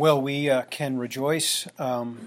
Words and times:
Well, 0.00 0.22
we 0.22 0.48
uh, 0.48 0.62
can 0.62 0.96
rejoice 0.96 1.68
um, 1.78 2.18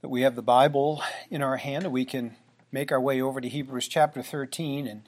that 0.00 0.08
we 0.08 0.22
have 0.22 0.34
the 0.34 0.42
Bible 0.42 1.00
in 1.30 1.42
our 1.42 1.58
hand 1.58 1.84
and 1.84 1.92
we 1.92 2.04
can 2.04 2.34
make 2.72 2.90
our 2.90 3.00
way 3.00 3.22
over 3.22 3.40
to 3.40 3.48
Hebrews 3.48 3.86
chapter 3.86 4.20
13 4.20 4.88
and 4.88 5.02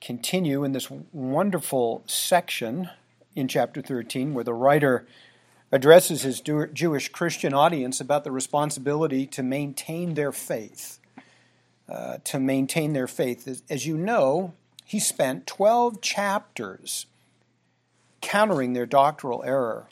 continue 0.00 0.62
in 0.62 0.70
this 0.70 0.88
wonderful 1.12 2.04
section 2.06 2.90
in 3.34 3.48
chapter 3.48 3.82
13 3.82 4.32
where 4.32 4.44
the 4.44 4.54
writer 4.54 5.04
addresses 5.72 6.22
his 6.22 6.40
Jewish 6.40 7.08
Christian 7.08 7.52
audience 7.52 8.00
about 8.00 8.22
the 8.22 8.30
responsibility 8.30 9.26
to 9.26 9.42
maintain 9.42 10.14
their 10.14 10.30
faith. 10.30 11.00
Uh, 11.88 12.18
to 12.22 12.38
maintain 12.38 12.92
their 12.92 13.08
faith. 13.08 13.64
As, 13.68 13.84
you 13.84 13.98
know, 13.98 14.54
he 14.84 15.00
spent 15.00 15.48
12 15.48 16.00
chapters 16.00 17.06
countering 18.20 18.74
their 18.74 18.86
doctrinal 18.86 19.42
error 19.42 19.88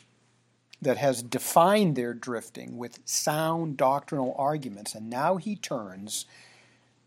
that 0.81 0.97
has 0.97 1.23
defined 1.23 1.97
their 1.97 2.15
drifting 2.15 2.77
with 2.77 3.01
sound 3.05 3.77
doctrinal 3.77 4.35
arguments. 4.39 4.95
And 4.95 5.11
now 5.11 5.37
he 5.37 5.57
turns 5.57 6.27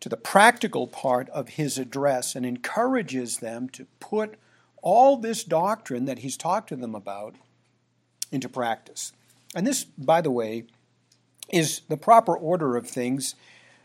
to 0.02 0.10
the 0.10 0.18
practical 0.18 0.88
part 0.88 1.30
of 1.30 1.50
his 1.50 1.78
address 1.78 2.36
and 2.36 2.46
encourages 2.46 3.38
them 3.38 3.70
to 3.70 3.86
put 4.00 4.36
all 4.82 5.16
this 5.16 5.44
doctrine 5.44 6.06
that 6.06 6.20
he's 6.20 6.36
talked 6.36 6.70
to 6.70 6.76
them 6.76 6.96
about 6.96 7.36
into 8.32 8.50
practice. 8.50 9.14
And 9.56 9.66
this, 9.66 9.84
by 9.84 10.22
the 10.22 10.32
way, 10.32 10.66
is 11.50 11.82
the 11.88 11.98
proper 11.98 12.36
order 12.36 12.76
of 12.78 12.88
things 12.88 13.36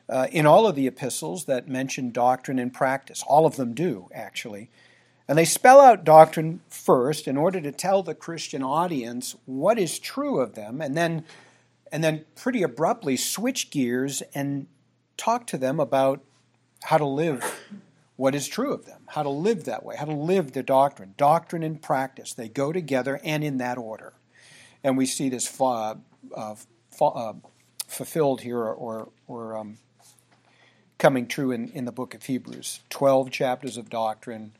uh, 0.08 0.28
in 0.30 0.46
all 0.46 0.66
of 0.66 0.76
the 0.76 0.86
epistles 0.86 1.44
that 1.46 1.68
mention 1.68 2.12
doctrine 2.12 2.58
and 2.58 2.72
practice. 2.72 3.24
All 3.26 3.44
of 3.44 3.56
them 3.56 3.74
do, 3.74 4.08
actually. 4.14 4.70
And 5.28 5.36
they 5.36 5.44
spell 5.44 5.80
out 5.80 6.04
doctrine 6.04 6.60
first 6.68 7.26
in 7.26 7.36
order 7.36 7.60
to 7.60 7.72
tell 7.72 8.02
the 8.02 8.14
Christian 8.14 8.62
audience 8.62 9.34
what 9.44 9.78
is 9.78 9.98
true 9.98 10.38
of 10.40 10.54
them, 10.54 10.80
and 10.80 10.96
then, 10.96 11.24
and 11.90 12.04
then 12.04 12.24
pretty 12.36 12.62
abruptly 12.62 13.16
switch 13.16 13.70
gears 13.70 14.22
and 14.34 14.66
talk 15.16 15.46
to 15.48 15.58
them 15.58 15.80
about 15.80 16.22
how 16.84 16.98
to 16.98 17.06
live 17.06 17.42
what 18.14 18.34
is 18.34 18.46
true 18.46 18.72
of 18.72 18.86
them, 18.86 19.02
how 19.08 19.22
to 19.22 19.28
live 19.28 19.64
that 19.64 19.84
way, 19.84 19.96
how 19.96 20.04
to 20.04 20.14
live 20.14 20.52
the 20.52 20.62
doctrine. 20.62 21.14
Doctrine 21.16 21.62
and 21.62 21.82
practice, 21.82 22.32
they 22.32 22.48
go 22.48 22.72
together 22.72 23.20
and 23.24 23.42
in 23.42 23.58
that 23.58 23.78
order. 23.78 24.14
And 24.84 24.96
we 24.96 25.06
see 25.06 25.28
this 25.28 25.60
uh, 25.60 25.96
uh, 26.34 26.54
fulfilled 27.88 28.40
here 28.42 28.58
or, 28.58 29.08
or 29.26 29.56
um, 29.56 29.78
coming 30.98 31.26
true 31.26 31.50
in, 31.50 31.68
in 31.70 31.84
the 31.84 31.92
book 31.92 32.14
of 32.14 32.22
Hebrews. 32.22 32.80
Twelve 32.88 33.30
chapters 33.30 33.76
of 33.76 33.90
doctrine 33.90 34.52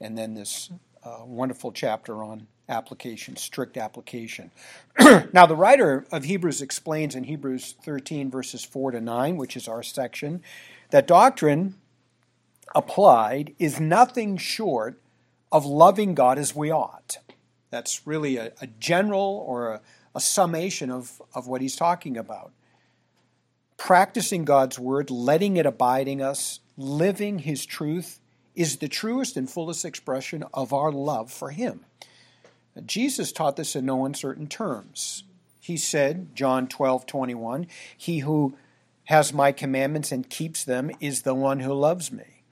and 0.00 0.16
then 0.16 0.34
this 0.34 0.70
uh, 1.04 1.18
wonderful 1.24 1.72
chapter 1.72 2.22
on 2.22 2.46
application, 2.68 3.36
strict 3.36 3.76
application. 3.76 4.50
now, 5.32 5.46
the 5.46 5.56
writer 5.56 6.06
of 6.12 6.24
Hebrews 6.24 6.62
explains 6.62 7.14
in 7.14 7.24
Hebrews 7.24 7.74
13, 7.82 8.30
verses 8.30 8.64
4 8.64 8.92
to 8.92 9.00
9, 9.00 9.36
which 9.36 9.56
is 9.56 9.68
our 9.68 9.82
section, 9.82 10.42
that 10.90 11.06
doctrine 11.06 11.74
applied 12.74 13.54
is 13.58 13.80
nothing 13.80 14.36
short 14.36 15.00
of 15.50 15.66
loving 15.66 16.14
God 16.14 16.38
as 16.38 16.54
we 16.54 16.70
ought. 16.70 17.18
That's 17.70 18.06
really 18.06 18.36
a, 18.36 18.52
a 18.60 18.68
general 18.78 19.44
or 19.46 19.72
a, 19.74 19.80
a 20.14 20.20
summation 20.20 20.90
of, 20.90 21.20
of 21.34 21.48
what 21.48 21.60
he's 21.60 21.76
talking 21.76 22.16
about. 22.16 22.52
Practicing 23.76 24.44
God's 24.44 24.78
word, 24.78 25.10
letting 25.10 25.56
it 25.56 25.66
abide 25.66 26.06
in 26.06 26.20
us, 26.20 26.60
living 26.76 27.40
his 27.40 27.66
truth 27.66 28.20
is 28.54 28.76
the 28.76 28.88
truest 28.88 29.36
and 29.36 29.48
fullest 29.48 29.84
expression 29.84 30.44
of 30.52 30.72
our 30.72 30.92
love 30.92 31.30
for 31.30 31.50
Him. 31.50 31.84
Jesus 32.86 33.32
taught 33.32 33.56
this 33.56 33.76
in 33.76 33.86
no 33.86 34.04
uncertain 34.04 34.46
terms. 34.46 35.24
He 35.60 35.76
said, 35.76 36.34
John 36.34 36.66
12, 36.66 37.06
21, 37.06 37.66
He 37.96 38.20
who 38.20 38.56
has 39.04 39.32
my 39.32 39.52
commandments 39.52 40.12
and 40.12 40.28
keeps 40.28 40.64
them 40.64 40.90
is 41.00 41.22
the 41.22 41.34
one 41.34 41.60
who 41.60 41.72
loves 41.72 42.12
me. 42.12 42.42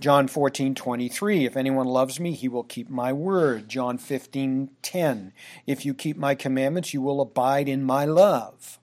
John 0.00 0.28
14, 0.28 0.74
23, 0.74 1.44
If 1.44 1.56
anyone 1.56 1.86
loves 1.86 2.18
me, 2.18 2.32
he 2.32 2.48
will 2.48 2.62
keep 2.62 2.88
my 2.88 3.12
word. 3.12 3.68
John 3.68 3.98
15, 3.98 4.70
10, 4.80 5.32
If 5.66 5.84
you 5.84 5.92
keep 5.92 6.16
my 6.16 6.34
commandments, 6.34 6.94
you 6.94 7.02
will 7.02 7.20
abide 7.20 7.68
in 7.68 7.82
my 7.82 8.06
love. 8.06 8.78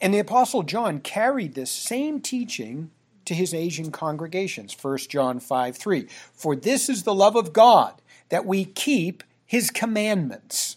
And 0.00 0.12
the 0.12 0.18
Apostle 0.18 0.62
John 0.62 1.00
carried 1.00 1.54
this 1.54 1.70
same 1.70 2.20
teaching 2.20 2.90
to 3.26 3.34
his 3.34 3.54
Asian 3.54 3.90
congregations. 3.90 4.76
1 4.80 4.98
John 5.08 5.40
5 5.40 5.76
3. 5.76 6.06
For 6.32 6.56
this 6.56 6.88
is 6.88 7.02
the 7.02 7.14
love 7.14 7.36
of 7.36 7.52
God, 7.52 8.00
that 8.28 8.46
we 8.46 8.64
keep 8.64 9.22
his 9.44 9.70
commandments. 9.70 10.76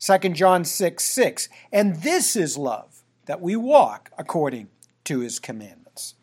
2 0.00 0.30
John 0.30 0.64
6 0.64 1.04
6. 1.04 1.48
And 1.72 1.96
this 2.02 2.36
is 2.36 2.56
love, 2.56 3.02
that 3.26 3.40
we 3.40 3.56
walk 3.56 4.10
according 4.18 4.68
to 5.04 5.20
his 5.20 5.38
commandments. 5.38 6.14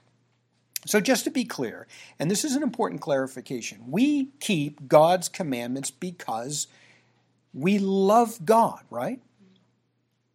So, 0.85 1.01
just 1.01 1.25
to 1.25 1.31
be 1.31 1.43
clear, 1.43 1.85
and 2.17 2.31
this 2.31 2.45
is 2.45 2.55
an 2.55 2.63
important 2.63 3.01
clarification, 3.01 3.79
we 3.89 4.29
keep 4.39 4.87
God's 4.87 5.27
commandments 5.27 5.91
because 5.91 6.67
we 7.53 7.77
love 7.77 8.45
God, 8.45 8.81
right? 8.89 9.19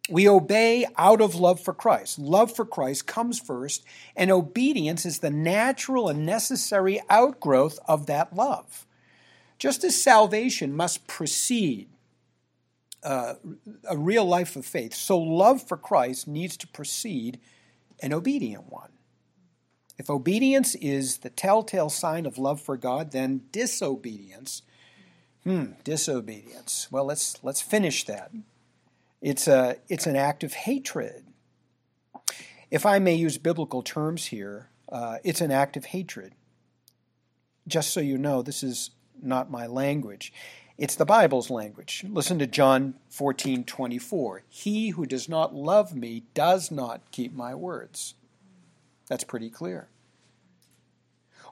We 0.09 0.27
obey 0.27 0.85
out 0.97 1.21
of 1.21 1.35
love 1.35 1.61
for 1.61 1.73
Christ. 1.73 2.19
Love 2.19 2.53
for 2.53 2.65
Christ 2.65 3.07
comes 3.07 3.39
first, 3.39 3.85
and 4.15 4.29
obedience 4.31 5.05
is 5.05 5.19
the 5.19 5.29
natural 5.29 6.09
and 6.09 6.25
necessary 6.25 7.01
outgrowth 7.09 7.79
of 7.87 8.05
that 8.07 8.35
love. 8.35 8.85
Just 9.57 9.83
as 9.85 10.01
salvation 10.01 10.75
must 10.75 11.07
precede 11.07 11.87
uh, 13.01 13.35
a 13.89 13.97
real 13.97 14.25
life 14.25 14.55
of 14.57 14.65
faith, 14.65 14.93
so 14.93 15.17
love 15.17 15.65
for 15.65 15.77
Christ 15.77 16.27
needs 16.27 16.57
to 16.57 16.67
precede 16.67 17.39
an 18.01 18.13
obedient 18.13 18.71
one. 18.71 18.91
If 19.97 20.09
obedience 20.09 20.75
is 20.75 21.19
the 21.19 21.29
telltale 21.29 21.89
sign 21.89 22.25
of 22.25 22.37
love 22.37 22.59
for 22.59 22.75
God, 22.75 23.11
then 23.11 23.43
disobedience, 23.51 24.63
hmm, 25.43 25.73
disobedience. 25.83 26.87
Well, 26.91 27.05
let's 27.05 27.41
let's 27.43 27.61
finish 27.61 28.05
that. 28.05 28.31
It's, 29.23 29.47
a, 29.47 29.77
it's 29.87 30.05
an 30.05 30.17
act 30.17 30.43
of 30.43 30.53
hatred. 30.53 31.23
If 32.69 32.85
I 32.85 32.99
may 32.99 33.15
use 33.15 33.37
biblical 33.37 33.81
terms 33.81 34.25
here, 34.25 34.67
uh, 34.91 35.19
it's 35.23 35.39
an 35.39 35.49
act 35.49 35.77
of 35.77 35.85
hatred. 35.85 36.33
Just 37.65 37.93
so 37.93 38.01
you 38.01 38.17
know, 38.17 38.41
this 38.41 38.63
is 38.63 38.91
not 39.21 39.49
my 39.49 39.65
language. 39.65 40.33
It's 40.77 40.95
the 40.95 41.05
Bible's 41.05 41.49
language. 41.49 42.03
Listen 42.09 42.37
to 42.39 42.47
John 42.47 42.95
14 43.09 43.63
24. 43.63 44.43
He 44.49 44.89
who 44.89 45.05
does 45.05 45.29
not 45.29 45.55
love 45.55 45.95
me 45.95 46.23
does 46.33 46.69
not 46.69 47.09
keep 47.11 47.33
my 47.33 47.55
words. 47.55 48.15
That's 49.07 49.23
pretty 49.23 49.49
clear. 49.49 49.87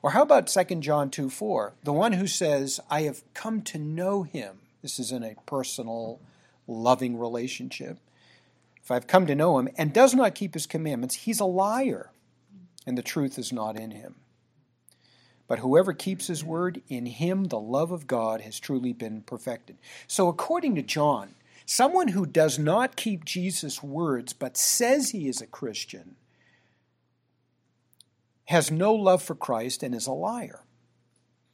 Or 0.01 0.11
how 0.11 0.23
about 0.23 0.47
2 0.47 0.75
John 0.81 1.09
2 1.09 1.29
4? 1.29 1.73
The 1.83 1.93
one 1.93 2.13
who 2.13 2.27
says, 2.27 2.81
I 2.89 3.03
have 3.03 3.23
come 3.33 3.61
to 3.61 3.77
know 3.77 4.23
him. 4.23 4.59
This 4.81 4.99
is 4.99 5.13
in 5.13 5.23
a 5.23 5.35
personal 5.45 6.19
loving 6.67 7.17
relationship. 7.17 7.97
If 8.83 8.91
I've 8.91 9.07
come 9.07 9.25
to 9.27 9.35
know 9.35 9.59
him 9.59 9.69
and 9.77 9.93
does 9.93 10.13
not 10.13 10.35
keep 10.35 10.53
his 10.53 10.65
commandments, 10.65 11.15
he's 11.15 11.39
a 11.39 11.45
liar, 11.45 12.11
and 12.85 12.97
the 12.97 13.03
truth 13.03 13.37
is 13.37 13.51
not 13.51 13.79
in 13.79 13.91
him. 13.91 14.15
But 15.47 15.59
whoever 15.59 15.93
keeps 15.93 16.27
his 16.27 16.43
word, 16.43 16.81
in 16.87 17.05
him 17.05 17.45
the 17.45 17.59
love 17.59 17.91
of 17.91 18.07
God 18.07 18.41
has 18.41 18.59
truly 18.59 18.93
been 18.93 19.21
perfected. 19.21 19.77
So, 20.07 20.29
according 20.29 20.75
to 20.75 20.81
John, 20.81 21.35
someone 21.65 22.09
who 22.09 22.25
does 22.25 22.57
not 22.57 22.95
keep 22.95 23.25
Jesus' 23.25 23.83
words 23.83 24.33
but 24.33 24.55
says 24.55 25.09
he 25.09 25.27
is 25.27 25.41
a 25.41 25.47
Christian 25.47 26.15
has 28.51 28.69
no 28.69 28.93
love 28.93 29.23
for 29.23 29.35
Christ 29.35 29.81
and 29.81 29.95
is 29.95 30.07
a 30.07 30.11
liar, 30.11 30.63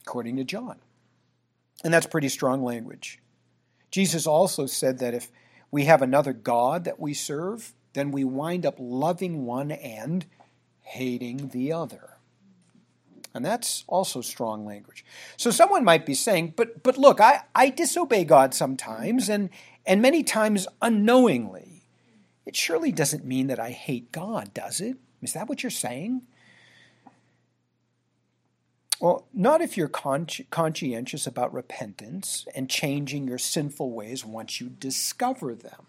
according 0.01 0.35
to 0.38 0.44
John. 0.44 0.78
And 1.84 1.94
that's 1.94 2.07
pretty 2.07 2.30
strong 2.30 2.63
language. 2.63 3.19
Jesus 3.98 4.28
also 4.28 4.68
said 4.68 5.00
that 5.00 5.16
if 5.16 5.32
we 5.72 5.86
have 5.86 6.04
another 6.04 6.32
God 6.32 6.84
that 6.84 7.00
we 7.00 7.16
serve, 7.16 7.74
then 7.94 8.12
we 8.12 8.24
wind 8.24 8.64
up 8.64 8.76
loving 8.78 9.44
one 9.44 9.72
and 9.72 10.24
hating 10.82 11.48
the 11.48 11.74
other. 11.74 12.18
And 13.34 13.44
that's 13.44 13.86
also 13.88 14.22
strong 14.22 14.68
language. 14.68 15.04
So 15.36 15.50
someone 15.50 15.84
might 15.84 16.06
be 16.06 16.14
saying, 16.14 16.54
but 16.56 16.84
but 16.84 17.00
look, 17.00 17.20
I, 17.20 17.42
I 17.56 17.72
disobey 17.72 18.24
God 18.24 18.54
sometimes 18.54 19.30
and 19.30 19.50
and 19.84 20.00
many 20.00 20.22
times 20.22 20.68
unknowingly. 20.80 21.82
It 22.46 22.56
surely 22.56 22.92
doesn't 22.92 23.26
mean 23.26 23.48
that 23.48 23.60
I 23.60 23.72
hate 23.72 24.12
God, 24.12 24.54
does 24.54 24.80
it? 24.80 24.98
Is 25.24 25.34
that 25.34 25.50
what 25.50 25.64
you're 25.64 25.72
saying? 25.72 26.22
Well, 29.00 29.28
not 29.34 29.62
if 29.62 29.78
you're 29.78 29.90
consci- 29.90 30.50
conscientious 30.50 31.28
about 31.28 31.54
repentance 31.54 32.46
and 32.56 32.70
changing 32.70 33.28
your 33.28 33.38
sinful 33.38 33.92
ways 33.92 34.26
once 34.26 34.60
you 34.60 34.70
discover 34.70 35.54
them. 35.54 35.86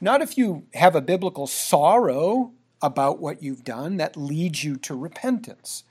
Not 0.00 0.20
if 0.20 0.36
you 0.36 0.66
have 0.74 0.94
a 0.94 1.00
biblical 1.00 1.46
sorrow 1.46 2.52
about 2.82 3.20
what 3.20 3.42
you've 3.42 3.64
done 3.64 3.96
that 3.96 4.16
leads 4.16 4.64
you 4.64 4.76
to 4.76 4.94
repentance. 4.94 5.84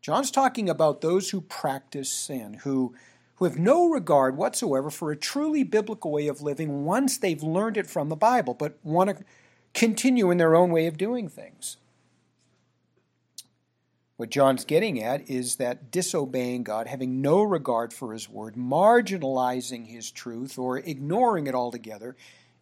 John's 0.00 0.30
talking 0.30 0.68
about 0.68 1.00
those 1.00 1.30
who 1.30 1.40
practice 1.40 2.10
sin, 2.12 2.54
who, 2.64 2.94
who 3.36 3.44
have 3.44 3.58
no 3.58 3.88
regard 3.88 4.36
whatsoever 4.36 4.90
for 4.90 5.12
a 5.12 5.16
truly 5.16 5.62
biblical 5.62 6.10
way 6.10 6.26
of 6.26 6.42
living 6.42 6.84
once 6.84 7.16
they've 7.16 7.42
learned 7.42 7.76
it 7.76 7.86
from 7.86 8.08
the 8.08 8.16
Bible, 8.16 8.52
but 8.52 8.78
want 8.82 9.10
to 9.10 9.24
continue 9.74 10.30
in 10.30 10.38
their 10.38 10.56
own 10.56 10.70
way 10.70 10.86
of 10.86 10.98
doing 10.98 11.28
things. 11.28 11.76
What 14.22 14.30
John's 14.30 14.64
getting 14.64 15.02
at 15.02 15.28
is 15.28 15.56
that 15.56 15.90
disobeying 15.90 16.62
God, 16.62 16.86
having 16.86 17.20
no 17.20 17.42
regard 17.42 17.92
for 17.92 18.12
His 18.12 18.28
Word, 18.28 18.54
marginalizing 18.54 19.88
His 19.88 20.12
truth, 20.12 20.56
or 20.56 20.78
ignoring 20.78 21.48
it 21.48 21.56
altogether, 21.56 22.14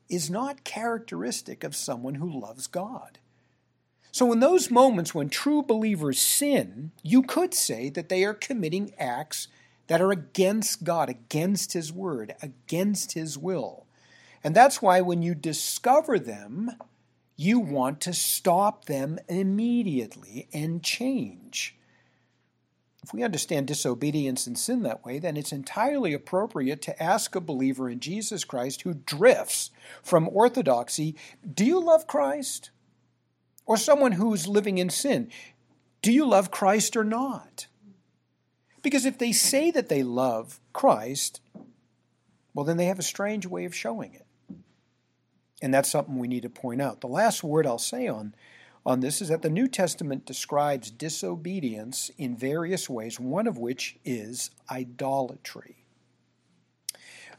is 0.08 0.30
not 0.30 0.64
characteristic 0.64 1.62
of 1.62 1.76
someone 1.76 2.14
who 2.14 2.40
loves 2.40 2.66
God. 2.66 3.18
So, 4.10 4.32
in 4.32 4.40
those 4.40 4.70
moments 4.70 5.14
when 5.14 5.28
true 5.28 5.62
believers 5.62 6.18
sin, 6.18 6.92
you 7.02 7.22
could 7.22 7.52
say 7.52 7.90
that 7.90 8.08
they 8.08 8.24
are 8.24 8.32
committing 8.32 8.94
acts 8.98 9.48
that 9.88 10.00
are 10.00 10.12
against 10.12 10.82
God, 10.82 11.10
against 11.10 11.74
His 11.74 11.92
Word, 11.92 12.34
against 12.40 13.12
His 13.12 13.36
will. 13.36 13.84
And 14.42 14.56
that's 14.56 14.80
why 14.80 15.02
when 15.02 15.20
you 15.20 15.34
discover 15.34 16.18
them, 16.18 16.70
you 17.40 17.58
want 17.58 18.02
to 18.02 18.12
stop 18.12 18.84
them 18.84 19.18
immediately 19.26 20.46
and 20.52 20.82
change. 20.82 21.74
If 23.02 23.14
we 23.14 23.22
understand 23.22 23.66
disobedience 23.66 24.46
and 24.46 24.58
sin 24.58 24.82
that 24.82 25.06
way, 25.06 25.18
then 25.18 25.38
it's 25.38 25.50
entirely 25.50 26.12
appropriate 26.12 26.82
to 26.82 27.02
ask 27.02 27.34
a 27.34 27.40
believer 27.40 27.88
in 27.88 27.98
Jesus 27.98 28.44
Christ 28.44 28.82
who 28.82 28.92
drifts 28.92 29.70
from 30.02 30.28
orthodoxy 30.28 31.16
Do 31.54 31.64
you 31.64 31.82
love 31.82 32.06
Christ? 32.06 32.72
Or 33.64 33.78
someone 33.78 34.12
who's 34.12 34.46
living 34.46 34.76
in 34.76 34.90
sin 34.90 35.30
Do 36.02 36.12
you 36.12 36.26
love 36.26 36.50
Christ 36.50 36.94
or 36.94 37.04
not? 37.04 37.68
Because 38.82 39.06
if 39.06 39.16
they 39.16 39.32
say 39.32 39.70
that 39.70 39.88
they 39.88 40.02
love 40.02 40.60
Christ, 40.74 41.40
well, 42.52 42.66
then 42.66 42.76
they 42.76 42.86
have 42.86 42.98
a 42.98 43.02
strange 43.02 43.46
way 43.46 43.64
of 43.64 43.74
showing 43.74 44.12
it. 44.12 44.26
And 45.62 45.72
that's 45.72 45.90
something 45.90 46.18
we 46.18 46.28
need 46.28 46.42
to 46.42 46.50
point 46.50 46.80
out. 46.80 47.00
The 47.00 47.06
last 47.06 47.44
word 47.44 47.66
I'll 47.66 47.78
say 47.78 48.08
on, 48.08 48.34
on 48.84 49.00
this 49.00 49.20
is 49.20 49.28
that 49.28 49.42
the 49.42 49.50
New 49.50 49.68
Testament 49.68 50.24
describes 50.24 50.90
disobedience 50.90 52.10
in 52.16 52.36
various 52.36 52.88
ways, 52.88 53.20
one 53.20 53.46
of 53.46 53.58
which 53.58 53.98
is 54.04 54.50
idolatry. 54.70 55.84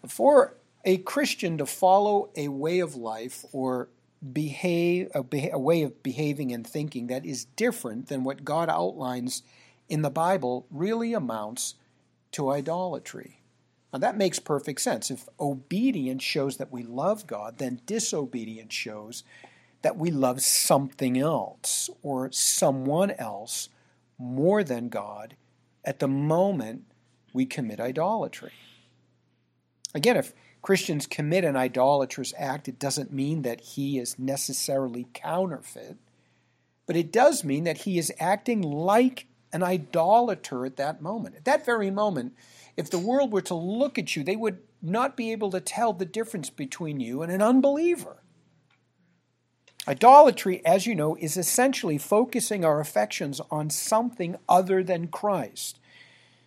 For 0.08 0.56
a 0.86 0.98
Christian 0.98 1.58
to 1.58 1.66
follow 1.66 2.30
a 2.36 2.48
way 2.48 2.80
of 2.80 2.96
life 2.96 3.46
or 3.52 3.90
behave 4.34 5.10
a, 5.16 5.50
a, 5.52 5.60
way 5.60 5.82
of 5.82 6.04
behaving 6.04 6.52
and 6.52 6.66
thinking 6.66 7.08
that 7.08 7.26
is 7.26 7.46
different 7.46 8.08
than 8.08 8.24
what 8.24 8.46
God 8.46 8.70
outlines 8.70 9.42
in 9.90 10.04
the 10.04 10.12
Bible 10.12 10.68
really 10.70 11.14
amounts 11.14 11.76
to 12.34 12.52
idolatry. 12.52 13.41
Now 13.92 14.00
that 14.00 14.18
makes 14.18 14.40
perfect 14.40 14.82
sense. 14.82 15.12
If 15.12 15.28
obedience 15.40 16.24
shows 16.24 16.58
that 16.58 16.72
we 16.72 16.84
love 16.84 17.28
God, 17.28 17.58
then 17.58 17.82
disobedience 17.86 18.74
shows 18.74 19.24
that 19.82 19.98
we 19.98 20.12
love 20.12 20.42
something 20.42 21.18
else 21.18 21.90
or 22.02 22.32
someone 22.32 23.12
else 23.12 23.70
more 24.18 24.64
than 24.64 24.90
God 24.90 25.36
at 25.84 26.00
the 26.00 26.08
moment 26.08 26.84
we 27.34 27.46
commit 27.46 27.80
idolatry. 27.80 28.52
Again, 29.94 30.16
if 30.16 30.34
Christians 30.62 31.08
commit 31.08 31.44
an 31.44 31.56
idolatrous 31.56 32.34
act, 32.38 32.68
it 32.68 32.80
doesn't 32.80 33.12
mean 33.12 33.42
that 33.42 33.62
he 33.62 33.98
is 33.98 34.20
necessarily 34.20 35.08
counterfeit, 35.14 35.98
but 36.86 36.96
it 36.96 37.12
does 37.12 37.44
mean 37.44 37.64
that 37.64 37.80
he 37.80 37.98
is 37.98 38.14
acting 38.20 38.62
like 38.62 39.26
an 39.54 39.64
idolater 39.64 40.66
at 40.66 40.78
that 40.78 41.02
moment. 41.02 41.36
At 41.36 41.46
that 41.46 41.66
very 41.66 41.92
moment, 41.92 42.34
if 42.78 42.90
the 42.90 43.00
world 43.00 43.32
were 43.32 43.42
to 43.42 43.56
look 43.56 43.98
at 43.98 44.16
you, 44.16 44.24
they 44.24 44.36
would 44.36 44.60
not 44.82 45.16
be 45.16 45.32
able 45.32 45.52
to 45.52 45.60
tell 45.60 45.94
the 45.94 46.06
difference 46.06 46.50
between 46.50 47.00
you 47.00 47.22
and 47.22 47.32
an 47.32 47.42
unbeliever. 47.42 48.18
Idolatry, 49.88 50.64
as 50.66 50.86
you 50.86 50.94
know, 50.94 51.16
is 51.20 51.38
essentially 51.38 51.98
focusing 51.98 52.64
our 52.64 52.80
affections 52.80 53.42
on 53.50 53.70
something 53.70 54.36
other 54.48 54.84
than 54.84 55.08
Christ. 55.08 55.80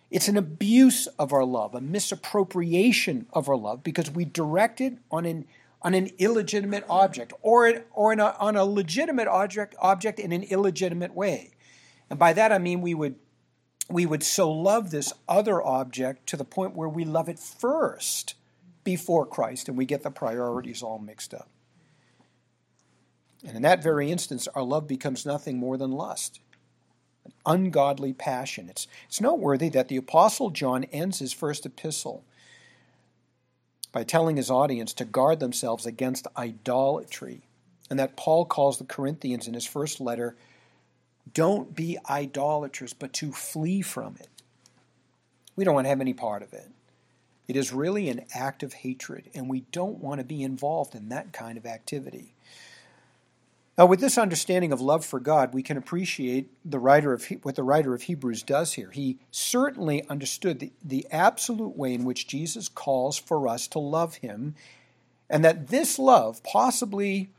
It's 0.09 0.27
an 0.29 0.37
abuse 0.37 1.07
of 1.19 1.33
our 1.33 1.43
love, 1.43 1.75
a 1.75 1.81
misappropriation 1.81 3.27
of 3.33 3.49
our 3.49 3.57
love, 3.57 3.83
because 3.83 4.09
we 4.09 4.23
direct 4.23 4.79
it 4.79 4.97
on 5.11 5.25
an, 5.25 5.45
on 5.81 5.93
an 5.93 6.11
illegitimate 6.17 6.85
object 6.89 7.33
or, 7.41 7.83
or 7.91 8.13
a, 8.13 8.35
on 8.39 8.55
a 8.55 8.63
legitimate 8.63 9.27
object, 9.27 9.75
object 9.79 10.19
in 10.19 10.31
an 10.31 10.43
illegitimate 10.43 11.13
way. 11.13 11.51
And 12.09 12.19
by 12.19 12.33
that 12.33 12.51
I 12.51 12.57
mean 12.57 12.81
we 12.81 12.93
would 12.93 13.15
we 13.89 14.05
would 14.05 14.23
so 14.23 14.51
love 14.51 14.89
this 14.89 15.13
other 15.27 15.61
object 15.61 16.27
to 16.27 16.37
the 16.37 16.43
point 16.43 16.75
where 16.75 16.89
we 16.89 17.05
love 17.05 17.29
it 17.29 17.37
first 17.37 18.33
before 18.83 19.25
Christ 19.25 19.67
and 19.67 19.77
we 19.77 19.85
get 19.85 20.03
the 20.03 20.09
priorities 20.09 20.81
all 20.81 20.97
mixed 20.97 21.33
up. 21.33 21.49
And 23.45 23.55
in 23.55 23.61
that 23.61 23.83
very 23.83 24.11
instance, 24.11 24.47
our 24.55 24.63
love 24.63 24.87
becomes 24.87 25.25
nothing 25.25 25.57
more 25.57 25.77
than 25.77 25.91
lust, 25.91 26.39
an 27.25 27.33
ungodly 27.45 28.11
passion. 28.11 28.69
It's, 28.69 28.87
it's 29.07 29.21
noteworthy 29.21 29.69
that 29.69 29.87
the 29.87 29.97
Apostle 29.97 30.49
John 30.49 30.85
ends 30.85 31.19
his 31.19 31.31
first 31.31 31.65
epistle 31.65 32.23
by 33.91 34.03
telling 34.03 34.35
his 34.35 34.49
audience 34.49 34.93
to 34.93 35.05
guard 35.05 35.39
themselves 35.39 35.85
against 35.85 36.27
idolatry, 36.35 37.43
and 37.89 37.99
that 37.99 38.17
Paul 38.17 38.45
calls 38.45 38.77
the 38.77 38.83
Corinthians 38.83 39.47
in 39.47 39.53
his 39.53 39.65
first 39.65 40.01
letter 40.01 40.35
don't 41.33 41.75
be 41.75 41.97
idolaters, 42.09 42.93
but 42.93 43.13
to 43.13 43.31
flee 43.31 43.81
from 43.81 44.15
it. 44.19 44.29
We 45.55 45.63
don't 45.63 45.73
want 45.73 45.85
to 45.85 45.89
have 45.89 46.01
any 46.01 46.13
part 46.13 46.43
of 46.43 46.53
it. 46.53 46.69
It 47.47 47.55
is 47.55 47.71
really 47.71 48.09
an 48.09 48.25
act 48.33 48.63
of 48.63 48.73
hatred, 48.73 49.29
and 49.33 49.49
we 49.49 49.61
don't 49.71 49.99
want 49.99 50.19
to 50.19 50.25
be 50.25 50.43
involved 50.43 50.95
in 50.95 51.09
that 51.09 51.31
kind 51.31 51.57
of 51.57 51.65
activity. 51.65 52.33
Now, 53.77 53.85
with 53.85 53.99
this 53.99 54.17
understanding 54.17 54.71
of 54.71 54.79
love 54.79 55.05
for 55.05 55.19
God, 55.19 55.53
we 55.53 55.61
can 55.61 55.75
appreciate 55.75 56.49
the 56.63 56.79
writer 56.79 57.11
of 57.11 57.25
what 57.43 57.55
the 57.55 57.63
writer 57.63 57.93
of 57.93 58.03
Hebrews 58.03 58.41
does 58.41 58.73
here. 58.73 58.89
He 58.91 59.17
certainly 59.31 60.07
understood 60.09 60.59
the, 60.59 60.71
the 60.83 61.05
absolute 61.11 61.77
way 61.77 61.93
in 61.93 62.05
which 62.05 62.25
Jesus 62.25 62.69
calls 62.69 63.17
for 63.17 63.47
us 63.47 63.67
to 63.69 63.79
love 63.79 64.15
Him, 64.15 64.55
and 65.29 65.43
that 65.43 65.67
this 65.67 65.99
love, 65.99 66.41
possibly 66.43 67.29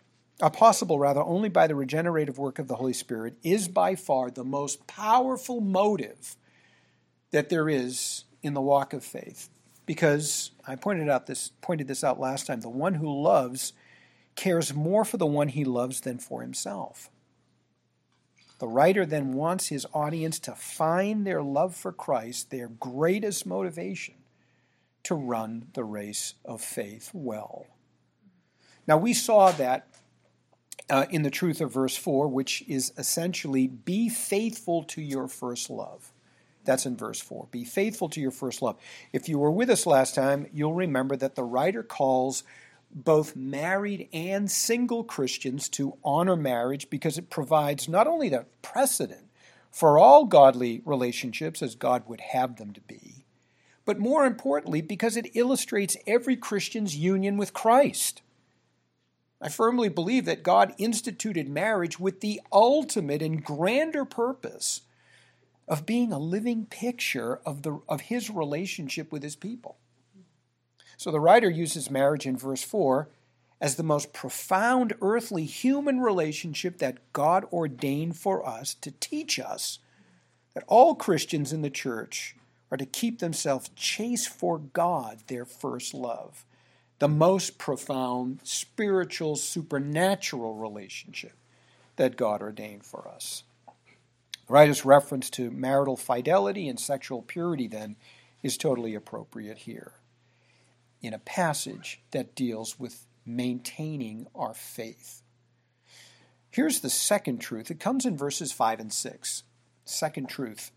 uh, 0.41 0.50
possible 0.50 0.99
rather 0.99 1.23
only 1.23 1.49
by 1.49 1.67
the 1.67 1.75
regenerative 1.75 2.38
work 2.38 2.59
of 2.59 2.69
the 2.69 2.77
Holy 2.77 2.93
Spirit, 2.93 3.35
is 3.43 3.69
by 3.69 3.94
far 3.94 4.31
the 4.31 4.44
most 4.44 4.87
powerful 4.87 5.61
motive 5.61 6.37
that 7.31 7.49
there 7.49 7.69
is 7.69 8.25
in 8.43 8.55
the 8.55 8.61
walk 8.61 8.93
of 8.93 9.05
faith. 9.05 9.49
Because 9.87 10.50
I 10.66 10.75
pointed 10.75 11.09
out 11.09 11.26
this 11.26 11.52
pointed 11.61 11.88
this 11.88 12.02
out 12.02 12.19
last 12.19 12.47
time, 12.47 12.61
the 12.61 12.69
one 12.69 12.95
who 12.95 13.23
loves 13.23 13.73
cares 14.35 14.75
more 14.75 15.05
for 15.05 15.16
the 15.16 15.26
one 15.26 15.49
he 15.49 15.64
loves 15.64 16.00
than 16.00 16.19
for 16.19 16.43
himself. 16.43 17.09
The 18.59 18.69
writer 18.69 19.05
then 19.05 19.35
wants 19.35 19.69
his 19.69 19.87
audience 19.93 20.38
to 20.40 20.52
find 20.52 21.26
their 21.26 21.43
love 21.43 21.75
for 21.75 21.93
Christ 21.93 22.50
their 22.50 22.69
greatest 22.69 23.47
motivation 23.47 24.14
to 25.05 25.14
run 25.14 25.69
the 25.75 25.85
race 25.85 26.35
of 26.45 26.61
faith 26.61 27.11
well. 27.12 27.66
Now, 28.88 28.97
we 28.97 29.12
saw 29.12 29.50
that 29.52 29.87
uh, 30.88 31.07
in 31.11 31.23
the 31.23 31.31
truth 31.31 31.61
of 31.61 31.73
verse 31.73 31.97
4, 31.97 32.28
which 32.28 32.62
is 32.69 32.93
essentially 32.97 33.66
be 33.66 34.09
faithful 34.09 34.85
to 34.85 35.02
your 35.02 35.28
first 35.28 35.71
love. 35.71 36.12
That's 36.64 36.87
in 36.87 36.97
verse 36.97 37.21
4. 37.21 37.49
Be 37.50 37.64
faithful 37.64 38.09
to 38.11 38.21
your 38.21 38.31
first 38.31 38.61
love. 38.61 38.76
If 39.12 39.28
you 39.28 39.38
were 39.38 39.50
with 39.50 39.71
us 39.71 39.87
last 39.87 40.14
time, 40.14 40.49
you'll 40.52 40.75
remember 40.75 41.16
that 41.16 41.35
the 41.35 41.45
writer 41.45 41.83
calls 41.83 42.43
both 42.90 43.37
married 43.37 44.09
and 44.12 44.50
single 44.50 45.05
Christians 45.05 45.69
to 45.71 45.97
honor 46.05 46.37
marriage 46.37 46.88
because 46.90 47.19
it 47.19 47.31
provides 47.31 47.88
not 47.88 48.07
only 48.07 48.28
the 48.28 48.47
precedent 48.62 49.26
for 49.71 49.99
all 49.99 50.25
godly 50.25 50.83
relationships 50.85 51.62
as 51.62 51.75
God 51.75 52.05
would 52.09 52.21
have 52.21 52.57
them 52.57 52.73
to 52.73 52.81
be, 52.83 53.26
but 53.85 53.99
more 53.99 54.26
importantly, 54.26 54.81
because 54.81 55.16
it 55.16 55.37
illustrates 55.37 55.97
every 56.07 56.37
Christian's 56.37 56.97
union 56.97 57.37
with 57.37 57.52
Christ. 57.52 58.23
I 59.40 59.49
firmly 59.49 59.88
believe 59.88 60.25
that 60.25 60.43
God 60.43 60.75
instituted 60.78 61.49
marriage 61.49 62.00
with 62.00 62.21
the 62.21 62.40
ultimate 62.52 63.21
and 63.21 63.45
grander 63.45 64.05
purpose 64.05 64.83
of 65.69 65.85
being 65.85 66.12
a 66.12 66.19
living 66.19 66.66
picture 66.66 67.40
of, 67.45 67.62
the, 67.62 67.81
of 67.88 68.02
his 68.02 68.31
relationship 68.31 69.12
with 69.12 69.23
his 69.23 69.37
people. 69.37 69.76
So 70.97 71.11
the 71.11 71.21
writer 71.21 71.50
uses 71.50 71.90
marriage 71.90 72.25
in 72.25 72.37
verse 72.37 72.62
4 72.62 73.09
as 73.61 73.76
the 73.76 73.83
most 73.83 74.12
profound 74.12 74.95
earthly 75.02 75.45
human 75.45 76.00
relationship 76.00 76.78
that 76.78 77.12
God 77.12 77.45
ordained 77.52 78.16
for 78.16 78.47
us 78.47 78.75
to 78.75 78.90
teach 78.90 79.38
us 79.38 79.78
that 80.55 80.64
all 80.66 80.95
Christians 80.95 81.52
in 81.52 81.62
the 81.62 81.71
church 81.71 82.37
are 82.71 82.78
to 82.78 82.87
keep 82.87 83.19
themselves 83.19 83.71
chaste 83.76 84.28
for 84.28 84.59
God, 84.59 85.19
their 85.26 85.45
first 85.45 85.93
love 85.93 86.47
the 86.99 87.09
most 87.09 87.59
profound 87.59 88.41
spiritual, 88.43 89.37
supernatural 89.37 90.55
relationship 90.55 91.35
that 91.97 92.17
God 92.17 92.43
ordained 92.43 92.85
for 92.85 93.09
us. 93.09 93.45
The 94.47 94.53
writer's 94.53 94.85
reference 94.85 95.29
to 95.31 95.50
marital 95.50 95.97
fidelity 95.97 96.69
and 96.69 96.79
sexual 96.79 97.23
purity, 97.23 97.67
then, 97.67 97.97
is 98.43 98.57
totally 98.57 98.95
appropriate 98.95 99.59
here 99.59 99.93
in 101.03 101.12
a 101.12 101.19
passage 101.19 102.00
that 102.12 102.35
deals 102.35 102.79
with 102.79 103.07
maintaining 103.25 104.26
our 104.35 104.55
faith. 104.55 105.23
Here's 106.50 106.81
the 106.81 106.91
second 106.91 107.38
truth. 107.38 107.71
It 107.71 107.81
comes 107.81 108.07
in 108.07 108.17
verses 108.17 108.53
5 108.53 108.81
and 108.81 108.93
6. 108.93 109.43
Second 109.85 110.29
truth. 110.29 110.71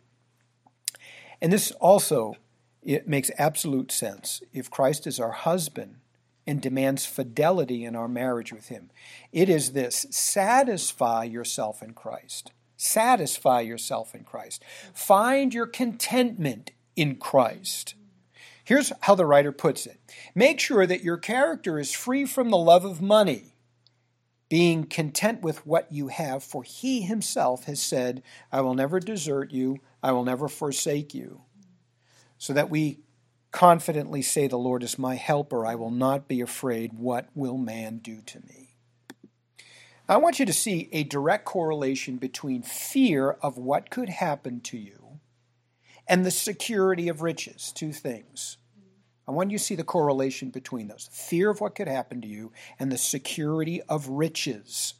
And 1.41 1.53
this 1.53 1.71
also 1.71 2.35
it 2.83 3.07
makes 3.07 3.31
absolute 3.37 3.91
sense 3.91 4.41
if 4.53 4.69
Christ 4.69 5.05
is 5.05 5.19
our 5.19 5.31
husband 5.31 5.97
and 6.49 6.61
demands 6.61 7.05
fidelity 7.05 7.85
in 7.85 7.95
our 7.95 8.07
marriage 8.07 8.51
with 8.51 8.69
him. 8.69 8.89
It 9.31 9.49
is 9.49 9.73
this 9.73 10.07
satisfy 10.09 11.25
yourself 11.25 11.83
in 11.83 11.93
Christ. 11.93 12.51
Satisfy 12.75 13.61
yourself 13.61 14.15
in 14.15 14.23
Christ. 14.23 14.63
Find 14.91 15.53
your 15.53 15.67
contentment 15.67 16.71
in 16.95 17.17
Christ. 17.17 17.93
Here's 18.63 18.91
how 19.01 19.13
the 19.13 19.27
writer 19.27 19.51
puts 19.51 19.85
it 19.85 19.99
Make 20.33 20.59
sure 20.59 20.87
that 20.87 21.03
your 21.03 21.17
character 21.17 21.77
is 21.77 21.93
free 21.93 22.25
from 22.25 22.49
the 22.49 22.57
love 22.57 22.83
of 22.83 22.99
money, 22.99 23.53
being 24.49 24.85
content 24.85 25.43
with 25.43 25.67
what 25.67 25.91
you 25.91 26.07
have, 26.07 26.43
for 26.43 26.63
he 26.63 27.01
himself 27.01 27.65
has 27.65 27.79
said, 27.79 28.23
I 28.51 28.61
will 28.61 28.73
never 28.73 28.99
desert 28.99 29.51
you, 29.51 29.81
I 30.01 30.13
will 30.13 30.25
never 30.25 30.47
forsake 30.47 31.13
you. 31.13 31.41
So 32.39 32.53
that 32.53 32.71
we 32.71 33.01
confidently 33.51 34.21
say, 34.21 34.47
The 34.47 34.57
Lord 34.57 34.83
is 34.83 34.99
my 34.99 35.15
helper, 35.15 35.65
I 35.65 35.75
will 35.75 35.91
not 35.91 36.27
be 36.27 36.41
afraid. 36.41 36.93
What 36.93 37.29
will 37.35 37.57
man 37.57 37.97
do 37.97 38.21
to 38.21 38.39
me? 38.41 38.75
I 40.07 40.17
want 40.17 40.39
you 40.39 40.45
to 40.45 40.53
see 40.53 40.89
a 40.91 41.03
direct 41.03 41.45
correlation 41.45 42.17
between 42.17 42.63
fear 42.63 43.31
of 43.43 43.57
what 43.57 43.91
could 43.91 44.09
happen 44.09 44.59
to 44.61 44.77
you 44.77 45.19
and 46.07 46.25
the 46.25 46.31
security 46.31 47.07
of 47.09 47.21
riches. 47.21 47.71
Two 47.71 47.93
things. 47.93 48.57
I 49.27 49.31
want 49.31 49.51
you 49.51 49.59
to 49.59 49.63
see 49.63 49.75
the 49.75 49.83
correlation 49.83 50.49
between 50.49 50.87
those 50.87 51.07
fear 51.11 51.51
of 51.51 51.61
what 51.61 51.75
could 51.75 51.87
happen 51.87 52.19
to 52.21 52.27
you 52.27 52.51
and 52.79 52.91
the 52.91 52.97
security 52.97 53.83
of 53.83 54.09
riches. 54.09 54.95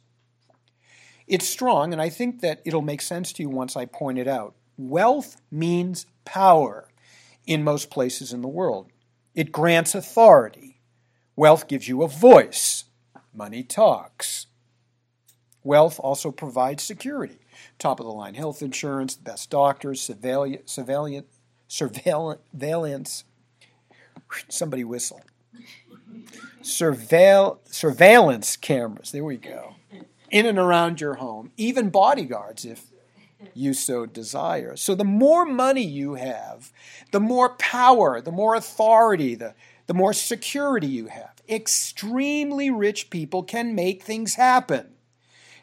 It's 1.26 1.48
strong, 1.48 1.92
and 1.92 2.00
I 2.00 2.08
think 2.08 2.40
that 2.40 2.60
it'll 2.64 2.80
make 2.80 3.02
sense 3.02 3.32
to 3.32 3.42
you 3.42 3.48
once 3.48 3.76
I 3.76 3.86
point 3.86 4.20
it 4.20 4.28
out. 4.28 4.54
Wealth 4.76 5.40
means 5.50 6.06
power 6.24 6.89
in 7.50 7.64
most 7.64 7.90
places 7.90 8.32
in 8.32 8.42
the 8.42 8.48
world, 8.48 8.92
it 9.34 9.50
grants 9.50 9.92
authority. 9.96 10.80
Wealth 11.34 11.66
gives 11.66 11.88
you 11.88 12.04
a 12.04 12.08
voice, 12.08 12.84
money 13.34 13.64
talks. 13.64 14.46
Wealth 15.64 15.98
also 15.98 16.30
provides 16.30 16.84
security. 16.84 17.40
Top 17.76 17.98
of 17.98 18.06
the 18.06 18.12
line 18.12 18.34
health 18.34 18.62
insurance, 18.62 19.16
best 19.16 19.50
doctors, 19.50 20.00
surveillance, 20.00 21.34
surveillance, 21.66 23.24
somebody 24.48 24.84
whistle. 24.84 25.20
Surveil, 26.62 27.58
surveillance 27.64 28.56
cameras, 28.56 29.10
there 29.10 29.24
we 29.24 29.38
go, 29.38 29.74
in 30.30 30.46
and 30.46 30.56
around 30.56 31.00
your 31.00 31.14
home, 31.14 31.50
even 31.56 31.90
bodyguards 31.90 32.64
if 32.64 32.92
you 33.54 33.74
so 33.74 34.06
desire. 34.06 34.76
So 34.76 34.94
the 34.94 35.04
more 35.04 35.44
money 35.44 35.84
you 35.84 36.14
have, 36.14 36.72
the 37.10 37.20
more 37.20 37.50
power, 37.50 38.20
the 38.20 38.32
more 38.32 38.54
authority, 38.54 39.34
the, 39.34 39.54
the 39.86 39.94
more 39.94 40.12
security 40.12 40.86
you 40.86 41.06
have. 41.06 41.42
Extremely 41.48 42.70
rich 42.70 43.10
people 43.10 43.42
can 43.42 43.74
make 43.74 44.02
things 44.02 44.34
happen. 44.34 44.94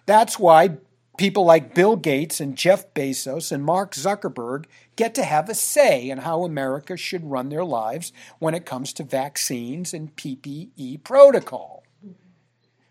That's 0.05 0.38
why 0.38 0.77
people 1.17 1.46
like 1.46 1.74
Bill 1.74 1.96
Gates 1.96 2.39
and 2.39 2.55
Jeff 2.55 2.93
Bezos 2.93 3.51
and 3.51 3.63
Mark 3.63 3.93
Zuckerberg 3.93 4.65
get 4.96 5.15
to 5.15 5.24
have 5.24 5.50
a 5.50 5.55
say 5.55 6.10
in 6.10 6.19
how 6.19 6.43
America 6.43 6.96
should 6.96 7.29
run 7.29 7.50
their 7.50 7.63
lives 7.65 8.13
when 8.39 8.53
it 8.53 8.65
comes 8.65 8.93
to 8.93 9.03
vaccines 9.03 9.93
and 9.93 10.15
PPE 10.15 11.03
protocol. 11.03 11.84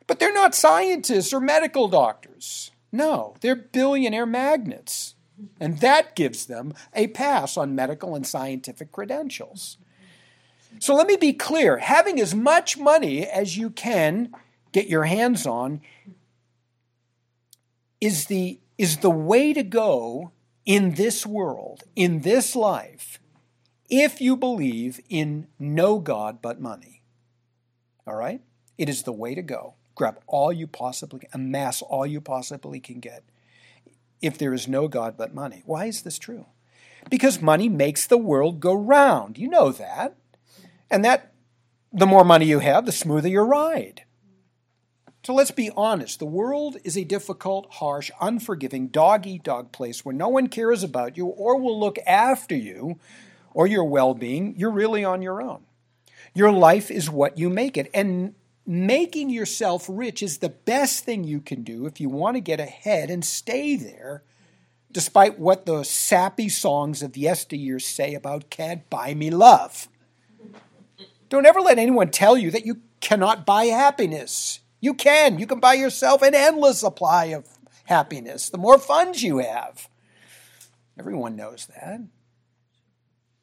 But 0.06 0.18
they're 0.18 0.32
not 0.32 0.54
scientists 0.54 1.32
or 1.32 1.40
medical 1.40 1.88
doctors. 1.88 2.70
No, 2.96 3.36
they're 3.40 3.56
billionaire 3.56 4.26
magnates. 4.26 5.14
And 5.60 5.80
that 5.80 6.16
gives 6.16 6.46
them 6.46 6.72
a 6.94 7.08
pass 7.08 7.56
on 7.56 7.74
medical 7.74 8.14
and 8.14 8.26
scientific 8.26 8.90
credentials. 8.90 9.76
So 10.78 10.94
let 10.94 11.06
me 11.06 11.16
be 11.16 11.32
clear 11.32 11.78
having 11.78 12.20
as 12.20 12.34
much 12.34 12.78
money 12.78 13.26
as 13.26 13.56
you 13.56 13.70
can 13.70 14.32
get 14.72 14.88
your 14.88 15.04
hands 15.04 15.46
on 15.46 15.80
is 18.00 18.26
the, 18.26 18.60
is 18.76 18.98
the 18.98 19.10
way 19.10 19.52
to 19.52 19.62
go 19.62 20.32
in 20.64 20.94
this 20.94 21.24
world, 21.24 21.84
in 21.94 22.20
this 22.20 22.56
life, 22.56 23.20
if 23.88 24.20
you 24.20 24.36
believe 24.36 25.00
in 25.08 25.46
no 25.58 25.98
God 25.98 26.42
but 26.42 26.60
money. 26.60 27.02
All 28.06 28.16
right? 28.16 28.42
It 28.76 28.88
is 28.88 29.04
the 29.04 29.12
way 29.12 29.34
to 29.34 29.42
go. 29.42 29.74
Grab 29.96 30.20
all 30.28 30.52
you 30.52 30.68
possibly 30.68 31.26
amass 31.32 31.82
all 31.82 32.06
you 32.06 32.20
possibly 32.20 32.78
can 32.78 33.00
get 33.00 33.24
if 34.22 34.38
there 34.38 34.54
is 34.54 34.68
no 34.68 34.86
God 34.86 35.16
but 35.16 35.34
money. 35.34 35.62
Why 35.66 35.86
is 35.86 36.02
this 36.02 36.18
true? 36.18 36.46
Because 37.10 37.40
money 37.40 37.68
makes 37.68 38.06
the 38.06 38.18
world 38.18 38.60
go 38.60 38.74
round. 38.74 39.38
You 39.38 39.48
know 39.48 39.72
that. 39.72 40.16
And 40.90 41.04
that 41.04 41.32
the 41.92 42.06
more 42.06 42.24
money 42.24 42.46
you 42.46 42.58
have, 42.58 42.84
the 42.84 42.92
smoother 42.92 43.28
your 43.28 43.46
ride. 43.46 44.02
So 45.24 45.34
let's 45.34 45.50
be 45.50 45.70
honest. 45.76 46.18
The 46.18 46.26
world 46.26 46.76
is 46.84 46.96
a 46.96 47.02
difficult, 47.02 47.66
harsh, 47.74 48.10
unforgiving, 48.20 48.88
dog 48.88 49.26
eat 49.26 49.42
dog 49.42 49.72
place 49.72 50.04
where 50.04 50.14
no 50.14 50.28
one 50.28 50.46
cares 50.46 50.84
about 50.84 51.16
you 51.16 51.26
or 51.26 51.58
will 51.58 51.80
look 51.80 51.98
after 52.06 52.54
you 52.54 53.00
or 53.52 53.66
your 53.66 53.84
well 53.84 54.14
being. 54.14 54.54
You're 54.56 54.70
really 54.70 55.04
on 55.04 55.22
your 55.22 55.42
own. 55.42 55.64
Your 56.34 56.52
life 56.52 56.90
is 56.90 57.10
what 57.10 57.38
you 57.38 57.48
make 57.48 57.76
it. 57.76 57.90
And 57.94 58.34
making 58.66 59.30
yourself 59.30 59.86
rich 59.88 60.22
is 60.22 60.38
the 60.38 60.48
best 60.48 61.04
thing 61.04 61.24
you 61.24 61.40
can 61.40 61.62
do 61.62 61.86
if 61.86 62.00
you 62.00 62.08
want 62.08 62.36
to 62.36 62.40
get 62.40 62.60
ahead 62.60 63.10
and 63.10 63.24
stay 63.24 63.76
there, 63.76 64.24
despite 64.90 65.38
what 65.38 65.66
the 65.66 65.84
sappy 65.84 66.48
songs 66.48 67.02
of 67.02 67.16
yesteryear 67.16 67.78
say 67.78 68.14
about 68.14 68.50
can't 68.50 68.88
buy 68.90 69.14
me 69.14 69.30
love. 69.30 69.88
Don't 71.28 71.46
ever 71.46 71.60
let 71.60 71.78
anyone 71.78 72.10
tell 72.10 72.36
you 72.36 72.50
that 72.50 72.66
you 72.66 72.80
cannot 73.00 73.46
buy 73.46 73.64
happiness. 73.66 74.60
You 74.80 74.94
can. 74.94 75.38
You 75.38 75.46
can 75.46 75.60
buy 75.60 75.74
yourself 75.74 76.22
an 76.22 76.34
endless 76.34 76.80
supply 76.80 77.26
of 77.26 77.48
happiness 77.84 78.50
the 78.50 78.58
more 78.58 78.78
funds 78.78 79.22
you 79.22 79.38
have. 79.38 79.88
Everyone 80.98 81.36
knows 81.36 81.66
that. 81.66 82.00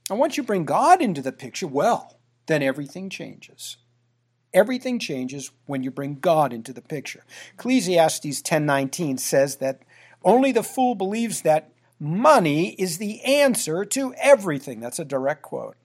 And 0.09 0.19
once 0.19 0.37
you 0.37 0.43
bring 0.43 0.65
God 0.65 1.01
into 1.01 1.21
the 1.21 1.31
picture, 1.31 1.67
well, 1.67 2.19
then 2.47 2.61
everything 2.61 3.09
changes. 3.09 3.77
Everything 4.53 4.99
changes 4.99 5.51
when 5.65 5.83
you 5.83 5.91
bring 5.91 6.15
God 6.15 6.53
into 6.53 6.73
the 6.73 6.81
picture. 6.81 7.23
Ecclesiastes 7.55 8.41
10:19 8.41 9.17
says 9.17 9.57
that 9.57 9.81
only 10.23 10.51
the 10.51 10.63
fool 10.63 10.95
believes 10.95 11.41
that 11.41 11.71
money 11.99 12.73
is 12.73 12.97
the 12.97 13.21
answer 13.21 13.85
to 13.85 14.13
everything. 14.15 14.79
That's 14.79 14.99
a 14.99 15.05
direct 15.05 15.41
quote. 15.41 15.75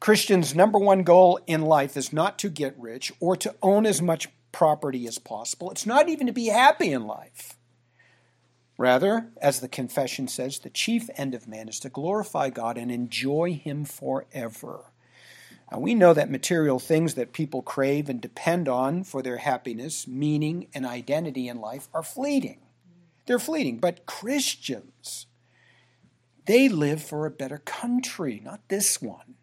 Christians' 0.00 0.54
number 0.54 0.78
one 0.78 1.02
goal 1.02 1.40
in 1.46 1.62
life 1.62 1.96
is 1.96 2.12
not 2.12 2.38
to 2.40 2.48
get 2.48 2.78
rich 2.78 3.12
or 3.20 3.36
to 3.36 3.54
own 3.62 3.86
as 3.86 4.02
much 4.02 4.28
property 4.52 5.06
as 5.06 5.18
possible. 5.18 5.70
It's 5.70 5.86
not 5.86 6.08
even 6.08 6.26
to 6.26 6.32
be 6.32 6.46
happy 6.46 6.92
in 6.92 7.06
life. 7.06 7.56
Rather, 8.76 9.30
as 9.40 9.60
the 9.60 9.68
confession 9.68 10.28
says, 10.28 10.58
the 10.58 10.70
chief 10.70 11.08
end 11.16 11.34
of 11.34 11.48
man 11.48 11.68
is 11.68 11.78
to 11.80 11.88
glorify 11.88 12.50
God 12.50 12.76
and 12.76 12.90
enjoy 12.90 13.54
Him 13.54 13.84
forever. 13.84 14.90
We 15.76 15.94
know 15.94 16.14
that 16.14 16.30
material 16.30 16.78
things 16.78 17.14
that 17.14 17.32
people 17.32 17.62
crave 17.62 18.08
and 18.08 18.20
depend 18.20 18.68
on 18.68 19.02
for 19.04 19.22
their 19.22 19.38
happiness, 19.38 20.06
meaning, 20.06 20.68
and 20.74 20.86
identity 20.86 21.48
in 21.48 21.60
life 21.60 21.88
are 21.92 22.02
fleeting. 22.02 22.60
They're 23.26 23.38
fleeting. 23.38 23.78
But 23.78 24.06
Christians, 24.06 25.26
they 26.46 26.68
live 26.68 27.02
for 27.02 27.26
a 27.26 27.30
better 27.30 27.58
country, 27.58 28.40
not 28.44 28.60
this 28.68 29.00
one. 29.00 29.34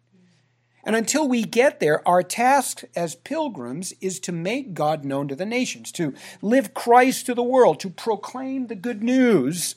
And 0.84 0.96
until 0.96 1.28
we 1.28 1.44
get 1.44 1.78
there, 1.78 2.06
our 2.08 2.22
task 2.22 2.82
as 2.96 3.14
pilgrims 3.14 3.92
is 4.00 4.18
to 4.20 4.32
make 4.32 4.74
God 4.74 5.04
known 5.04 5.28
to 5.28 5.36
the 5.36 5.46
nations, 5.46 5.92
to 5.92 6.14
live 6.40 6.74
Christ 6.74 7.26
to 7.26 7.34
the 7.34 7.42
world, 7.42 7.78
to 7.80 7.90
proclaim 7.90 8.66
the 8.66 8.74
good 8.74 9.02
news 9.02 9.76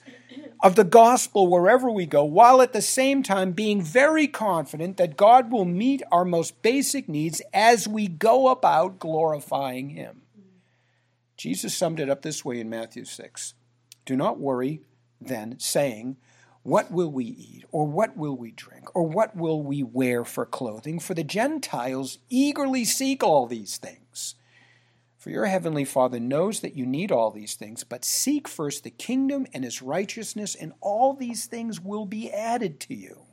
of 0.61 0.75
the 0.75 0.83
gospel 0.83 1.47
wherever 1.47 1.89
we 1.89 2.05
go, 2.05 2.23
while 2.23 2.61
at 2.61 2.73
the 2.73 2.81
same 2.81 3.23
time 3.23 3.51
being 3.51 3.81
very 3.81 4.27
confident 4.27 4.97
that 4.97 5.17
God 5.17 5.51
will 5.51 5.65
meet 5.65 6.01
our 6.11 6.25
most 6.25 6.61
basic 6.61 7.07
needs 7.07 7.41
as 7.53 7.87
we 7.87 8.07
go 8.07 8.49
about 8.49 8.99
glorifying 8.99 9.89
Him. 9.89 10.21
Jesus 11.37 11.75
summed 11.75 11.99
it 11.99 12.09
up 12.09 12.21
this 12.21 12.45
way 12.45 12.59
in 12.59 12.69
Matthew 12.69 13.05
6 13.05 13.53
Do 14.05 14.15
not 14.15 14.39
worry 14.39 14.81
then, 15.21 15.59
saying, 15.59 16.17
what 16.65 16.89
will 16.89 17.11
we 17.11 17.25
eat? 17.25 17.63
Or 17.71 17.85
what 17.85 18.17
will 18.17 18.35
we 18.35 18.49
drink? 18.49 18.95
Or 18.95 19.03
what 19.03 19.35
will 19.35 19.61
we 19.61 19.83
wear 19.83 20.25
for 20.25 20.47
clothing? 20.47 20.99
For 20.99 21.13
the 21.13 21.23
Gentiles 21.23 22.17
eagerly 22.27 22.85
seek 22.85 23.23
all 23.23 23.45
these 23.45 23.77
things. 23.77 23.99
For 25.25 25.31
your 25.31 25.47
heavenly 25.47 25.85
Father 25.85 26.19
knows 26.19 26.59
that 26.59 26.75
you 26.75 26.85
need 26.85 27.11
all 27.11 27.31
these 27.31 27.55
things, 27.55 27.83
but 27.83 28.05
seek 28.05 28.47
first 28.47 28.83
the 28.83 28.91
kingdom 28.91 29.47
and 29.55 29.63
his 29.63 29.81
righteousness, 29.81 30.53
and 30.53 30.71
all 30.81 31.15
these 31.15 31.47
things 31.47 31.81
will 31.81 32.05
be 32.05 32.31
added 32.31 32.79
to 32.81 32.93
you. 32.93 33.23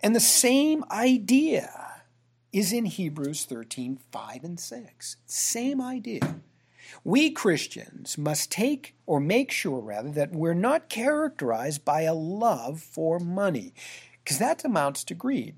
And 0.00 0.16
the 0.16 0.18
same 0.18 0.82
idea 0.90 2.02
is 2.52 2.72
in 2.72 2.86
Hebrews 2.86 3.44
13 3.44 4.00
5 4.10 4.42
and 4.42 4.58
6. 4.58 5.16
Same 5.26 5.80
idea. 5.80 6.40
We 7.04 7.30
Christians 7.30 8.18
must 8.18 8.50
take 8.50 8.96
or 9.06 9.20
make 9.20 9.52
sure, 9.52 9.78
rather, 9.78 10.10
that 10.10 10.32
we're 10.32 10.54
not 10.54 10.88
characterized 10.88 11.84
by 11.84 12.00
a 12.00 12.14
love 12.14 12.80
for 12.80 13.20
money, 13.20 13.74
because 14.24 14.40
that 14.40 14.64
amounts 14.64 15.04
to 15.04 15.14
greed. 15.14 15.54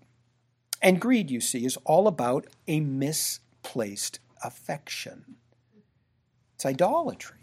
And 0.82 1.00
greed, 1.00 1.30
you 1.30 1.40
see, 1.40 1.64
is 1.64 1.78
all 1.86 2.06
about 2.06 2.46
a 2.68 2.80
misplaced 3.62 4.20
affection. 4.42 5.36
It's 6.54 6.66
idolatry. 6.66 7.36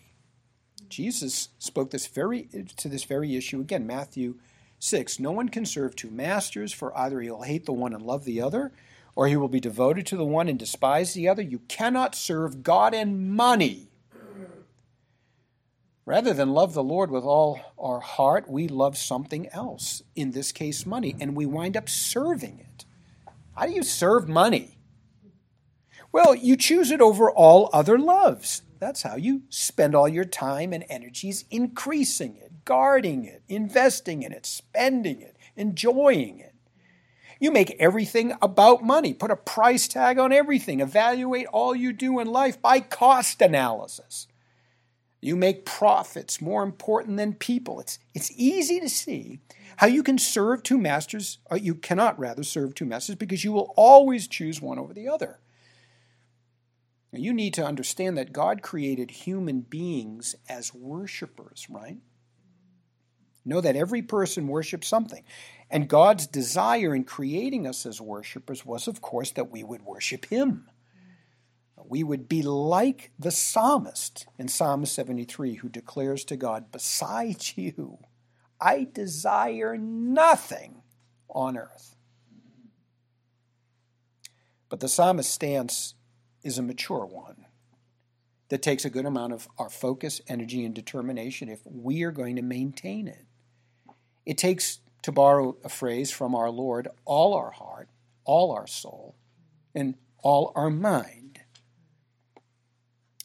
Jesus 0.89 1.49
spoke 1.59 1.91
this 1.91 2.07
very 2.07 2.47
to 2.77 2.87
this 2.87 3.03
very 3.03 3.35
issue 3.35 3.59
again, 3.59 3.85
Matthew 3.85 4.35
6. 4.79 5.19
No 5.19 5.31
one 5.31 5.49
can 5.49 5.65
serve 5.65 5.95
two 5.95 6.09
masters, 6.09 6.71
for 6.71 6.97
either 6.97 7.19
he'll 7.21 7.41
hate 7.41 7.65
the 7.65 7.73
one 7.73 7.93
and 7.93 8.03
love 8.03 8.23
the 8.25 8.41
other, 8.41 8.71
or 9.15 9.27
he 9.27 9.35
will 9.35 9.47
be 9.47 9.59
devoted 9.59 10.05
to 10.07 10.17
the 10.17 10.25
one 10.25 10.47
and 10.47 10.57
despise 10.57 11.13
the 11.13 11.27
other. 11.27 11.41
You 11.41 11.59
cannot 11.67 12.15
serve 12.15 12.63
God 12.63 12.93
and 12.93 13.31
money. 13.31 13.89
Rather 16.05 16.33
than 16.33 16.53
love 16.53 16.73
the 16.73 16.83
Lord 16.83 17.11
with 17.11 17.25
all 17.25 17.59
our 17.77 17.99
heart, 17.99 18.49
we 18.49 18.69
love 18.69 18.97
something 18.97 19.49
else, 19.49 20.03
in 20.15 20.31
this 20.31 20.53
case, 20.53 20.85
money, 20.85 21.15
and 21.19 21.35
we 21.35 21.45
wind 21.45 21.75
up 21.75 21.89
serving 21.89 22.59
it. 22.59 22.85
How 23.57 23.65
do 23.65 23.73
you 23.73 23.83
serve 23.83 24.29
money? 24.29 24.76
Well, 26.11 26.35
you 26.35 26.55
choose 26.55 26.91
it 26.91 27.01
over 27.01 27.29
all 27.29 27.69
other 27.73 27.97
loves. 27.97 28.63
That's 28.79 29.01
how 29.01 29.15
you 29.15 29.43
spend 29.49 29.95
all 29.95 30.07
your 30.07 30.25
time 30.25 30.73
and 30.73 30.85
energies 30.89 31.45
increasing 31.49 32.37
it, 32.37 32.65
guarding 32.65 33.25
it, 33.25 33.43
investing 33.47 34.23
in 34.23 34.31
it, 34.31 34.45
spending 34.45 35.21
it, 35.21 35.35
enjoying 35.55 36.39
it. 36.39 36.53
You 37.39 37.51
make 37.51 37.75
everything 37.79 38.33
about 38.41 38.83
money, 38.83 39.13
put 39.13 39.31
a 39.31 39.35
price 39.35 39.87
tag 39.87 40.17
on 40.17 40.31
everything, 40.31 40.79
evaluate 40.79 41.45
all 41.47 41.75
you 41.75 41.93
do 41.93 42.19
in 42.19 42.27
life 42.27 42.61
by 42.61 42.79
cost 42.79 43.41
analysis. 43.41 44.27
You 45.21 45.35
make 45.35 45.65
profits 45.65 46.41
more 46.41 46.63
important 46.63 47.17
than 47.17 47.33
people. 47.33 47.79
It's, 47.79 47.99
it's 48.13 48.31
easy 48.35 48.79
to 48.79 48.89
see 48.89 49.39
how 49.77 49.87
you 49.87 50.01
can 50.03 50.17
serve 50.17 50.63
two 50.63 50.77
masters, 50.77 51.39
or 51.45 51.57
you 51.57 51.75
cannot 51.75 52.17
rather 52.17 52.43
serve 52.43 52.73
two 52.73 52.85
masters 52.85 53.15
because 53.15 53.43
you 53.43 53.51
will 53.51 53.73
always 53.75 54.27
choose 54.27 54.61
one 54.61 54.79
over 54.79 54.93
the 54.93 55.07
other. 55.07 55.39
Now, 57.11 57.19
you 57.19 57.33
need 57.33 57.53
to 57.55 57.65
understand 57.65 58.17
that 58.17 58.33
God 58.33 58.61
created 58.61 59.11
human 59.11 59.61
beings 59.61 60.35
as 60.49 60.73
worshipers, 60.73 61.67
right? 61.69 61.97
Know 63.45 63.61
that 63.61 63.77
every 63.77 64.01
person 64.01 64.47
worships 64.47 64.87
something. 64.87 65.23
And 65.69 65.87
God's 65.87 66.27
desire 66.27 66.93
in 66.93 67.05
creating 67.05 67.65
us 67.65 67.85
as 67.85 68.01
worshipers 68.01 68.65
was, 68.65 68.89
of 68.89 69.01
course, 69.01 69.31
that 69.31 69.51
we 69.51 69.63
would 69.63 69.83
worship 69.83 70.25
Him. 70.25 70.69
We 71.85 72.03
would 72.03 72.27
be 72.27 72.41
like 72.41 73.11
the 73.17 73.31
psalmist 73.31 74.27
in 74.37 74.49
Psalm 74.49 74.85
73, 74.85 75.55
who 75.55 75.69
declares 75.69 76.25
to 76.25 76.35
God, 76.35 76.71
Besides 76.73 77.57
you, 77.57 77.99
I 78.59 78.87
desire 78.91 79.77
nothing 79.77 80.81
on 81.29 81.57
earth. 81.57 81.95
But 84.67 84.81
the 84.81 84.89
psalmist 84.89 85.31
stance 85.31 85.93
is 86.47 86.57
a 86.57 86.63
mature 86.63 87.05
one 87.05 87.45
that 88.49 88.61
takes 88.61 88.85
a 88.85 88.89
good 88.89 89.05
amount 89.05 89.33
of 89.33 89.47
our 89.57 89.69
focus, 89.69 90.21
energy, 90.27 90.63
and 90.63 90.73
determination 90.73 91.49
if 91.49 91.59
we 91.65 92.03
are 92.03 92.11
going 92.11 92.37
to 92.37 92.41
maintain 92.41 93.07
it. 93.07 93.25
It 94.25 94.37
takes, 94.37 94.79
to 95.03 95.11
borrow 95.11 95.57
a 95.63 95.69
phrase 95.69 96.11
from 96.11 96.33
our 96.33 96.49
Lord, 96.49 96.87
all 97.05 97.33
our 97.33 97.51
heart, 97.51 97.89
all 98.25 98.51
our 98.51 98.67
soul, 98.67 99.15
and 99.75 99.95
all 100.23 100.51
our 100.55 100.69
mind. 100.69 101.39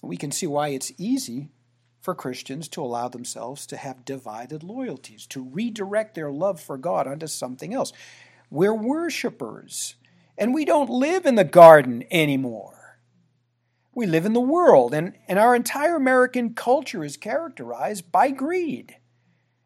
We 0.03 0.16
can 0.16 0.33
see 0.33 0.46
why 0.46 0.68
it's 0.68 0.92
easy 0.99 1.51
for 2.01 2.14
Christians 2.14 2.68
to 2.70 2.83
allow 2.83 3.09
themselves 3.09 3.66
to 3.66 3.77
have 3.77 4.05
divided 4.05 4.64
loyalties, 4.64 5.27
to 5.29 5.42
redirect 5.42 6.14
their 6.16 6.33
love 6.33 6.61
for 6.61 6.77
God 6.77 7.07
onto 7.07 7.29
something 7.29 7.73
else. 7.73 7.92
We're 8.51 8.75
worshipers, 8.75 9.94
and 10.37 10.53
we 10.53 10.64
don't 10.64 10.90
live 10.90 11.25
in 11.25 11.37
the 11.37 11.44
garden 11.44 12.05
anymore. 12.11 12.82
We 13.94 14.07
live 14.07 14.24
in 14.24 14.33
the 14.33 14.40
world, 14.40 14.94
and, 14.94 15.14
and 15.28 15.38
our 15.38 15.55
entire 15.55 15.96
American 15.96 16.55
culture 16.55 17.05
is 17.05 17.16
characterized 17.16 18.11
by 18.11 18.31
greed. 18.31 18.96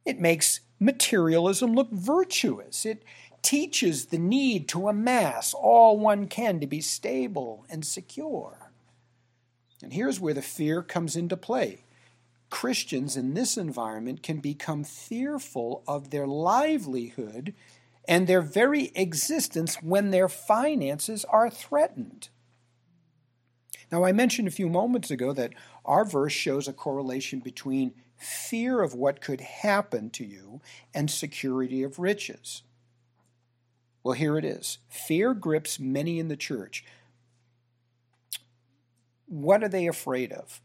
It 0.04 0.20
makes 0.20 0.60
materialism 0.80 1.74
look 1.74 1.92
virtuous. 1.92 2.84
It 2.84 3.04
teaches 3.42 4.06
the 4.06 4.18
need 4.18 4.68
to 4.68 4.88
amass 4.88 5.54
all 5.54 5.98
one 5.98 6.26
can 6.26 6.58
to 6.60 6.66
be 6.66 6.80
stable 6.80 7.64
and 7.70 7.84
secure. 7.86 8.72
And 9.82 9.92
here's 9.92 10.18
where 10.18 10.34
the 10.34 10.42
fear 10.42 10.82
comes 10.82 11.14
into 11.14 11.36
play. 11.36 11.84
Christians 12.50 13.16
in 13.16 13.34
this 13.34 13.56
environment 13.56 14.22
can 14.22 14.38
become 14.38 14.82
fearful 14.82 15.84
of 15.86 16.10
their 16.10 16.26
livelihood 16.26 17.54
and 18.08 18.26
their 18.26 18.40
very 18.40 18.90
existence 18.94 19.76
when 19.82 20.10
their 20.10 20.28
finances 20.28 21.24
are 21.26 21.50
threatened. 21.50 22.28
Now, 23.92 24.04
I 24.04 24.12
mentioned 24.12 24.48
a 24.48 24.52
few 24.52 24.68
moments 24.68 25.10
ago 25.10 25.32
that 25.32 25.52
our 25.84 26.04
verse 26.04 26.32
shows 26.32 26.66
a 26.66 26.72
correlation 26.72 27.38
between 27.38 27.94
fear 28.16 28.82
of 28.82 28.94
what 28.94 29.20
could 29.20 29.40
happen 29.40 30.10
to 30.10 30.24
you 30.24 30.60
and 30.94 31.10
security 31.10 31.82
of 31.82 31.98
riches. 31.98 32.62
Well, 34.02 34.14
here 34.14 34.38
it 34.38 34.44
is. 34.44 34.78
Fear 34.88 35.34
grips 35.34 35.78
many 35.78 36.18
in 36.18 36.28
the 36.28 36.36
church. 36.36 36.84
What 39.26 39.62
are 39.62 39.68
they 39.68 39.86
afraid 39.86 40.32
of? 40.32 40.60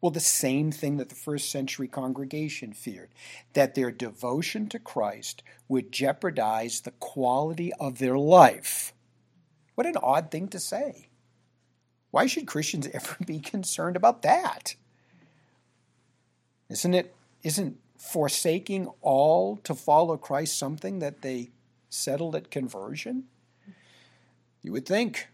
Well, 0.00 0.10
the 0.10 0.20
same 0.20 0.70
thing 0.70 0.98
that 0.98 1.08
the 1.08 1.14
first 1.14 1.50
century 1.50 1.88
congregation 1.88 2.72
feared 2.72 3.10
that 3.54 3.74
their 3.74 3.90
devotion 3.90 4.68
to 4.68 4.78
Christ 4.78 5.42
would 5.68 5.92
jeopardize 5.92 6.80
the 6.80 6.92
quality 6.92 7.72
of 7.74 7.98
their 7.98 8.18
life. 8.18 8.92
What 9.74 9.86
an 9.86 9.96
odd 10.02 10.30
thing 10.30 10.48
to 10.48 10.60
say. 10.60 11.05
Why 12.16 12.24
should 12.24 12.46
Christians 12.46 12.88
ever 12.94 13.14
be 13.26 13.40
concerned 13.40 13.94
about 13.94 14.22
that? 14.22 14.74
Isn't 16.70 16.94
it 16.94 17.14
isn't 17.42 17.76
forsaking 17.98 18.88
all 19.02 19.58
to 19.64 19.74
follow 19.74 20.16
Christ 20.16 20.56
something 20.56 21.00
that 21.00 21.20
they 21.20 21.50
settled 21.90 22.34
at 22.34 22.50
conversion? 22.50 23.24
You 24.62 24.72
would 24.72 24.86
think 24.86 25.28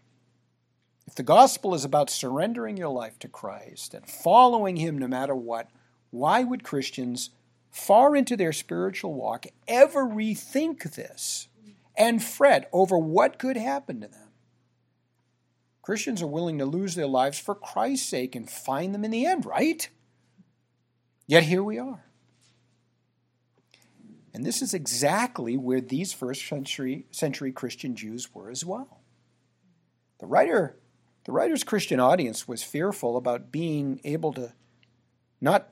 if 1.07 1.15
the 1.15 1.23
gospel 1.23 1.73
is 1.73 1.85
about 1.85 2.09
surrendering 2.09 2.75
your 2.75 2.89
life 2.89 3.17
to 3.19 3.29
Christ 3.29 3.93
and 3.93 4.05
following 4.05 4.75
him 4.75 4.97
no 4.97 5.07
matter 5.07 5.33
what, 5.33 5.69
why 6.11 6.43
would 6.43 6.65
Christians 6.65 7.29
far 7.71 8.13
into 8.13 8.35
their 8.35 8.51
spiritual 8.51 9.13
walk 9.13 9.45
ever 9.69 10.03
rethink 10.03 10.95
this 10.95 11.47
and 11.97 12.21
fret 12.21 12.67
over 12.73 12.97
what 12.97 13.39
could 13.39 13.55
happen 13.55 14.01
to 14.01 14.07
them? 14.09 14.22
Christians 15.83 16.21
are 16.21 16.27
willing 16.27 16.57
to 16.59 16.65
lose 16.65 16.95
their 16.95 17.07
lives 17.07 17.37
for 17.37 17.53
Christ's 17.53 18.07
sake 18.07 18.35
and 18.35 18.49
find 18.49 18.95
them 18.95 19.03
in 19.03 19.11
the 19.11 19.25
end, 19.25 19.45
right? 19.45 19.87
Yet 21.27 21.43
here 21.43 21.61
we 21.61 21.77
are. 21.77 22.05
And 24.33 24.45
this 24.45 24.61
is 24.61 24.73
exactly 24.73 25.57
where 25.57 25.81
these 25.81 26.13
first 26.13 26.47
century, 26.47 27.05
century 27.11 27.51
Christian 27.51 27.95
Jews 27.95 28.33
were 28.33 28.49
as 28.49 28.65
well. 28.65 29.01
The 30.19 30.25
writer, 30.25 30.79
the 31.25 31.33
writer's 31.33 31.65
Christian 31.65 31.99
audience 31.99 32.47
was 32.47 32.63
fearful 32.63 33.17
about 33.17 33.51
being 33.51 33.99
able 34.05 34.33
to 34.33 34.53
not 35.41 35.67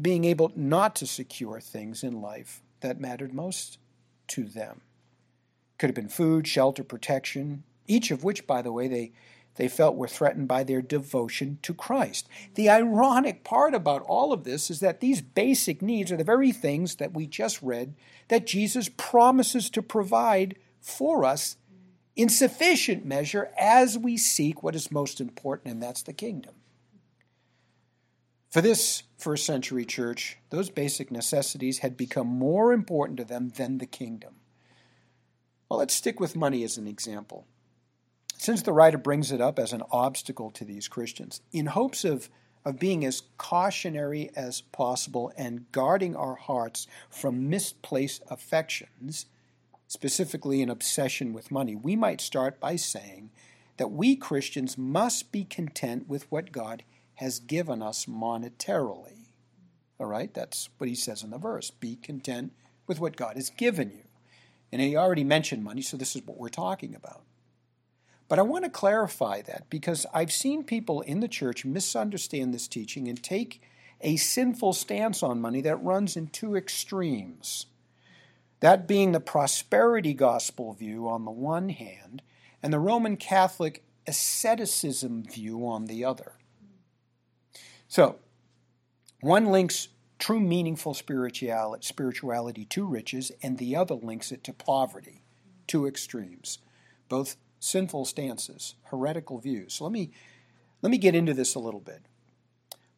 being 0.00 0.26
able 0.26 0.52
not 0.54 0.94
to 0.96 1.06
secure 1.06 1.58
things 1.58 2.04
in 2.04 2.20
life 2.20 2.62
that 2.80 3.00
mattered 3.00 3.32
most 3.32 3.78
to 4.28 4.44
them. 4.44 4.82
Could 5.78 5.88
have 5.88 5.94
been 5.94 6.10
food, 6.10 6.46
shelter, 6.46 6.84
protection, 6.84 7.64
each 7.90 8.10
of 8.10 8.22
which, 8.22 8.46
by 8.46 8.62
the 8.62 8.72
way, 8.72 8.88
they, 8.88 9.12
they 9.56 9.68
felt 9.68 9.96
were 9.96 10.08
threatened 10.08 10.46
by 10.48 10.62
their 10.62 10.80
devotion 10.80 11.58
to 11.62 11.74
Christ. 11.74 12.28
The 12.54 12.70
ironic 12.70 13.42
part 13.42 13.74
about 13.74 14.02
all 14.02 14.32
of 14.32 14.44
this 14.44 14.70
is 14.70 14.80
that 14.80 15.00
these 15.00 15.20
basic 15.20 15.82
needs 15.82 16.12
are 16.12 16.16
the 16.16 16.24
very 16.24 16.52
things 16.52 16.96
that 16.96 17.12
we 17.12 17.26
just 17.26 17.60
read 17.60 17.94
that 18.28 18.46
Jesus 18.46 18.88
promises 18.96 19.68
to 19.70 19.82
provide 19.82 20.56
for 20.80 21.24
us 21.24 21.56
in 22.14 22.28
sufficient 22.28 23.04
measure 23.04 23.50
as 23.58 23.98
we 23.98 24.16
seek 24.16 24.62
what 24.62 24.76
is 24.76 24.92
most 24.92 25.20
important, 25.20 25.72
and 25.72 25.82
that's 25.82 26.02
the 26.02 26.12
kingdom. 26.12 26.54
For 28.50 28.60
this 28.60 29.04
first 29.18 29.46
century 29.46 29.84
church, 29.84 30.38
those 30.50 30.70
basic 30.70 31.10
necessities 31.10 31.78
had 31.78 31.96
become 31.96 32.26
more 32.26 32.72
important 32.72 33.18
to 33.18 33.24
them 33.24 33.50
than 33.50 33.78
the 33.78 33.86
kingdom. 33.86 34.34
Well, 35.68 35.78
let's 35.78 35.94
stick 35.94 36.18
with 36.18 36.34
money 36.34 36.64
as 36.64 36.76
an 36.76 36.88
example 36.88 37.46
since 38.40 38.62
the 38.62 38.72
writer 38.72 38.96
brings 38.96 39.32
it 39.32 39.40
up 39.42 39.58
as 39.58 39.74
an 39.74 39.82
obstacle 39.90 40.50
to 40.52 40.64
these 40.64 40.88
Christians, 40.88 41.42
in 41.52 41.66
hopes 41.66 42.06
of, 42.06 42.30
of 42.64 42.78
being 42.78 43.04
as 43.04 43.24
cautionary 43.36 44.30
as 44.34 44.62
possible 44.62 45.30
and 45.36 45.70
guarding 45.72 46.16
our 46.16 46.36
hearts 46.36 46.86
from 47.10 47.50
misplaced 47.50 48.22
affections, 48.30 49.26
specifically 49.88 50.62
an 50.62 50.70
obsession 50.70 51.34
with 51.34 51.50
money, 51.50 51.76
we 51.76 51.94
might 51.94 52.22
start 52.22 52.58
by 52.58 52.76
saying 52.76 53.28
that 53.76 53.90
we 53.90 54.16
Christians 54.16 54.78
must 54.78 55.32
be 55.32 55.44
content 55.44 56.08
with 56.08 56.24
what 56.32 56.50
God 56.50 56.82
has 57.16 57.40
given 57.40 57.82
us 57.82 58.06
monetarily. 58.06 59.26
All 59.98 60.06
right, 60.06 60.32
that's 60.32 60.70
what 60.78 60.88
he 60.88 60.94
says 60.94 61.22
in 61.22 61.28
the 61.28 61.36
verse. 61.36 61.70
Be 61.70 61.94
content 61.94 62.54
with 62.86 63.00
what 63.00 63.16
God 63.16 63.36
has 63.36 63.50
given 63.50 63.90
you. 63.90 64.04
And 64.72 64.80
he 64.80 64.96
already 64.96 65.24
mentioned 65.24 65.62
money, 65.62 65.82
so 65.82 65.98
this 65.98 66.16
is 66.16 66.22
what 66.24 66.38
we're 66.38 66.48
talking 66.48 66.94
about. 66.94 67.20
But 68.30 68.38
I 68.38 68.42
want 68.42 68.62
to 68.62 68.70
clarify 68.70 69.42
that 69.42 69.68
because 69.70 70.06
I've 70.14 70.30
seen 70.30 70.62
people 70.62 71.00
in 71.00 71.18
the 71.18 71.26
church 71.26 71.64
misunderstand 71.64 72.54
this 72.54 72.68
teaching 72.68 73.08
and 73.08 73.20
take 73.20 73.60
a 74.00 74.16
sinful 74.18 74.72
stance 74.74 75.24
on 75.24 75.40
money 75.40 75.60
that 75.62 75.82
runs 75.82 76.16
in 76.16 76.28
two 76.28 76.54
extremes. 76.54 77.66
That 78.60 78.86
being 78.86 79.10
the 79.10 79.18
prosperity 79.18 80.14
gospel 80.14 80.72
view 80.74 81.08
on 81.08 81.24
the 81.24 81.32
one 81.32 81.70
hand, 81.70 82.22
and 82.62 82.72
the 82.72 82.78
Roman 82.78 83.16
Catholic 83.16 83.82
asceticism 84.06 85.24
view 85.24 85.66
on 85.66 85.86
the 85.86 86.04
other. 86.04 86.34
So, 87.88 88.20
one 89.20 89.46
links 89.46 89.88
true 90.20 90.38
meaningful 90.38 90.94
spirituality, 90.94 91.84
spirituality 91.84 92.64
to 92.66 92.86
riches, 92.86 93.32
and 93.42 93.58
the 93.58 93.74
other 93.74 93.96
links 93.96 94.30
it 94.30 94.44
to 94.44 94.52
poverty, 94.52 95.24
two 95.66 95.84
extremes, 95.84 96.58
both 97.08 97.36
sinful 97.60 98.06
stances, 98.06 98.74
heretical 98.84 99.38
views. 99.38 99.74
So 99.74 99.84
let 99.84 99.92
me, 99.92 100.10
let 100.82 100.90
me 100.90 100.98
get 100.98 101.14
into 101.14 101.34
this 101.34 101.54
a 101.54 101.60
little 101.60 101.80
bit. 101.80 102.02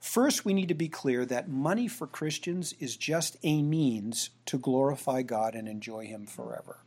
First, 0.01 0.45
we 0.45 0.55
need 0.55 0.69
to 0.69 0.75
be 0.75 0.89
clear 0.89 1.25
that 1.27 1.49
money 1.49 1.87
for 1.87 2.07
Christians 2.07 2.75
is 2.81 2.97
just 2.97 3.37
a 3.43 3.63
means 3.63 4.31
to 4.47 4.59
glorify 4.59 5.23
God 5.23 5.55
and 5.55 5.69
enjoy 5.69 6.07
Him 6.07 6.27
forever. 6.27 6.79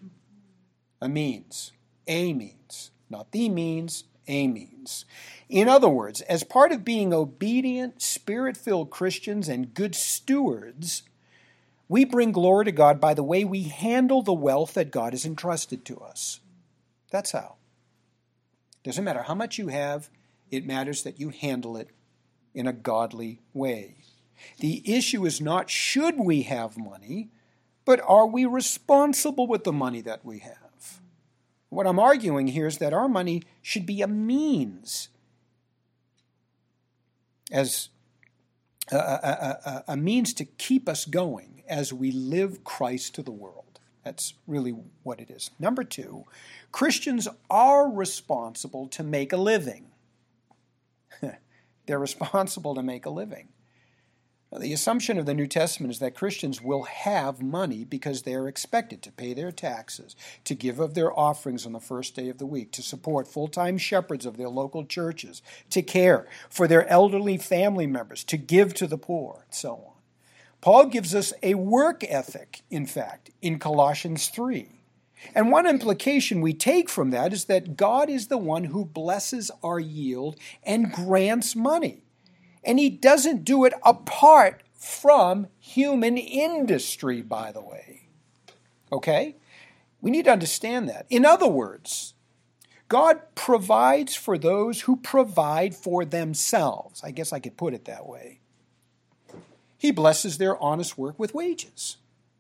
A 1.00 1.08
means, 1.08 1.72
a 2.08 2.34
means, 2.34 2.92
not 3.10 3.32
the 3.32 3.48
means, 3.50 4.06
a 4.28 4.48
means. 4.48 5.06
In 5.50 5.70
other 5.70 5.88
words, 5.88 6.22
as 6.22 6.44
part 6.44 6.72
of 6.72 6.84
being 6.84 7.14
obedient, 7.14 8.02
spirit 8.02 8.58
filled 8.58 8.90
Christians 8.90 9.48
and 9.48 9.74
good 9.74 9.96
stewards, 9.96 11.04
we 11.88 12.04
bring 12.04 12.32
glory 12.32 12.66
to 12.66 12.72
God 12.72 13.00
by 13.00 13.14
the 13.14 13.24
way 13.24 13.46
we 13.46 13.64
handle 13.64 14.24
the 14.24 14.34
wealth 14.34 14.74
that 14.74 14.92
God 14.92 15.14
has 15.14 15.26
entrusted 15.26 15.86
to 15.86 16.00
us. 16.00 16.40
That's 17.12 17.32
how. 17.32 17.56
Doesn't 18.86 19.04
matter 19.04 19.24
how 19.24 19.34
much 19.34 19.58
you 19.58 19.70
have, 19.70 20.12
it 20.52 20.68
matters 20.68 21.02
that 21.02 21.20
you 21.20 21.30
handle 21.30 21.76
it 21.76 21.90
in 22.54 22.68
a 22.68 22.74
godly 22.74 23.42
way. 23.52 23.96
The 24.60 24.84
issue 24.86 25.26
is 25.26 25.42
not 25.42 25.72
should 25.72 26.20
we 26.20 26.44
have 26.44 26.78
money, 26.78 27.32
but 27.84 28.00
are 28.06 28.28
we 28.28 28.46
responsible 28.46 29.48
with 29.48 29.64
the 29.64 29.74
money 29.74 30.02
that 30.02 30.24
we 30.24 30.38
have? 30.40 31.02
What 31.70 31.88
I'm 31.88 31.98
arguing 31.98 32.46
here 32.46 32.68
is 32.68 32.78
that 32.78 32.94
our 32.94 33.10
money 33.10 33.42
should 33.64 33.88
be 33.88 34.04
a 34.04 34.08
means, 34.08 35.10
as 37.52 37.90
a, 38.92 38.98
a, 38.98 39.60
a, 39.66 39.84
a 39.94 39.98
means 39.98 40.32
to 40.36 40.46
keep 40.46 40.88
us 40.88 41.06
going 41.06 41.64
as 41.68 41.92
we 41.92 42.12
live 42.12 42.64
Christ 42.64 43.16
to 43.16 43.24
the 43.24 43.32
world. 43.32 43.65
That's 44.06 44.36
really 44.46 44.76
what 45.02 45.20
it 45.20 45.32
is. 45.32 45.50
Number 45.60 45.84
two, 45.84 46.26
Christians 46.72 47.28
are 47.50 47.92
responsible 47.92 48.88
to 48.90 49.04
make 49.04 49.34
a 49.34 49.38
living. 49.38 49.88
They're 51.88 52.00
responsible 52.00 52.76
to 52.76 52.84
make 52.84 53.08
a 53.08 53.10
living. 53.10 53.50
The 54.58 54.74
assumption 54.74 55.18
of 55.18 55.26
the 55.26 55.34
New 55.34 55.48
Testament 55.48 55.92
is 55.92 56.00
that 56.00 56.16
Christians 56.16 56.62
will 56.62 56.84
have 56.84 57.42
money 57.42 57.84
because 57.84 58.22
they 58.22 58.36
are 58.36 58.48
expected 58.48 59.02
to 59.02 59.12
pay 59.12 59.34
their 59.34 59.52
taxes, 59.52 60.16
to 60.46 60.54
give 60.54 60.80
of 60.80 60.94
their 60.94 61.18
offerings 61.18 61.66
on 61.66 61.74
the 61.74 61.80
first 61.80 62.16
day 62.16 62.30
of 62.30 62.38
the 62.38 62.46
week, 62.46 62.72
to 62.74 62.84
support 62.84 63.28
full 63.28 63.48
time 63.48 63.78
shepherds 63.78 64.26
of 64.26 64.38
their 64.38 64.48
local 64.48 64.86
churches, 64.86 65.42
to 65.72 65.82
care 65.82 66.28
for 66.50 66.68
their 66.68 66.88
elderly 66.88 67.38
family 67.38 67.88
members, 67.88 68.24
to 68.26 68.38
give 68.38 68.76
to 68.76 68.88
the 68.88 69.00
poor, 69.00 69.42
and 69.46 69.54
so 69.54 69.72
on. 69.74 69.95
Paul 70.66 70.88
gives 70.88 71.14
us 71.14 71.32
a 71.44 71.54
work 71.54 72.04
ethic, 72.04 72.64
in 72.72 72.88
fact, 72.88 73.30
in 73.40 73.60
Colossians 73.60 74.30
3. 74.30 74.82
And 75.36 75.52
one 75.52 75.68
implication 75.68 76.42
we 76.42 76.56
take 76.56 76.90
from 76.90 77.12
that 77.12 77.34
is 77.34 77.46
that 77.46 77.78
God 77.78 78.10
is 78.10 78.30
the 78.30 78.40
one 78.40 78.64
who 78.64 78.84
blesses 78.84 79.52
our 79.62 79.80
yield 79.80 80.40
and 80.64 80.92
grants 80.92 81.56
money. 81.56 82.02
And 82.64 82.80
he 82.80 82.90
doesn't 82.90 83.44
do 83.44 83.64
it 83.66 83.76
apart 83.84 84.64
from 84.74 85.50
human 85.60 86.18
industry, 86.18 87.22
by 87.22 87.52
the 87.52 87.62
way. 87.62 88.08
Okay? 88.92 89.36
We 90.02 90.10
need 90.10 90.26
to 90.26 90.32
understand 90.32 90.90
that. 90.90 91.06
In 91.12 91.26
other 91.26 91.48
words, 91.48 92.16
God 92.88 93.22
provides 93.36 94.16
for 94.16 94.40
those 94.40 94.82
who 94.82 94.96
provide 94.96 95.76
for 95.76 96.06
themselves. 96.06 97.04
I 97.04 97.12
guess 97.12 97.32
I 97.32 97.40
could 97.40 97.56
put 97.56 97.76
it 97.76 97.86
that 97.86 98.08
way. 98.08 98.40
He 99.86 99.92
blesses 99.92 100.40
their 100.40 100.60
honest 100.64 100.98
work 100.98 101.20
with 101.20 101.36
wages. 101.36 101.98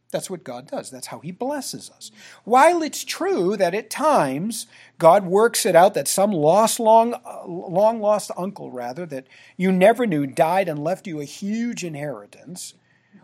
That's 0.09 0.31
what 0.31 0.43
God 0.43 0.65
does. 0.65 0.89
That's 0.89 1.05
how 1.05 1.19
He 1.19 1.31
blesses 1.31 1.91
us. 1.95 2.09
While 2.43 2.81
it's 2.81 3.03
true 3.03 3.55
that 3.55 3.75
at 3.75 3.91
times 3.91 4.65
God 4.97 5.27
works 5.27 5.63
it 5.63 5.75
out 5.75 5.93
that 5.93 6.07
some 6.07 6.31
lost, 6.31 6.79
long, 6.79 7.13
long 7.45 8.01
lost 8.01 8.31
uncle, 8.35 8.71
rather, 8.71 9.05
that 9.05 9.27
you 9.57 9.71
never 9.71 10.07
knew 10.07 10.25
died 10.25 10.67
and 10.67 10.83
left 10.83 11.05
you 11.05 11.21
a 11.21 11.25
huge 11.25 11.83
inheritance, 11.83 12.73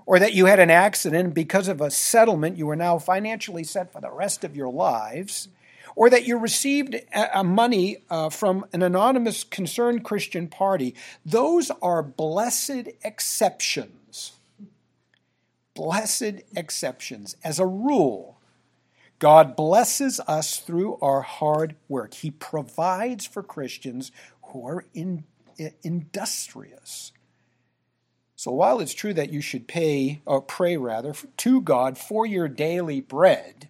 or 0.05 0.19
that 0.19 0.35
you 0.35 0.45
had 0.45 0.59
an 0.59 0.69
accident 0.69 1.25
and 1.25 1.33
because 1.33 1.67
of 1.67 1.81
a 1.81 1.89
settlement 1.89 2.59
you 2.59 2.69
are 2.69 2.75
now 2.75 2.99
financially 2.99 3.63
set 3.63 3.91
for 3.91 4.01
the 4.01 4.11
rest 4.11 4.43
of 4.43 4.55
your 4.55 4.71
lives, 4.71 5.47
or 5.95 6.11
that 6.11 6.27
you 6.27 6.37
received 6.37 6.95
a 7.33 7.43
money 7.43 8.03
uh, 8.11 8.29
from 8.29 8.67
an 8.71 8.83
anonymous 8.83 9.43
concerned 9.43 10.03
Christian 10.03 10.47
party, 10.47 10.93
those 11.25 11.71
are 11.81 12.03
blessed 12.03 12.89
exceptions 13.03 13.95
blessed 15.73 16.41
exceptions. 16.55 17.35
As 17.43 17.59
a 17.59 17.65
rule, 17.65 18.39
God 19.19 19.55
blesses 19.55 20.19
us 20.27 20.59
through 20.59 20.97
our 21.01 21.21
hard 21.21 21.75
work. 21.87 22.15
He 22.15 22.31
provides 22.31 23.25
for 23.25 23.43
Christians 23.43 24.11
who 24.45 24.67
are 24.67 24.85
in, 24.93 25.25
industrious. 25.83 27.11
So 28.35 28.51
while 28.51 28.79
it's 28.79 28.95
true 28.95 29.13
that 29.13 29.31
you 29.31 29.41
should 29.41 29.67
pay, 29.67 30.21
or 30.25 30.41
pray 30.41 30.75
rather, 30.75 31.13
to 31.37 31.61
God 31.61 31.97
for 31.97 32.25
your 32.25 32.47
daily 32.47 32.99
bread, 32.99 33.69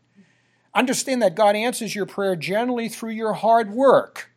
understand 0.73 1.21
that 1.21 1.35
God 1.35 1.57
answers 1.57 1.93
your 1.93 2.05
prayer 2.05 2.37
generally 2.37 2.87
through 2.87 3.11
your 3.11 3.33
hard 3.33 3.71
work. 3.71 4.31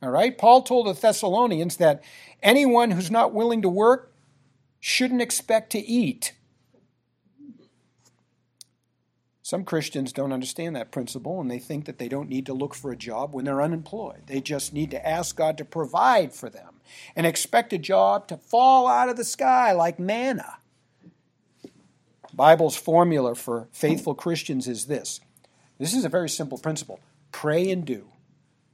All 0.00 0.10
right? 0.10 0.38
Paul 0.38 0.62
told 0.62 0.86
the 0.86 0.92
Thessalonians 0.92 1.78
that 1.78 2.04
anyone 2.42 2.92
who's 2.92 3.10
not 3.10 3.34
willing 3.34 3.62
to 3.62 3.68
work 3.68 4.12
shouldn't 4.78 5.22
expect 5.22 5.70
to 5.70 5.80
eat. 5.80 6.34
Some 9.44 9.66
Christians 9.66 10.14
don't 10.14 10.32
understand 10.32 10.74
that 10.74 10.90
principle 10.90 11.38
and 11.38 11.50
they 11.50 11.58
think 11.58 11.84
that 11.84 11.98
they 11.98 12.08
don't 12.08 12.30
need 12.30 12.46
to 12.46 12.54
look 12.54 12.74
for 12.74 12.90
a 12.90 12.96
job 12.96 13.34
when 13.34 13.44
they're 13.44 13.60
unemployed. 13.60 14.22
They 14.24 14.40
just 14.40 14.72
need 14.72 14.90
to 14.92 15.06
ask 15.06 15.36
God 15.36 15.58
to 15.58 15.66
provide 15.66 16.32
for 16.32 16.48
them 16.48 16.80
and 17.14 17.26
expect 17.26 17.74
a 17.74 17.78
job 17.78 18.26
to 18.28 18.38
fall 18.38 18.88
out 18.88 19.10
of 19.10 19.18
the 19.18 19.24
sky 19.24 19.72
like 19.72 19.98
manna. 19.98 20.56
Bible's 22.32 22.74
formula 22.74 23.34
for 23.34 23.68
faithful 23.70 24.14
Christians 24.14 24.66
is 24.66 24.86
this. 24.86 25.20
This 25.78 25.92
is 25.92 26.06
a 26.06 26.08
very 26.08 26.30
simple 26.30 26.56
principle. 26.56 26.98
Pray 27.30 27.70
and 27.70 27.84
do. 27.84 28.06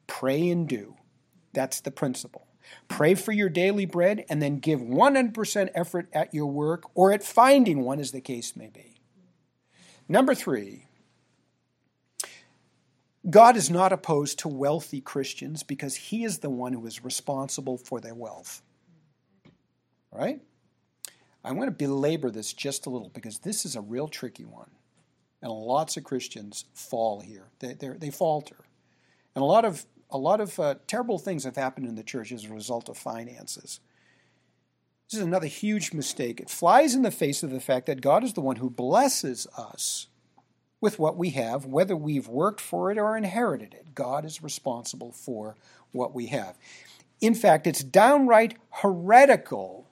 Pray 0.07 0.49
and 0.51 0.69
do. 0.69 0.95
That's 1.53 1.81
the 1.81 1.91
principle. 1.91 2.47
Pray 2.87 3.17
for 3.17 3.33
your 3.33 3.49
daily 3.49 3.87
bread 3.87 4.25
and 4.29 4.41
then 4.41 4.61
give 4.61 4.79
100% 4.79 5.71
effort 5.75 6.09
at 6.13 6.33
your 6.33 6.47
work 6.47 6.85
or 6.95 7.11
at 7.11 7.25
finding 7.25 7.83
one, 7.83 7.99
as 7.99 8.13
the 8.13 8.21
case 8.21 8.55
may 8.55 8.69
be. 8.69 8.90
Number 10.11 10.35
three, 10.35 10.87
God 13.31 13.57
is 13.57 13.71
not 13.71 13.93
opposed 13.93 14.41
to 14.41 14.49
wealthy 14.49 15.01
Christians 15.01 15.63
because 15.63 15.95
he 15.95 16.25
is 16.25 16.39
the 16.39 16.51
one 16.51 16.73
who 16.73 16.85
is 16.85 17.05
responsible 17.05 17.79
for 17.79 18.01
their 18.01 18.17
wealth. 18.17 18.61
Right? 20.11 20.41
I 21.45 21.53
want 21.53 21.69
to 21.69 21.85
belabor 21.87 22.29
this 22.33 22.53
just 22.53 22.87
a 22.87 22.91
little 22.91 23.11
because 23.11 23.39
this 23.39 23.65
is 23.65 23.77
a 23.77 23.81
real 23.81 24.09
tricky 24.09 24.45
one. 24.45 24.73
And 25.43 25.53
lots 25.53 25.97
of 25.97 26.03
Christians 26.03 26.65
fall 26.75 27.21
here. 27.21 27.47
They, 27.61 27.75
they 27.75 28.11
falter. 28.11 28.57
And 29.37 29.43
a 29.43 29.47
lot 29.47 29.65
of, 29.65 29.87
a 30.11 30.19
lot 30.19 30.41
of 30.41 30.59
uh, 30.59 30.75
terrible 30.89 31.21
things 31.21 31.45
have 31.45 31.55
happened 31.55 31.87
in 31.87 31.95
the 31.95 32.03
church 32.03 32.33
as 32.33 32.47
a 32.47 32.53
result 32.53 32.89
of 32.89 32.99
finances. 32.99 33.79
This 35.11 35.19
is 35.19 35.27
another 35.27 35.49
huge 35.49 35.93
mistake. 35.93 36.39
It 36.39 36.49
flies 36.49 36.95
in 36.95 37.03
the 37.03 37.11
face 37.11 37.43
of 37.43 37.51
the 37.51 37.59
fact 37.59 37.87
that 37.87 38.01
God 38.01 38.23
is 38.23 38.35
the 38.35 38.41
one 38.41 38.57
who 38.57 38.71
blesses 38.71 39.49
us 39.57 40.07
with 40.81 41.01
what 41.01 41.17
we 41.17 41.31
have, 41.31 41.67
whether 41.67 41.97
we've 41.97 42.29
worked 42.29 42.61
for 42.61 42.93
it 42.93 42.99
or 42.99 43.17
inherited 43.17 43.75
it. 43.75 43.93
God 43.93 44.25
is 44.25 44.41
responsible 44.41 45.11
for 45.11 45.57
what 45.91 46.15
we 46.15 46.27
have. 46.27 46.57
In 47.21 47.35
fact, 47.35 47.67
it's 47.67 47.83
downright 47.83 48.57
heretical 48.71 49.91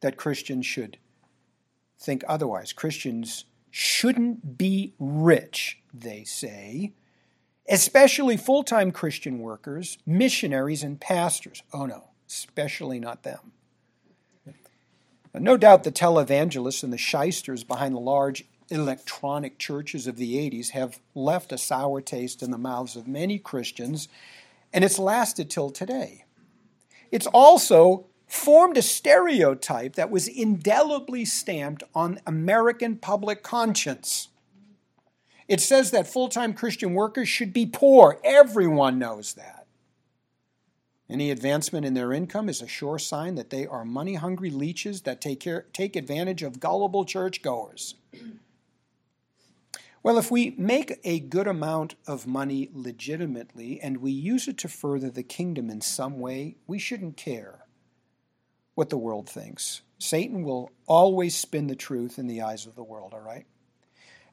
that 0.00 0.16
Christians 0.16 0.64
should 0.64 0.98
think 1.98 2.22
otherwise. 2.28 2.72
Christians 2.72 3.46
shouldn't 3.72 4.56
be 4.56 4.94
rich, 5.00 5.80
they 5.92 6.22
say, 6.22 6.92
especially 7.68 8.36
full 8.36 8.62
time 8.62 8.92
Christian 8.92 9.40
workers, 9.40 9.98
missionaries, 10.06 10.84
and 10.84 11.00
pastors. 11.00 11.64
Oh 11.72 11.84
no, 11.84 12.07
especially 12.28 13.00
not 13.00 13.22
them. 13.22 13.52
No 15.34 15.56
doubt 15.56 15.84
the 15.84 15.92
televangelists 15.92 16.82
and 16.82 16.92
the 16.92 16.98
shysters 16.98 17.62
behind 17.62 17.94
the 17.94 18.00
large 18.00 18.44
electronic 18.70 19.58
churches 19.58 20.06
of 20.06 20.16
the 20.16 20.36
80s 20.36 20.70
have 20.70 20.98
left 21.14 21.52
a 21.52 21.58
sour 21.58 22.00
taste 22.00 22.42
in 22.42 22.50
the 22.50 22.58
mouths 22.58 22.96
of 22.96 23.06
many 23.06 23.38
Christians, 23.38 24.08
and 24.72 24.84
it's 24.84 24.98
lasted 24.98 25.48
till 25.48 25.70
today. 25.70 26.24
It's 27.10 27.26
also 27.26 28.06
formed 28.26 28.76
a 28.76 28.82
stereotype 28.82 29.94
that 29.94 30.10
was 30.10 30.28
indelibly 30.28 31.24
stamped 31.24 31.82
on 31.94 32.20
American 32.26 32.96
public 32.96 33.42
conscience. 33.42 34.28
It 35.46 35.60
says 35.62 35.90
that 35.92 36.06
full 36.06 36.28
time 36.28 36.52
Christian 36.52 36.92
workers 36.92 37.28
should 37.28 37.54
be 37.54 37.64
poor. 37.64 38.20
Everyone 38.22 38.98
knows 38.98 39.34
that. 39.34 39.57
Any 41.10 41.30
advancement 41.30 41.86
in 41.86 41.94
their 41.94 42.12
income 42.12 42.48
is 42.48 42.60
a 42.60 42.68
sure 42.68 42.98
sign 42.98 43.34
that 43.36 43.48
they 43.48 43.66
are 43.66 43.84
money 43.84 44.14
hungry 44.14 44.50
leeches 44.50 45.02
that 45.02 45.20
take, 45.20 45.40
care, 45.40 45.66
take 45.72 45.96
advantage 45.96 46.42
of 46.42 46.60
gullible 46.60 47.06
churchgoers. 47.06 47.94
Well, 50.02 50.18
if 50.18 50.30
we 50.30 50.54
make 50.58 51.00
a 51.04 51.18
good 51.18 51.46
amount 51.46 51.94
of 52.06 52.26
money 52.26 52.70
legitimately 52.72 53.80
and 53.80 53.98
we 53.98 54.12
use 54.12 54.48
it 54.48 54.58
to 54.58 54.68
further 54.68 55.10
the 55.10 55.22
kingdom 55.22 55.70
in 55.70 55.80
some 55.80 56.18
way, 56.18 56.56
we 56.66 56.78
shouldn't 56.78 57.16
care 57.16 57.64
what 58.74 58.90
the 58.90 58.98
world 58.98 59.28
thinks. 59.28 59.80
Satan 59.98 60.44
will 60.44 60.70
always 60.86 61.34
spin 61.34 61.66
the 61.66 61.74
truth 61.74 62.18
in 62.18 62.26
the 62.26 62.42
eyes 62.42 62.64
of 62.64 62.76
the 62.76 62.84
world, 62.84 63.12
all 63.12 63.20
right? 63.20 63.46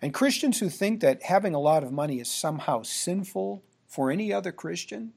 And 0.02 0.14
Christians 0.14 0.60
who 0.60 0.70
think 0.70 1.00
that 1.00 1.24
having 1.24 1.56
a 1.56 1.60
lot 1.60 1.84
of 1.84 1.92
money 1.92 2.20
is 2.20 2.30
somehow 2.30 2.84
sinful 2.84 3.64
for 3.88 4.12
any 4.12 4.32
other 4.32 4.52
Christian 4.52 5.14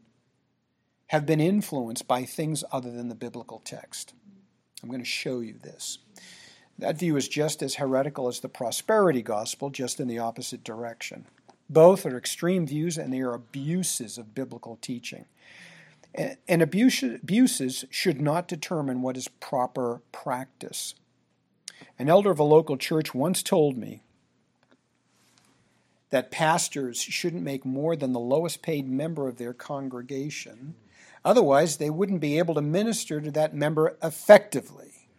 have 1.08 1.26
been 1.26 1.40
influenced 1.40 2.06
by 2.06 2.24
things 2.24 2.64
other 2.70 2.90
than 2.90 3.08
the 3.08 3.14
biblical 3.14 3.60
text. 3.64 4.14
I'm 4.82 4.88
going 4.88 5.00
to 5.00 5.06
show 5.06 5.40
you 5.40 5.54
this. 5.54 5.98
That 6.78 6.98
view 6.98 7.16
is 7.16 7.28
just 7.28 7.62
as 7.62 7.74
heretical 7.74 8.28
as 8.28 8.40
the 8.40 8.48
prosperity 8.48 9.22
gospel, 9.22 9.70
just 9.70 9.98
in 9.98 10.06
the 10.06 10.20
opposite 10.20 10.62
direction. 10.62 11.26
Both 11.68 12.06
are 12.06 12.16
extreme 12.16 12.66
views 12.66 12.96
and 12.96 13.12
they 13.12 13.20
are 13.20 13.34
abuses 13.34 14.16
of 14.16 14.34
biblical 14.34 14.78
teaching. 14.80 15.24
And 16.14 16.62
abuses 16.62 17.84
should 17.90 18.20
not 18.20 18.48
determine 18.48 19.02
what 19.02 19.16
is 19.16 19.28
proper 19.28 20.00
practice. 20.12 20.94
An 21.98 22.08
elder 22.08 22.30
of 22.30 22.38
a 22.38 22.44
local 22.44 22.76
church 22.76 23.12
once 23.14 23.42
told 23.42 23.76
me 23.76 24.02
that 26.10 26.30
pastors 26.30 27.00
shouldn't 27.00 27.42
make 27.42 27.64
more 27.64 27.94
than 27.94 28.12
the 28.12 28.20
lowest 28.20 28.62
paid 28.62 28.88
member 28.88 29.28
of 29.28 29.36
their 29.36 29.52
congregation. 29.52 30.74
Otherwise, 31.28 31.76
they 31.76 31.90
wouldn't 31.90 32.22
be 32.22 32.38
able 32.38 32.54
to 32.54 32.62
minister 32.62 33.20
to 33.20 33.30
that 33.30 33.54
member 33.54 33.98
effectively. 34.02 35.10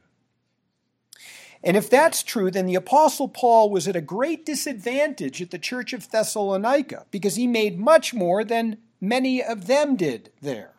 And 1.63 1.77
if 1.77 1.87
that's 1.87 2.23
true, 2.23 2.49
then 2.49 2.65
the 2.65 2.73
Apostle 2.73 3.27
Paul 3.27 3.69
was 3.69 3.87
at 3.87 3.95
a 3.95 4.01
great 4.01 4.43
disadvantage 4.43 5.39
at 5.39 5.51
the 5.51 5.59
church 5.59 5.93
of 5.93 6.09
Thessalonica 6.09 7.05
because 7.11 7.35
he 7.35 7.45
made 7.45 7.79
much 7.79 8.11
more 8.11 8.43
than 8.43 8.79
many 8.99 9.43
of 9.43 9.67
them 9.67 9.95
did 9.95 10.31
there. 10.41 10.73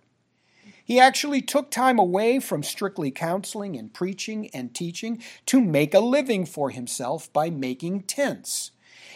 He 0.84 0.98
actually 0.98 1.42
took 1.42 1.70
time 1.70 2.00
away 2.00 2.40
from 2.40 2.64
strictly 2.64 3.12
counseling 3.12 3.76
and 3.76 3.94
preaching 3.94 4.50
and 4.52 4.74
teaching 4.74 5.22
to 5.46 5.60
make 5.60 5.94
a 5.94 6.00
living 6.00 6.44
for 6.44 6.70
himself 6.70 7.32
by 7.32 7.50
making 7.50 8.02
tents 8.02 8.72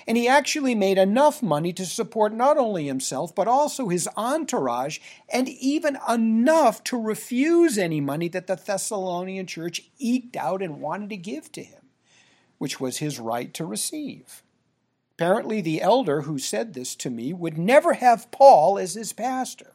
and 0.07 0.17
he 0.17 0.29
actually 0.29 0.75
made 0.75 0.99
enough 0.99 1.43
money 1.43 1.73
to 1.73 1.87
support 1.87 2.33
not 2.33 2.57
only 2.57 2.87
himself, 2.87 3.35
but 3.35 3.49
also 3.49 3.89
his 3.89 4.09
entourage, 4.17 4.99
and 5.29 5.49
even 5.49 5.99
enough 6.09 6.85
to 6.85 7.01
refuse 7.01 7.79
any 7.79 8.01
money 8.01 8.29
that 8.29 8.47
the 8.47 8.57
Thessalonian 8.57 9.47
church 9.47 9.83
eked 9.99 10.37
out 10.37 10.63
and 10.63 10.81
wanted 10.81 11.11
to 11.11 11.17
give 11.17 11.51
to 11.53 11.63
him, 11.63 11.83
which 12.59 12.81
was 12.81 12.99
his 12.99 13.19
right 13.19 13.53
to 13.55 13.65
receive. 13.65 14.43
Apparently, 15.17 15.61
the 15.61 15.81
elder 15.81 16.23
who 16.23 16.39
said 16.39 16.75
this 16.75 16.97
to 16.97 17.09
me 17.09 17.33
would 17.33 17.57
never 17.57 17.95
have 17.95 18.31
Paul 18.33 18.79
as 18.79 18.95
his 18.95 19.13
pastor. 19.13 19.75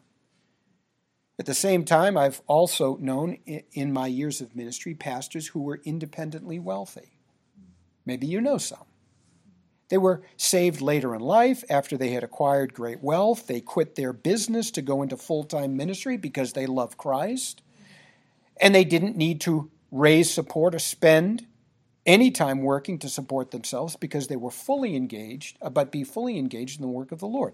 At 1.39 1.45
the 1.45 1.53
same 1.53 1.85
time, 1.85 2.17
I've 2.17 2.41
also 2.47 2.97
known 2.97 3.37
in 3.71 3.93
my 3.93 4.07
years 4.07 4.41
of 4.41 4.57
ministry 4.57 4.93
pastors 4.93 5.47
who 5.47 5.61
were 5.61 5.79
independently 5.85 6.59
wealthy. 6.59 7.17
Maybe 8.05 8.27
you 8.27 8.41
know 8.41 8.57
some. 8.57 8.88
They 9.89 9.97
were 9.97 10.21
saved 10.37 10.81
later 10.81 11.15
in 11.15 11.21
life 11.21 11.63
after 11.69 11.97
they 11.97 12.11
had 12.11 12.23
acquired 12.23 12.73
great 12.73 13.01
wealth. 13.03 13.47
They 13.47 13.59
quit 13.59 13.95
their 13.95 14.13
business 14.13 14.71
to 14.71 14.81
go 14.81 15.01
into 15.01 15.17
full 15.17 15.43
time 15.43 15.75
ministry 15.75 16.15
because 16.15 16.53
they 16.53 16.67
love 16.67 16.97
Christ. 16.97 17.61
And 18.61 18.73
they 18.73 18.83
didn't 18.83 19.17
need 19.17 19.41
to 19.41 19.71
raise 19.91 20.31
support 20.31 20.75
or 20.75 20.79
spend 20.79 21.47
any 22.05 22.31
time 22.31 22.61
working 22.61 22.99
to 22.99 23.09
support 23.09 23.51
themselves 23.51 23.95
because 23.95 24.27
they 24.27 24.35
were 24.35 24.51
fully 24.51 24.95
engaged, 24.95 25.57
uh, 25.61 25.69
but 25.69 25.91
be 25.91 26.03
fully 26.03 26.37
engaged 26.37 26.79
in 26.79 26.81
the 26.81 26.91
work 26.91 27.11
of 27.11 27.19
the 27.19 27.27
Lord. 27.27 27.53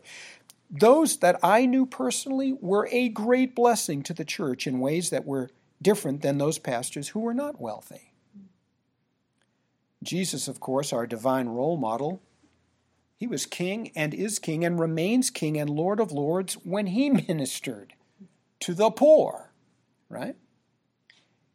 Those 0.70 1.18
that 1.18 1.40
I 1.44 1.66
knew 1.66 1.86
personally 1.86 2.54
were 2.54 2.88
a 2.92 3.10
great 3.10 3.56
blessing 3.56 4.04
to 4.04 4.14
the 4.14 4.26
church 4.26 4.68
in 4.68 4.80
ways 4.80 5.10
that 5.10 5.26
were 5.26 5.52
different 5.82 6.22
than 6.22 6.38
those 6.38 6.58
pastors 6.58 7.10
who 7.10 7.20
were 7.20 7.34
not 7.34 7.62
wealthy. 7.62 8.12
Jesus, 10.04 10.48
of 10.48 10.60
course, 10.60 10.94
our 10.94 11.06
divine 11.06 11.50
role 11.50 11.78
model, 11.78 12.22
he 13.16 13.28
was 13.28 13.46
king 13.46 13.92
and 13.96 14.14
is 14.14 14.40
king 14.40 14.66
and 14.66 14.80
remains 14.80 15.30
king 15.30 15.58
and 15.58 15.70
Lord 15.70 16.00
of 16.00 16.12
Lords 16.12 16.56
when 16.64 16.88
he 16.88 17.10
ministered 17.28 17.94
to 18.62 18.74
the 18.74 18.92
poor, 18.92 19.52
right? 20.10 20.36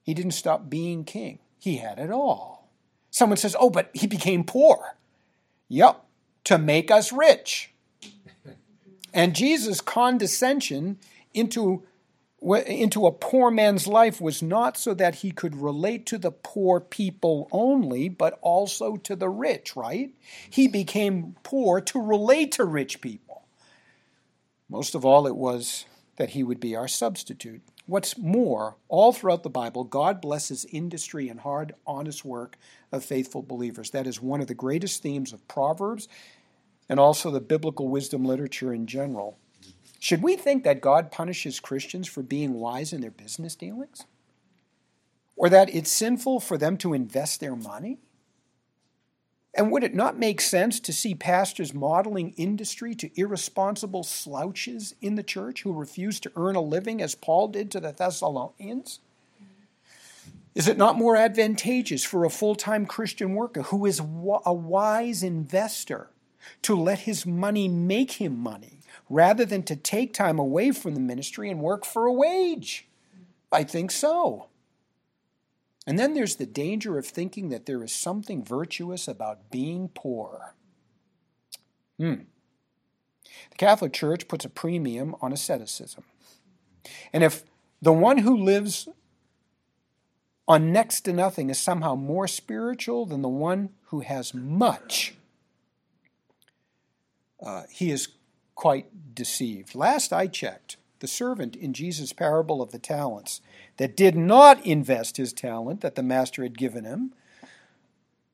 He 0.02 0.14
didn't 0.14 0.32
stop 0.32 0.70
being 0.70 1.04
king, 1.04 1.38
he 1.58 1.76
had 1.76 1.98
it 1.98 2.10
all. 2.10 2.68
Someone 3.10 3.36
says, 3.36 3.56
Oh, 3.58 3.70
but 3.70 3.90
he 3.92 4.06
became 4.06 4.44
poor. 4.44 4.96
Yep, 5.68 6.04
to 6.44 6.58
make 6.58 6.90
us 6.90 7.12
rich. 7.12 7.72
And 9.12 9.34
Jesus' 9.34 9.80
condescension 9.80 10.98
into 11.34 11.82
into 12.42 13.06
a 13.06 13.12
poor 13.12 13.50
man's 13.50 13.86
life 13.86 14.20
was 14.20 14.42
not 14.42 14.76
so 14.76 14.94
that 14.94 15.16
he 15.16 15.30
could 15.30 15.54
relate 15.54 16.06
to 16.06 16.18
the 16.18 16.30
poor 16.30 16.80
people 16.80 17.48
only, 17.52 18.08
but 18.08 18.38
also 18.40 18.96
to 18.96 19.14
the 19.14 19.28
rich, 19.28 19.76
right? 19.76 20.10
He 20.48 20.66
became 20.66 21.36
poor 21.42 21.80
to 21.82 22.00
relate 22.00 22.52
to 22.52 22.64
rich 22.64 23.00
people. 23.00 23.42
Most 24.68 24.94
of 24.94 25.04
all, 25.04 25.26
it 25.26 25.36
was 25.36 25.84
that 26.16 26.30
he 26.30 26.42
would 26.42 26.60
be 26.60 26.76
our 26.76 26.88
substitute. 26.88 27.60
What's 27.86 28.16
more, 28.16 28.76
all 28.88 29.12
throughout 29.12 29.42
the 29.42 29.50
Bible, 29.50 29.82
God 29.82 30.20
blesses 30.20 30.64
industry 30.70 31.28
and 31.28 31.40
hard, 31.40 31.74
honest 31.86 32.24
work 32.24 32.56
of 32.92 33.04
faithful 33.04 33.42
believers. 33.42 33.90
That 33.90 34.06
is 34.06 34.22
one 34.22 34.40
of 34.40 34.46
the 34.46 34.54
greatest 34.54 35.02
themes 35.02 35.32
of 35.32 35.46
Proverbs 35.48 36.06
and 36.88 37.00
also 37.00 37.30
the 37.30 37.40
biblical 37.40 37.88
wisdom 37.88 38.24
literature 38.24 38.72
in 38.72 38.86
general. 38.86 39.39
Should 40.00 40.22
we 40.22 40.34
think 40.34 40.64
that 40.64 40.80
God 40.80 41.12
punishes 41.12 41.60
Christians 41.60 42.08
for 42.08 42.22
being 42.22 42.54
wise 42.54 42.94
in 42.94 43.02
their 43.02 43.10
business 43.10 43.54
dealings? 43.54 44.06
Or 45.36 45.50
that 45.50 45.72
it's 45.74 45.92
sinful 45.92 46.40
for 46.40 46.56
them 46.56 46.78
to 46.78 46.94
invest 46.94 47.38
their 47.38 47.54
money? 47.54 47.98
And 49.54 49.70
would 49.70 49.84
it 49.84 49.94
not 49.94 50.18
make 50.18 50.40
sense 50.40 50.80
to 50.80 50.92
see 50.92 51.14
pastors 51.14 51.74
modeling 51.74 52.32
industry 52.36 52.94
to 52.94 53.10
irresponsible 53.14 54.02
slouches 54.02 54.94
in 55.02 55.16
the 55.16 55.22
church 55.22 55.62
who 55.62 55.72
refuse 55.72 56.18
to 56.20 56.32
earn 56.34 56.56
a 56.56 56.60
living 56.62 57.02
as 57.02 57.14
Paul 57.14 57.48
did 57.48 57.70
to 57.72 57.80
the 57.80 57.92
Thessalonians? 57.92 59.00
Is 60.54 60.66
it 60.66 60.78
not 60.78 60.96
more 60.96 61.16
advantageous 61.16 62.04
for 62.04 62.24
a 62.24 62.30
full 62.30 62.54
time 62.54 62.86
Christian 62.86 63.34
worker 63.34 63.62
who 63.62 63.84
is 63.84 64.00
a 64.00 64.54
wise 64.54 65.22
investor 65.22 66.08
to 66.62 66.74
let 66.74 67.00
his 67.00 67.26
money 67.26 67.68
make 67.68 68.12
him 68.12 68.38
money 68.38 68.79
rather 69.10 69.44
than 69.44 69.64
to 69.64 69.76
take 69.76 70.14
time 70.14 70.38
away 70.38 70.70
from 70.70 70.94
the 70.94 71.00
ministry 71.00 71.50
and 71.50 71.60
work 71.60 71.84
for 71.84 72.06
a 72.06 72.12
wage? 72.12 72.88
I 73.52 73.64
think 73.64 73.90
so. 73.90 74.46
And 75.86 75.98
then 75.98 76.14
there's 76.14 76.36
the 76.36 76.46
danger 76.46 76.96
of 76.96 77.06
thinking 77.06 77.48
that 77.48 77.66
there 77.66 77.82
is 77.82 77.92
something 77.92 78.44
virtuous 78.44 79.08
about 79.08 79.50
being 79.50 79.88
poor. 79.88 80.54
Hmm. 81.98 82.22
The 83.50 83.56
Catholic 83.56 83.92
Church 83.92 84.28
puts 84.28 84.44
a 84.44 84.48
premium 84.48 85.16
on 85.20 85.32
asceticism. 85.32 86.04
And 87.12 87.24
if 87.24 87.42
the 87.82 87.92
one 87.92 88.18
who 88.18 88.36
lives 88.36 88.88
on 90.46 90.72
next 90.72 91.00
to 91.02 91.12
nothing 91.12 91.50
is 91.50 91.58
somehow 91.58 91.96
more 91.96 92.28
spiritual 92.28 93.06
than 93.06 93.22
the 93.22 93.28
one 93.28 93.70
who 93.86 94.00
has 94.00 94.32
much, 94.32 95.14
uh, 97.42 97.62
he 97.70 97.90
is 97.90 98.08
quite 98.60 99.14
deceived. 99.14 99.74
Last 99.74 100.12
I 100.12 100.26
checked, 100.26 100.76
the 100.98 101.06
servant 101.06 101.56
in 101.56 101.72
Jesus' 101.72 102.12
parable 102.12 102.60
of 102.60 102.72
the 102.72 102.78
talents 102.78 103.40
that 103.78 103.96
did 103.96 104.14
not 104.14 104.66
invest 104.66 105.16
his 105.16 105.32
talent 105.32 105.80
that 105.80 105.94
the 105.94 106.02
master 106.02 106.42
had 106.42 106.58
given 106.58 106.84
him 106.84 107.14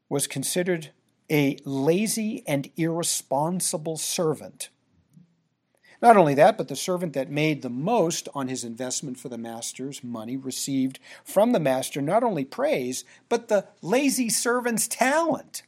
was 0.08 0.26
considered 0.26 0.90
a 1.30 1.56
lazy 1.64 2.42
and 2.44 2.68
irresponsible 2.76 3.96
servant. 3.96 4.68
Not 6.02 6.16
only 6.16 6.34
that, 6.34 6.58
but 6.58 6.66
the 6.66 6.74
servant 6.74 7.12
that 7.12 7.30
made 7.30 7.62
the 7.62 7.70
most 7.70 8.28
on 8.34 8.48
his 8.48 8.64
investment 8.64 9.20
for 9.20 9.28
the 9.28 9.38
master's 9.38 10.02
money 10.02 10.36
received 10.36 10.98
from 11.22 11.52
the 11.52 11.60
master 11.60 12.02
not 12.02 12.24
only 12.24 12.44
praise, 12.44 13.04
but 13.28 13.46
the 13.46 13.68
lazy 13.80 14.28
servant's 14.28 14.88
talent. 14.88 15.62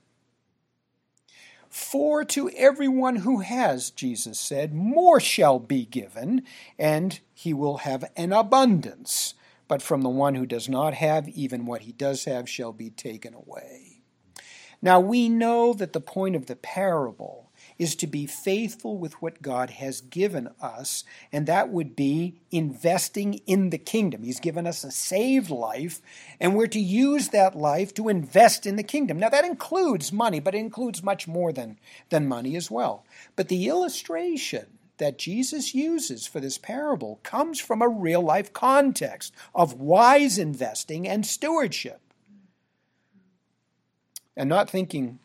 For 1.78 2.22
to 2.24 2.50
everyone 2.50 3.16
who 3.16 3.38
has, 3.38 3.90
Jesus 3.90 4.38
said, 4.38 4.74
more 4.74 5.20
shall 5.20 5.58
be 5.58 5.86
given, 5.86 6.42
and 6.78 7.18
he 7.32 7.54
will 7.54 7.78
have 7.78 8.04
an 8.14 8.32
abundance. 8.32 9.34
But 9.68 9.80
from 9.80 10.02
the 10.02 10.10
one 10.10 10.34
who 10.34 10.44
does 10.44 10.68
not 10.68 10.92
have, 10.94 11.28
even 11.28 11.64
what 11.64 11.82
he 11.82 11.92
does 11.92 12.24
have 12.24 12.46
shall 12.48 12.72
be 12.72 12.90
taken 12.90 13.32
away. 13.32 14.02
Now 14.82 15.00
we 15.00 15.30
know 15.30 15.72
that 15.72 15.94
the 15.94 16.00
point 16.00 16.36
of 16.36 16.46
the 16.46 16.56
parable 16.56 17.47
is 17.78 17.94
to 17.96 18.06
be 18.06 18.26
faithful 18.26 18.98
with 18.98 19.22
what 19.22 19.40
God 19.40 19.70
has 19.70 20.00
given 20.00 20.48
us, 20.60 21.04
and 21.32 21.46
that 21.46 21.68
would 21.68 21.94
be 21.94 22.40
investing 22.50 23.34
in 23.46 23.70
the 23.70 23.78
kingdom. 23.78 24.24
He's 24.24 24.40
given 24.40 24.66
us 24.66 24.82
a 24.82 24.90
saved 24.90 25.50
life, 25.50 26.00
and 26.40 26.56
we're 26.56 26.66
to 26.68 26.80
use 26.80 27.28
that 27.28 27.54
life 27.54 27.94
to 27.94 28.08
invest 28.08 28.66
in 28.66 28.76
the 28.76 28.82
kingdom. 28.82 29.18
Now, 29.18 29.28
that 29.28 29.44
includes 29.44 30.12
money, 30.12 30.40
but 30.40 30.54
it 30.54 30.58
includes 30.58 31.02
much 31.02 31.28
more 31.28 31.52
than, 31.52 31.78
than 32.10 32.26
money 32.26 32.56
as 32.56 32.70
well. 32.70 33.04
But 33.36 33.48
the 33.48 33.68
illustration 33.68 34.78
that 34.98 35.18
Jesus 35.18 35.74
uses 35.74 36.26
for 36.26 36.40
this 36.40 36.58
parable 36.58 37.20
comes 37.22 37.60
from 37.60 37.80
a 37.80 37.88
real 37.88 38.20
life 38.20 38.52
context 38.52 39.32
of 39.54 39.80
wise 39.80 40.38
investing 40.38 41.08
and 41.08 41.24
stewardship. 41.24 42.00
And 44.36 44.48
not 44.48 44.70
thinking 44.70 45.20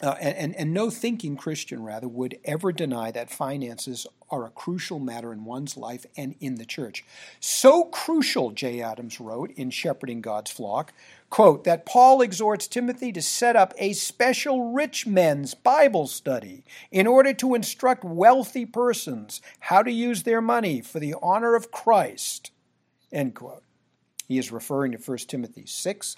uh, 0.00 0.14
and, 0.20 0.54
and 0.54 0.72
no 0.72 0.90
thinking 0.90 1.36
Christian, 1.36 1.82
rather, 1.82 2.06
would 2.06 2.38
ever 2.44 2.72
deny 2.72 3.10
that 3.10 3.30
finances 3.30 4.06
are 4.30 4.44
a 4.44 4.50
crucial 4.50 4.98
matter 4.98 5.32
in 5.32 5.44
one's 5.44 5.76
life 5.76 6.06
and 6.16 6.34
in 6.38 6.56
the 6.56 6.66
church. 6.66 7.04
So 7.40 7.84
crucial, 7.84 8.50
Jay 8.52 8.80
Adams 8.80 9.18
wrote 9.18 9.50
in 9.52 9.70
Shepherding 9.70 10.20
God's 10.20 10.50
Flock, 10.50 10.92
quote, 11.30 11.64
that 11.64 11.86
Paul 11.86 12.20
exhorts 12.20 12.68
Timothy 12.68 13.10
to 13.12 13.22
set 13.22 13.56
up 13.56 13.72
a 13.78 13.92
special 13.94 14.72
rich 14.72 15.06
men's 15.06 15.54
Bible 15.54 16.06
study 16.06 16.64
in 16.92 17.06
order 17.06 17.32
to 17.34 17.54
instruct 17.54 18.04
wealthy 18.04 18.66
persons 18.66 19.40
how 19.60 19.82
to 19.82 19.90
use 19.90 20.22
their 20.22 20.42
money 20.42 20.80
for 20.80 21.00
the 21.00 21.14
honor 21.20 21.54
of 21.54 21.72
Christ, 21.72 22.52
end 23.10 23.34
quote. 23.34 23.64
He 24.28 24.38
is 24.38 24.52
referring 24.52 24.92
to 24.92 24.98
1 24.98 25.18
Timothy 25.18 25.64
6. 25.66 26.16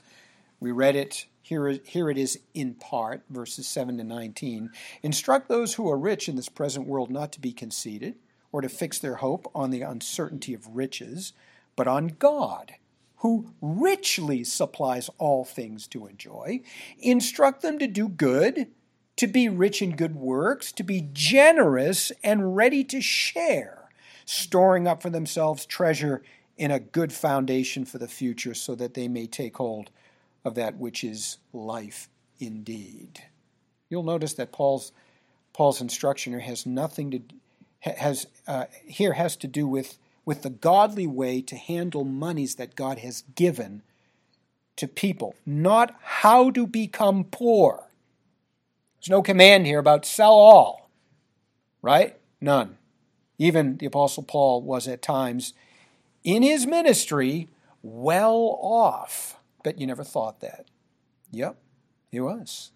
We 0.59 0.73
read 0.73 0.97
it 0.97 1.27
here, 1.51 1.81
here 1.85 2.09
it 2.09 2.17
is 2.17 2.39
in 2.55 2.75
part, 2.75 3.25
verses 3.29 3.67
7 3.67 3.99
to 3.99 4.05
19. 4.05 4.71
Instruct 5.03 5.49
those 5.49 5.75
who 5.75 5.91
are 5.91 5.99
rich 5.99 6.29
in 6.29 6.37
this 6.37 6.49
present 6.49 6.87
world 6.87 7.11
not 7.11 7.33
to 7.33 7.41
be 7.41 7.53
conceited, 7.53 8.15
or 8.53 8.61
to 8.61 8.69
fix 8.69 9.01
their 9.01 9.17
hope 9.17 9.51
on 9.53 9.71
the 9.71 9.83
uncertainty 9.83 10.55
of 10.55 10.77
riches, 10.77 11.33
but 11.75 11.89
on 11.89 12.15
God, 12.21 12.75
who 13.17 13.53
richly 13.61 14.45
supplies 14.45 15.11
all 15.19 15.45
things 15.45 15.89
to 15.89 16.07
enjoy. 16.07 16.61
Instruct 17.01 17.63
them 17.63 17.81
to 17.81 17.89
do 17.89 18.09
good, 18.09 18.69
to 19.17 19.27
be 19.27 19.49
rich 19.49 19.83
in 19.83 19.97
good 19.97 20.15
works, 20.15 20.71
to 20.71 20.85
be 20.85 21.09
generous 21.13 22.13
and 22.23 22.55
ready 22.55 22.85
to 22.85 23.01
share, 23.01 23.89
storing 24.25 24.87
up 24.87 25.03
for 25.03 25.11
themselves 25.11 25.67
treasure 25.67 26.23
in 26.57 26.71
a 26.71 26.79
good 26.79 27.13
foundation 27.13 27.85
for 27.85 27.99
the 27.99 28.07
future 28.07 28.55
so 28.55 28.77
that 28.77 28.95
they 28.95 29.09
may 29.09 29.27
take 29.27 29.57
hold 29.57 29.91
of 30.45 30.55
that 30.55 30.77
which 30.77 31.05
is 31.05 31.39
life 31.53 32.09
indeed. 32.39 33.23
You'll 33.89 34.03
notice 34.03 34.35
that 34.35 34.53
Paul's 34.53 34.93
Paul's 35.53 35.81
instruction 35.81 36.33
here 36.33 36.41
has 36.41 36.65
nothing 36.65 37.11
to 37.11 37.21
has 37.81 38.27
uh, 38.47 38.67
here 38.85 39.15
has 39.15 39.37
to 39.37 39.47
do 39.47 39.67
with 39.67 39.99
with 40.25 40.43
the 40.43 40.51
godly 40.51 41.07
way 41.07 41.43
to 41.43 41.57
handle 41.57 42.05
monies 42.05 42.55
that 42.57 42.77
God 42.77 42.99
has 42.99 43.25
given 43.35 43.83
to 44.77 44.87
people, 44.87 45.35
not 45.45 45.95
how 46.01 46.51
to 46.51 46.67
become 46.67 47.25
poor. 47.25 47.89
There's 49.01 49.11
no 49.11 49.23
command 49.23 49.67
here 49.67 49.79
about 49.79 50.07
sell 50.07 50.33
all, 50.33 50.91
right? 51.83 52.17
None. 52.41 52.77
Even 53.39 53.79
the 53.79 53.87
Apostle 53.87 54.23
Paul 54.23 54.63
was 54.63 54.87
at 54.87 55.03
times 55.03 55.55
in 56.23 56.43
his 56.43 56.67
ministry 56.67 57.49
well 57.83 58.59
off. 58.61 59.40
Bet 59.63 59.79
you 59.79 59.87
never 59.87 60.05
thought 60.05 60.41
that. 60.41 60.67
Yep, 61.31 61.57
he 62.11 62.21
was. 62.21 62.73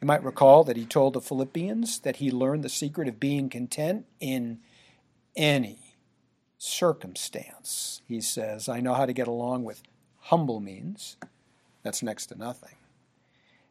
You 0.00 0.06
might 0.06 0.22
recall 0.22 0.64
that 0.64 0.76
he 0.76 0.84
told 0.84 1.14
the 1.14 1.20
Philippians 1.20 2.00
that 2.00 2.16
he 2.16 2.30
learned 2.30 2.62
the 2.62 2.68
secret 2.68 3.08
of 3.08 3.18
being 3.18 3.48
content 3.48 4.06
in 4.20 4.60
any 5.36 5.96
circumstance. 6.56 8.02
He 8.06 8.20
says, 8.20 8.68
I 8.68 8.80
know 8.80 8.94
how 8.94 9.06
to 9.06 9.12
get 9.12 9.28
along 9.28 9.64
with 9.64 9.82
humble 10.20 10.60
means. 10.60 11.16
That's 11.82 12.02
next 12.02 12.26
to 12.26 12.38
nothing. 12.38 12.76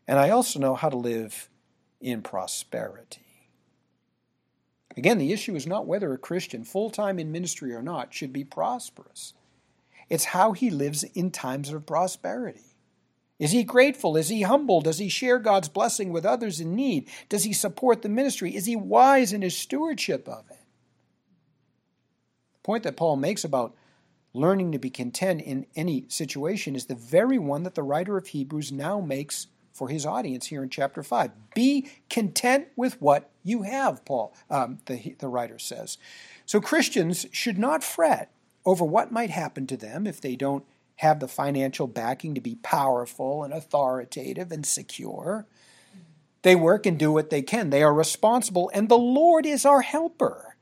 And 0.08 0.20
I 0.20 0.30
also 0.30 0.60
know 0.60 0.76
how 0.76 0.90
to 0.90 0.98
live 0.98 1.50
in 2.00 2.22
prosperity. 2.22 3.22
Again, 4.96 5.18
the 5.18 5.32
issue 5.32 5.56
is 5.56 5.68
not 5.68 5.86
whether 5.86 6.12
a 6.12 6.18
Christian, 6.18 6.64
full 6.64 6.90
time 6.90 7.20
in 7.20 7.32
ministry 7.32 7.74
or 7.74 7.84
not, 7.84 8.14
should 8.14 8.34
be 8.34 8.44
prosperous. 8.44 9.34
It's 10.10 10.26
how 10.26 10.54
he 10.54 10.70
lives 10.70 11.04
in 11.04 11.32
times 11.32 11.72
of 11.72 11.86
prosperity. 11.86 12.76
Is 13.40 13.52
he 13.52 13.64
grateful? 13.64 14.18
Is 14.18 14.30
he 14.30 14.42
humble? 14.42 14.82
Does 14.82 14.98
he 14.98 15.10
share 15.10 15.38
God's 15.38 15.70
blessing 15.70 16.12
with 16.12 16.26
others 16.26 16.60
in 16.60 16.76
need? 16.76 17.08
Does 17.30 17.44
he 17.44 17.54
support 17.54 18.02
the 18.02 18.10
ministry? 18.10 18.56
Is 18.56 18.66
he 18.66 18.76
wise 18.76 19.32
in 19.32 19.44
his 19.44 19.56
stewardship 19.56 20.28
of 20.28 20.46
it? 20.50 20.58
The 22.54 22.60
point 22.64 22.84
that 22.84 22.98
Paul 22.98 23.16
makes 23.18 23.44
about 23.44 23.76
learning 24.34 24.72
to 24.72 24.80
be 24.80 24.90
content 24.90 25.42
in 25.42 25.68
any 25.76 26.06
situation 26.08 26.76
is 26.76 26.86
the 26.86 26.96
very 26.96 27.38
one 27.38 27.64
that 27.64 27.76
the 27.76 27.84
writer 27.84 28.18
of 28.18 28.28
Hebrews 28.28 28.72
now 28.72 29.00
makes 29.00 29.48
for 29.72 29.90
his 29.90 30.06
audience 30.06 30.48
here 30.48 30.64
in 30.64 30.70
chapter 30.70 31.04
5. 31.04 31.32
Be 31.54 31.88
content 32.10 32.68
with 32.76 33.00
what 33.00 33.30
you 33.44 33.62
have, 33.62 34.04
Paul, 34.04 34.34
um, 34.50 34.80
the, 34.86 35.16
the 35.20 35.28
writer 35.28 35.60
says. 35.60 36.00
So 36.48 36.60
Christians 36.60 37.28
should 37.32 37.60
not 37.60 37.84
fret 37.84 38.32
over 38.68 38.84
what 38.84 39.14
might 39.14 39.30
happen 39.30 39.66
to 39.66 39.78
them 39.78 40.06
if 40.06 40.20
they 40.20 40.36
don't 40.36 40.66
have 40.98 41.22
the 41.22 41.28
financial 41.28 41.88
backing 41.88 42.36
to 42.36 42.42
be 42.42 42.56
powerful 42.56 43.42
and 43.42 43.54
authoritative 43.54 44.52
and 44.52 44.66
secure. 44.66 45.48
They 46.42 46.54
work 46.54 46.86
and 46.86 47.00
do 47.00 47.14
what 47.14 47.30
they 47.30 47.42
can. 47.42 47.70
They 47.70 47.82
are 47.82 47.94
responsible, 47.94 48.70
and 48.74 48.90
the 48.90 48.98
Lord 48.98 49.46
is 49.46 49.66
our 49.66 49.82
helper. 49.82 50.58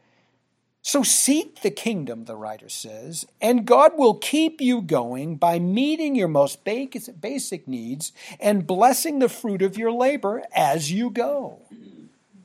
So 0.84 1.02
seek 1.02 1.62
the 1.62 1.72
kingdom, 1.72 2.26
the 2.26 2.36
writer 2.36 2.70
says, 2.70 3.26
and 3.42 3.66
God 3.66 3.94
will 3.98 4.14
keep 4.14 4.62
you 4.62 4.84
going 4.84 5.38
by 5.38 5.58
meeting 5.58 6.14
your 6.14 6.28
most 6.28 6.64
basic 6.64 7.68
needs 7.68 8.14
and 8.40 8.68
blessing 8.68 9.18
the 9.18 9.30
fruit 9.30 9.64
of 9.64 9.80
your 9.80 9.92
labor 9.92 10.44
as 10.54 10.92
you 10.92 11.10
go. 11.10 11.64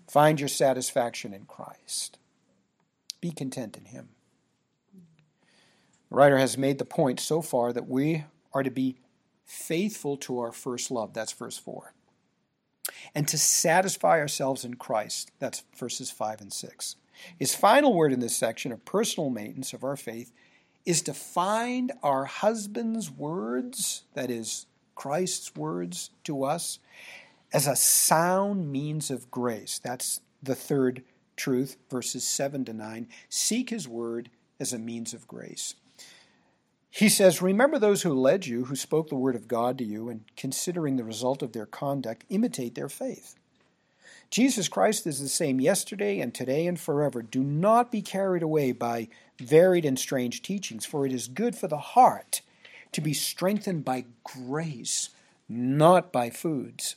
Find 0.08 0.40
your 0.40 0.48
satisfaction 0.48 1.34
in 1.34 1.44
Christ. 1.44 2.16
Be 3.20 3.30
content 3.30 3.76
in 3.76 3.84
Him. 3.84 4.08
The 6.10 6.16
writer 6.16 6.38
has 6.38 6.58
made 6.58 6.78
the 6.78 6.84
point 6.84 7.20
so 7.20 7.40
far 7.40 7.72
that 7.72 7.88
we 7.88 8.24
are 8.52 8.62
to 8.62 8.70
be 8.70 8.96
faithful 9.44 10.16
to 10.18 10.40
our 10.40 10.52
first 10.52 10.90
love. 10.90 11.14
That's 11.14 11.32
verse 11.32 11.56
4. 11.56 11.94
And 13.14 13.26
to 13.28 13.38
satisfy 13.38 14.18
ourselves 14.18 14.64
in 14.64 14.74
Christ. 14.74 15.30
That's 15.38 15.62
verses 15.76 16.10
5 16.10 16.40
and 16.40 16.52
6. 16.52 16.96
His 17.38 17.54
final 17.54 17.94
word 17.94 18.12
in 18.12 18.20
this 18.20 18.36
section 18.36 18.72
of 18.72 18.84
personal 18.84 19.30
maintenance 19.30 19.72
of 19.72 19.84
our 19.84 19.96
faith 19.96 20.32
is 20.84 21.02
to 21.02 21.14
find 21.14 21.92
our 22.02 22.24
husband's 22.24 23.10
words, 23.10 24.04
that 24.14 24.30
is, 24.30 24.66
Christ's 24.94 25.54
words 25.54 26.10
to 26.24 26.44
us, 26.44 26.78
as 27.52 27.66
a 27.66 27.76
sound 27.76 28.70
means 28.70 29.10
of 29.10 29.30
grace. 29.30 29.78
That's 29.82 30.20
the 30.42 30.54
third 30.54 31.02
truth, 31.36 31.76
verses 31.90 32.26
7 32.26 32.64
to 32.66 32.72
9. 32.72 33.08
Seek 33.28 33.70
his 33.70 33.86
word 33.86 34.30
as 34.58 34.72
a 34.72 34.78
means 34.78 35.14
of 35.14 35.26
grace. 35.28 35.74
He 36.90 37.08
says, 37.08 37.40
Remember 37.40 37.78
those 37.78 38.02
who 38.02 38.12
led 38.12 38.46
you, 38.46 38.64
who 38.64 38.76
spoke 38.76 39.08
the 39.08 39.14
word 39.14 39.36
of 39.36 39.48
God 39.48 39.78
to 39.78 39.84
you, 39.84 40.08
and 40.08 40.24
considering 40.36 40.96
the 40.96 41.04
result 41.04 41.42
of 41.42 41.52
their 41.52 41.66
conduct, 41.66 42.24
imitate 42.28 42.74
their 42.74 42.88
faith. 42.88 43.36
Jesus 44.30 44.68
Christ 44.68 45.06
is 45.06 45.20
the 45.20 45.28
same 45.28 45.60
yesterday 45.60 46.20
and 46.20 46.32
today 46.34 46.66
and 46.66 46.78
forever. 46.78 47.22
Do 47.22 47.42
not 47.42 47.90
be 47.90 48.02
carried 48.02 48.42
away 48.42 48.72
by 48.72 49.08
varied 49.40 49.84
and 49.84 49.98
strange 49.98 50.42
teachings, 50.42 50.84
for 50.84 51.06
it 51.06 51.12
is 51.12 51.26
good 51.26 51.56
for 51.56 51.68
the 51.68 51.78
heart 51.78 52.42
to 52.92 53.00
be 53.00 53.12
strengthened 53.12 53.84
by 53.84 54.04
grace, 54.24 55.10
not 55.48 56.12
by 56.12 56.30
foods, 56.30 56.96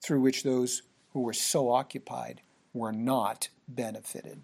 through 0.00 0.20
which 0.20 0.42
those 0.42 0.82
who 1.12 1.20
were 1.20 1.32
so 1.32 1.70
occupied 1.70 2.40
were 2.72 2.92
not 2.92 3.48
benefited. 3.68 4.42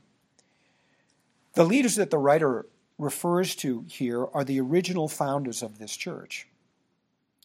The 1.54 1.64
leaders 1.64 1.96
that 1.96 2.10
the 2.10 2.18
writer 2.18 2.66
refers 2.98 3.54
to 3.56 3.84
here 3.88 4.26
are 4.34 4.44
the 4.44 4.60
original 4.60 5.08
founders 5.08 5.62
of 5.62 5.78
this 5.78 5.96
church. 5.96 6.48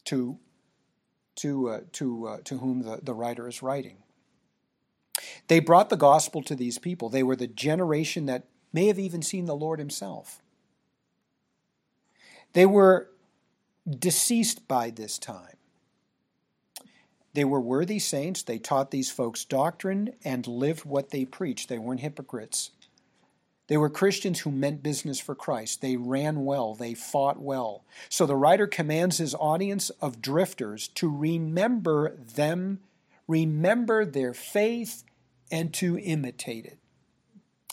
To 0.06 0.38
to, 1.36 1.70
uh, 1.70 1.80
to, 1.94 2.28
uh, 2.28 2.38
to 2.46 2.58
whom 2.58 2.84
the, 2.84 3.00
the 3.02 3.14
writer 3.14 3.48
is 3.48 3.62
writing. 3.62 3.98
They 5.48 5.60
brought 5.60 5.90
the 5.90 5.98
gospel 5.98 6.42
to 6.44 6.56
these 6.56 6.78
people. 6.78 7.10
They 7.10 7.24
were 7.24 7.36
the 7.36 7.48
generation 7.48 8.26
that 8.28 8.46
may 8.72 8.88
have 8.88 9.00
even 9.00 9.22
seen 9.22 9.46
the 9.46 9.56
Lord 9.56 9.80
himself. 9.80 10.42
They 12.54 12.66
were 12.66 13.10
deceased 14.00 14.68
by 14.68 14.90
this 14.90 15.18
time. 15.18 15.58
They 17.34 17.46
were 17.46 17.62
worthy 17.62 17.98
saints. 17.98 18.44
They 18.44 18.60
taught 18.60 18.92
these 18.92 19.10
folks 19.10 19.44
doctrine 19.44 20.14
and 20.24 20.46
lived 20.46 20.86
what 20.86 21.10
they 21.10 21.26
preached. 21.26 21.68
They 21.68 21.80
weren't 21.80 22.02
hypocrites. 22.02 22.72
They 23.74 23.78
were 23.78 23.90
Christians 23.90 24.42
who 24.42 24.52
meant 24.52 24.84
business 24.84 25.20
for 25.20 25.34
Christ. 25.34 25.82
They 25.82 25.96
ran 25.98 26.46
well. 26.46 26.76
They 26.76 26.94
fought 26.94 27.42
well. 27.42 27.84
So 28.08 28.28
the 28.28 28.36
writer 28.36 28.68
commands 28.68 29.18
his 29.18 29.34
audience 29.34 29.90
of 30.00 30.22
drifters 30.22 30.90
to 30.90 31.10
remember 31.10 32.16
them, 32.16 32.82
remember 33.28 34.06
their 34.06 34.36
faith, 34.36 35.04
and 35.50 35.74
to 35.74 35.98
imitate 35.98 36.66
it. 36.66 36.78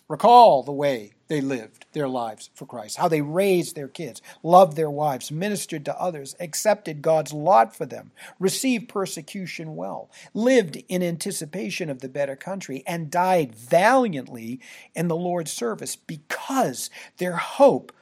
Recall 0.08 0.62
the 0.62 0.72
way 0.72 1.12
they 1.30 1.40
lived 1.40 1.86
their 1.92 2.08
lives 2.08 2.50
for 2.54 2.66
Christ, 2.66 2.96
how 2.96 3.06
they 3.06 3.22
raised 3.22 3.76
their 3.76 3.86
kids, 3.86 4.20
loved 4.42 4.76
their 4.76 4.90
wives, 4.90 5.30
ministered 5.30 5.84
to 5.84 5.96
others, 5.98 6.34
accepted 6.40 7.02
God's 7.02 7.32
lot 7.32 7.74
for 7.74 7.86
them, 7.86 8.10
received 8.40 8.88
persecution 8.88 9.76
well, 9.76 10.10
lived 10.34 10.82
in 10.88 11.04
anticipation 11.04 11.88
of 11.88 12.00
the 12.00 12.08
better 12.08 12.34
country, 12.34 12.82
and 12.84 13.12
died 13.12 13.54
valiantly 13.54 14.58
in 14.96 15.06
the 15.06 15.14
Lord's 15.14 15.52
service 15.52 15.94
because 15.94 16.90
their 17.18 17.36
hope 17.36 17.92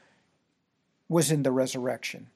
was 1.07 1.31
in 1.31 1.43
the 1.43 1.53
resurrection. 1.53 2.29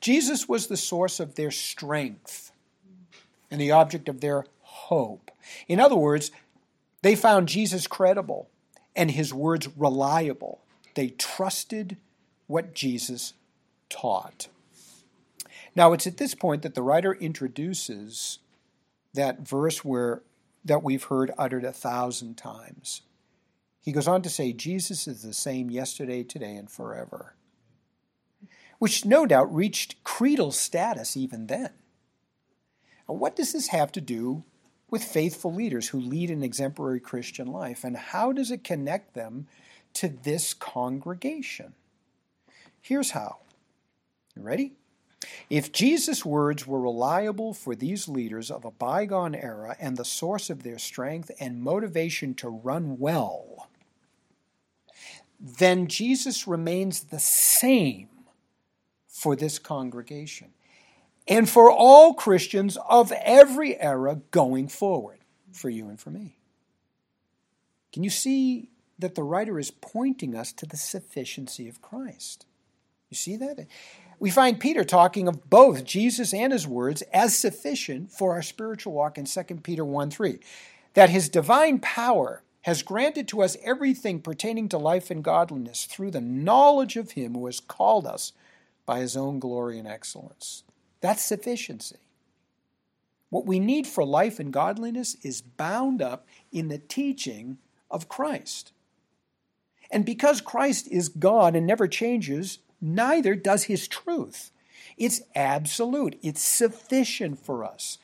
Jesus 0.00 0.48
was 0.48 0.68
the 0.68 0.76
source 0.76 1.18
of 1.18 1.34
their 1.34 1.50
strength 1.50 2.52
and 3.50 3.60
the 3.60 3.72
object 3.72 4.08
of 4.08 4.20
their 4.20 4.46
hope. 4.60 5.32
In 5.66 5.80
other 5.80 5.96
words, 5.96 6.30
they 7.02 7.16
found 7.16 7.48
Jesus 7.48 7.88
credible 7.88 8.48
and 8.94 9.10
his 9.10 9.32
words 9.32 9.68
reliable. 9.76 10.60
They 10.94 11.08
trusted 11.08 11.96
what 12.46 12.74
Jesus 12.74 13.34
taught. 13.88 14.48
Now, 15.74 15.92
it's 15.92 16.06
at 16.06 16.18
this 16.18 16.34
point 16.34 16.62
that 16.62 16.74
the 16.74 16.82
writer 16.82 17.14
introduces 17.14 18.38
that 19.14 19.46
verse 19.46 19.84
where 19.84 20.22
that 20.64 20.82
we've 20.82 21.04
heard 21.04 21.32
uttered 21.36 21.64
a 21.64 21.72
thousand 21.72 22.36
times. 22.36 23.02
He 23.80 23.90
goes 23.90 24.06
on 24.06 24.22
to 24.22 24.30
say, 24.30 24.52
Jesus 24.52 25.08
is 25.08 25.22
the 25.22 25.32
same 25.32 25.70
yesterday, 25.70 26.22
today, 26.22 26.54
and 26.54 26.70
forever, 26.70 27.34
which 28.78 29.04
no 29.04 29.26
doubt 29.26 29.52
reached 29.52 30.02
creedal 30.04 30.52
status 30.52 31.16
even 31.16 31.48
then. 31.48 31.70
Now, 33.08 33.16
what 33.16 33.34
does 33.34 33.52
this 33.52 33.68
have 33.68 33.90
to 33.92 34.00
do 34.00 34.44
with 34.92 35.02
faithful 35.02 35.52
leaders 35.52 35.88
who 35.88 35.98
lead 35.98 36.30
an 36.30 36.42
exemplary 36.42 37.00
Christian 37.00 37.48
life. 37.48 37.82
And 37.82 37.96
how 37.96 38.30
does 38.30 38.50
it 38.50 38.62
connect 38.62 39.14
them 39.14 39.46
to 39.94 40.06
this 40.08 40.52
congregation? 40.52 41.72
Here's 42.82 43.12
how. 43.12 43.38
You 44.36 44.42
ready? 44.42 44.72
If 45.48 45.72
Jesus' 45.72 46.26
words 46.26 46.66
were 46.66 46.80
reliable 46.80 47.54
for 47.54 47.74
these 47.74 48.06
leaders 48.06 48.50
of 48.50 48.66
a 48.66 48.70
bygone 48.70 49.34
era 49.34 49.76
and 49.80 49.96
the 49.96 50.04
source 50.04 50.50
of 50.50 50.62
their 50.62 50.78
strength 50.78 51.30
and 51.40 51.62
motivation 51.62 52.34
to 52.34 52.50
run 52.50 52.98
well, 52.98 53.68
then 55.40 55.86
Jesus 55.86 56.46
remains 56.46 57.04
the 57.04 57.18
same 57.18 58.08
for 59.08 59.34
this 59.36 59.58
congregation 59.58 60.52
and 61.28 61.48
for 61.48 61.70
all 61.70 62.14
Christians 62.14 62.76
of 62.88 63.12
every 63.12 63.80
era 63.80 64.20
going 64.30 64.68
forward, 64.68 65.18
for 65.52 65.70
you 65.70 65.88
and 65.88 66.00
for 66.00 66.10
me. 66.10 66.36
Can 67.92 68.02
you 68.02 68.10
see 68.10 68.70
that 68.98 69.14
the 69.14 69.22
writer 69.22 69.58
is 69.58 69.70
pointing 69.70 70.34
us 70.34 70.52
to 70.54 70.66
the 70.66 70.76
sufficiency 70.76 71.68
of 71.68 71.82
Christ? 71.82 72.46
You 73.10 73.16
see 73.16 73.36
that? 73.36 73.66
We 74.18 74.30
find 74.30 74.58
Peter 74.58 74.84
talking 74.84 75.28
of 75.28 75.50
both 75.50 75.84
Jesus 75.84 76.32
and 76.32 76.52
his 76.52 76.66
words 76.66 77.02
as 77.12 77.36
sufficient 77.36 78.10
for 78.10 78.32
our 78.32 78.42
spiritual 78.42 78.92
walk 78.92 79.18
in 79.18 79.24
2 79.24 79.42
Peter 79.62 79.84
1 79.84 80.10
3. 80.10 80.38
That 80.94 81.10
his 81.10 81.28
divine 81.28 81.78
power 81.80 82.42
has 82.62 82.82
granted 82.82 83.26
to 83.28 83.42
us 83.42 83.56
everything 83.64 84.20
pertaining 84.20 84.68
to 84.68 84.78
life 84.78 85.10
and 85.10 85.24
godliness 85.24 85.84
through 85.84 86.12
the 86.12 86.20
knowledge 86.20 86.96
of 86.96 87.12
him 87.12 87.34
who 87.34 87.46
has 87.46 87.60
called 87.60 88.06
us 88.06 88.32
by 88.86 89.00
his 89.00 89.16
own 89.16 89.38
glory 89.38 89.78
and 89.78 89.88
excellence. 89.88 90.62
That's 91.02 91.22
sufficiency. 91.22 91.96
What 93.28 93.44
we 93.44 93.58
need 93.58 93.86
for 93.86 94.04
life 94.04 94.38
and 94.40 94.52
godliness 94.52 95.16
is 95.22 95.42
bound 95.42 96.00
up 96.00 96.26
in 96.50 96.68
the 96.68 96.78
teaching 96.78 97.58
of 97.90 98.08
Christ. 98.08 98.72
And 99.90 100.06
because 100.06 100.40
Christ 100.40 100.88
is 100.90 101.10
God 101.10 101.54
and 101.54 101.66
never 101.66 101.86
changes, 101.86 102.60
neither 102.80 103.34
does 103.34 103.64
his 103.64 103.88
truth. 103.88 104.50
It's 104.96 105.22
absolute, 105.34 106.18
it's 106.22 106.42
sufficient 106.42 107.38
for 107.38 107.64
us. 107.64 107.98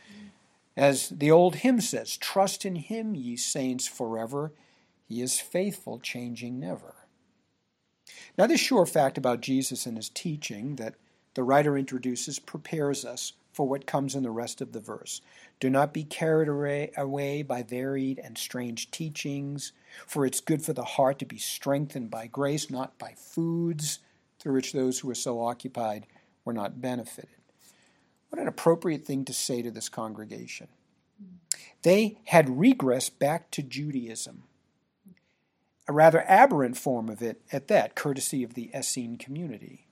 As 0.77 1.09
the 1.09 1.31
old 1.31 1.57
hymn 1.57 1.81
says, 1.81 2.17
Trust 2.17 2.65
in 2.65 2.77
him, 2.77 3.15
ye 3.15 3.37
saints, 3.37 3.87
forever. 3.89 4.53
He 5.07 5.23
is 5.23 5.41
faithful, 5.41 5.99
changing 5.99 6.61
never. 6.61 6.95
Now, 8.37 8.47
this 8.47 8.61
sure 8.61 8.87
fact 8.87 9.19
about 9.19 9.41
Jesus 9.41 9.87
and 9.87 9.97
his 9.97 10.09
teaching 10.09 10.77
that 10.77 10.95
the 11.39 11.45
writer 11.45 11.79
introduces 11.79 12.41
prepares 12.41 13.05
us 13.05 13.35
for 13.53 13.69
what 13.69 13.87
comes 13.87 14.17
in 14.17 14.25
the 14.25 14.31
rest 14.33 14.61
of 14.61 14.73
the 14.73 14.81
verse. 14.81 15.21
Do 15.61 15.71
not 15.71 15.95
be 15.95 16.03
carried 16.03 16.49
away 16.49 17.43
by 17.43 17.63
varied 17.63 18.19
and 18.19 18.37
strange 18.37 18.91
teachings, 18.91 19.71
for 20.05 20.27
it's 20.27 20.41
good 20.41 20.65
for 20.65 20.73
the 20.73 20.83
heart 20.83 21.21
to 21.21 21.25
be 21.25 21.39
strengthened 21.39 22.11
by 22.11 22.27
grace, 22.27 22.71
not 22.71 22.99
by 22.99 23.15
foods 23.17 24.01
through 24.41 24.55
which 24.55 24.73
those 24.73 24.99
who 24.99 25.09
are 25.11 25.15
so 25.15 25.41
occupied 25.41 26.09
were 26.45 26.53
not 26.53 26.81
benefited. 26.81 27.31
What 28.31 28.43
an 28.43 28.49
appropriate 28.49 29.05
thing 29.05 29.25
to 29.27 29.33
say 29.33 29.63
to 29.63 29.71
this 29.71 29.89
congregation. 29.89 30.67
They 31.83 32.19
had 32.25 32.49
regressed 32.49 33.21
back 33.21 33.53
to 33.53 33.63
Judaism, 33.63 34.43
a 35.87 35.93
rather 35.93 36.25
aberrant 36.27 36.77
form 36.77 37.09
of 37.09 37.23
it 37.23 37.43
at 37.53 37.69
that, 37.69 37.95
courtesy 37.95 38.43
of 38.43 38.55
the 38.55 38.73
Essene 38.75 39.17
community. 39.19 39.85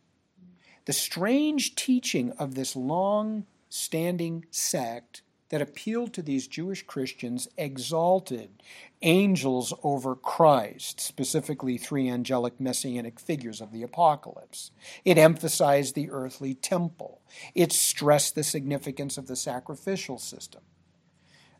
The 0.86 0.92
strange 0.92 1.74
teaching 1.74 2.32
of 2.32 2.54
this 2.54 2.74
long 2.74 3.46
standing 3.68 4.46
sect 4.50 5.22
that 5.48 5.62
appealed 5.62 6.12
to 6.14 6.22
these 6.22 6.48
Jewish 6.48 6.84
Christians 6.84 7.48
exalted 7.56 8.62
angels 9.02 9.72
over 9.82 10.16
Christ, 10.16 11.00
specifically 11.00 11.76
three 11.76 12.08
angelic 12.08 12.60
messianic 12.60 13.20
figures 13.20 13.60
of 13.60 13.72
the 13.72 13.82
apocalypse. 13.82 14.70
It 15.04 15.18
emphasized 15.18 15.94
the 15.94 16.10
earthly 16.10 16.54
temple. 16.54 17.20
It 17.54 17.72
stressed 17.72 18.34
the 18.34 18.42
significance 18.42 19.18
of 19.18 19.26
the 19.26 19.36
sacrificial 19.36 20.18
system. 20.18 20.62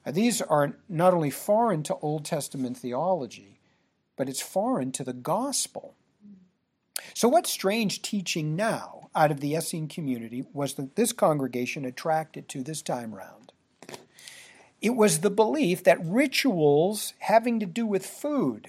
These 0.07 0.41
are 0.41 0.79
not 0.89 1.14
only 1.14 1.31
foreign 1.31 1.83
to 1.85 1.97
Old 1.97 2.24
Testament 2.24 2.77
theology, 2.77 3.61
but 4.16 4.29
it's 4.29 4.41
foreign 4.41 4.93
to 4.93 5.05
the 5.05 5.12
gospel. 5.12 5.97
So, 7.14 7.28
what 7.28 7.47
strange 7.47 8.03
teaching 8.03 8.57
now 8.57 9.09
out 9.14 9.30
of 9.30 9.40
the 9.40 9.55
Essene 9.55 9.88
community 9.88 10.44
was 10.53 10.74
that 10.74 10.97
this 10.97 11.12
congregation 11.12 11.84
attracted 11.84 12.49
to 12.51 12.62
this 12.62 12.82
time 12.82 13.14
round. 13.14 13.53
It 14.82 14.90
was 14.90 15.20
the 15.20 15.30
belief 15.30 15.82
that 15.84 16.05
rituals 16.05 17.14
having 17.20 17.59
to 17.61 17.66
do 17.66 17.86
with 17.86 18.05
food, 18.05 18.68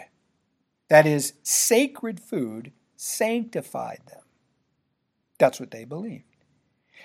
that 0.90 1.06
is, 1.06 1.34
sacred 1.44 2.20
food, 2.20 2.72
sanctified 2.96 4.02
them. 4.08 4.22
That's 5.38 5.60
what 5.60 5.72
they 5.72 5.84
believed. 5.84 6.24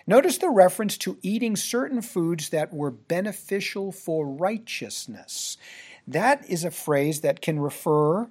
Notice 0.06 0.38
the 0.38 0.50
reference 0.50 0.96
to 0.98 1.18
eating 1.22 1.56
certain 1.56 2.02
foods 2.02 2.48
that 2.50 2.72
were 2.72 2.90
beneficial 2.90 3.92
for 3.92 4.26
righteousness. 4.26 5.56
That 6.06 6.48
is 6.48 6.64
a 6.64 6.70
phrase 6.70 7.20
that 7.20 7.40
can 7.40 7.60
refer 7.60 8.28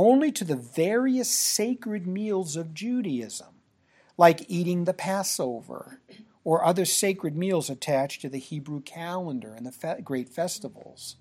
only 0.00 0.32
to 0.32 0.44
the 0.44 0.56
various 0.56 1.28
sacred 1.28 2.06
meals 2.06 2.56
of 2.56 2.72
Judaism 2.72 3.48
like 4.16 4.46
eating 4.48 4.84
the 4.84 4.94
Passover 4.94 6.00
or 6.42 6.64
other 6.64 6.86
sacred 6.86 7.36
meals 7.36 7.68
attached 7.68 8.22
to 8.22 8.30
the 8.30 8.38
Hebrew 8.38 8.80
calendar 8.80 9.52
and 9.52 9.66
the 9.66 9.72
fe- 9.72 10.00
great 10.02 10.30
festivals. 10.30 11.16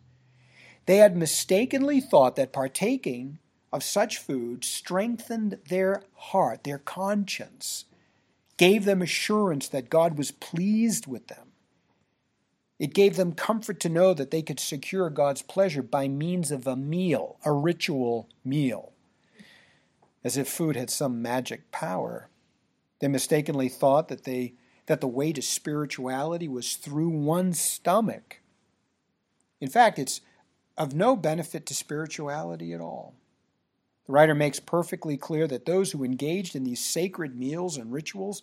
They 0.86 0.98
had 0.98 1.18
mistakenly 1.18 2.00
thought 2.00 2.38
that 2.38 2.54
partaking 2.54 3.40
of 3.74 3.84
such 3.84 4.18
food 4.18 4.64
strengthened 4.64 5.60
their 5.68 6.04
heart, 6.16 6.64
their 6.64 6.80
conscience, 6.80 7.84
gave 8.56 8.86
them 8.86 9.02
assurance 9.02 9.68
that 9.68 9.90
God 9.90 10.18
was 10.18 10.32
pleased 10.32 11.06
with 11.06 11.28
them. 11.28 11.49
It 12.80 12.94
gave 12.94 13.18
them 13.18 13.34
comfort 13.34 13.80
to 13.82 13.90
know 13.90 14.14
that 14.14 14.32
they 14.32 14.42
could 14.42 14.60
secure 14.60 15.10
God's 15.10 15.42
pleasure 15.42 15.84
by 15.84 16.08
means 16.08 16.50
of 16.50 16.66
a 16.66 16.78
meal, 16.78 17.38
a 17.44 17.52
ritual 17.52 18.30
meal, 18.46 18.94
as 20.24 20.38
if 20.38 20.48
food 20.48 20.78
had 20.78 20.90
some 20.90 21.22
magic 21.22 21.72
power. 21.72 22.30
They 23.00 23.10
mistakenly 23.10 23.68
thought 23.68 24.08
that 24.08 24.24
they 24.24 24.54
that 24.86 25.02
the 25.02 25.08
way 25.08 25.32
to 25.32 25.42
spirituality 25.42 26.48
was 26.48 26.76
through 26.76 27.10
one's 27.10 27.60
stomach. 27.60 28.40
In 29.62 29.70
fact, 29.70 30.00
it's 30.00 30.22
of 30.78 30.96
no 30.96 31.16
benefit 31.16 31.68
to 31.68 31.76
spirituality 31.76 32.74
at 32.74 32.82
all. 32.82 33.14
The 34.08 34.14
writer 34.14 34.34
makes 34.34 34.60
perfectly 34.60 35.16
clear 35.16 35.48
that 35.48 35.68
those 35.68 35.92
who 35.92 36.04
engaged 36.04 36.56
in 36.56 36.64
these 36.64 36.84
sacred 36.84 37.38
meals 37.38 37.78
and 37.78 37.92
rituals 37.92 38.42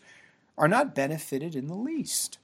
are 0.57 0.69
not 0.69 0.95
benefited 0.95 1.57
in 1.57 1.67
the 1.67 1.75
least. 1.75 2.39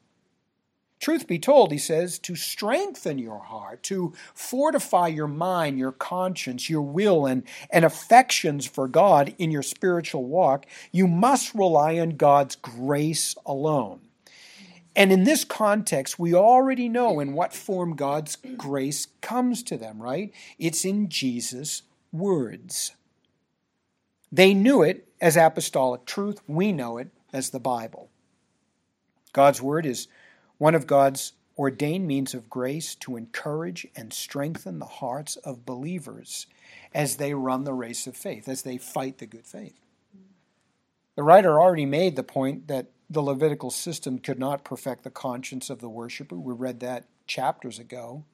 Truth 1.03 1.26
be 1.26 1.40
told, 1.40 1.72
he 1.72 1.78
says, 1.78 2.20
to 2.20 2.36
strengthen 2.36 3.18
your 3.18 3.40
heart, 3.40 3.82
to 3.82 4.12
fortify 4.34 5.09
your 5.09 5.26
mind, 5.26 5.76
your 5.76 5.90
conscience, 5.90 6.70
your 6.70 6.82
will, 6.82 7.26
and, 7.26 7.42
and 7.70 7.84
affections 7.84 8.66
for 8.66 8.86
God 8.86 9.34
in 9.36 9.50
your 9.50 9.64
spiritual 9.64 10.24
walk, 10.24 10.64
you 10.92 11.09
must 11.09 11.57
rely 11.57 11.98
on 11.98 12.11
God's 12.11 12.55
grace 12.55 13.34
alone. 13.44 14.03
And 14.94 15.11
in 15.11 15.24
this 15.24 15.42
context, 15.44 16.20
we 16.20 16.34
already 16.34 16.88
know 16.88 17.18
in 17.18 17.32
what 17.32 17.53
form 17.53 17.96
God's 17.96 18.36
grace 18.57 19.09
comes 19.20 19.64
to 19.64 19.76
them, 19.76 20.00
right? 20.00 20.32
It's 20.57 20.84
in 20.84 21.09
Jesus' 21.09 21.82
words. 22.12 22.92
They 24.30 24.55
knew 24.55 24.82
it 24.82 25.09
as 25.20 25.36
apostolic 25.36 26.05
truth. 26.05 26.40
We 26.46 26.70
know 26.70 26.98
it 26.98 27.09
as 27.32 27.50
the 27.50 27.59
Bible. 27.59 28.09
God's 29.32 29.61
word 29.61 29.84
is 29.84 30.07
one 30.62 30.76
of 30.76 30.86
God's 30.86 31.32
ordained 31.58 32.06
means 32.06 32.34
of 32.34 32.48
grace 32.48 32.94
to 32.94 33.16
encourage 33.16 33.84
and 33.96 34.12
strengthen 34.12 34.78
the 34.78 34.86
hearts 34.86 35.34
of 35.38 35.66
believers 35.66 36.46
as 36.94 37.16
they 37.16 37.34
run 37.34 37.64
the 37.64 37.74
race 37.74 38.06
of 38.06 38.16
faith, 38.16 38.48
as 38.48 38.62
they 38.62 38.78
fight 38.78 39.18
the 39.18 39.26
good 39.26 39.44
faith. 39.44 39.80
The 41.16 41.24
writer 41.24 41.60
already 41.60 41.84
made 41.84 42.14
the 42.14 42.22
point 42.22 42.68
that 42.68 42.92
the 43.10 43.24
Levitical 43.24 43.72
system 43.72 44.20
could 44.20 44.38
not 44.38 44.62
perfect 44.62 45.02
the 45.02 45.10
conscience 45.10 45.68
of 45.68 45.80
the 45.80 45.88
worshiper. 45.88 46.36
We 46.36 46.54
read 46.54 46.78
that 46.78 47.06
chapters 47.26 47.80
ago. 47.80 48.24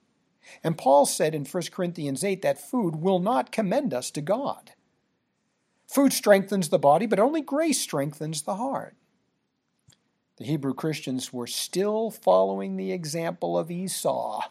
And 0.62 0.76
Paul 0.76 1.06
said 1.06 1.34
in 1.34 1.46
1 1.46 1.62
Corinthians 1.72 2.22
8 2.22 2.42
that 2.42 2.60
food 2.60 2.96
will 2.96 3.20
not 3.20 3.52
commend 3.52 3.94
us 3.94 4.10
to 4.10 4.20
God. 4.20 4.72
Food 5.86 6.12
strengthens 6.12 6.68
the 6.68 6.78
body, 6.78 7.06
but 7.06 7.20
only 7.20 7.40
grace 7.40 7.80
strengthens 7.80 8.42
the 8.42 8.56
heart. 8.56 8.96
The 10.38 10.44
Hebrew 10.44 10.72
Christians 10.72 11.32
were 11.32 11.48
still 11.48 12.12
following 12.12 12.76
the 12.76 12.92
example 12.92 13.58
of 13.58 13.72
Esau, 13.72 14.42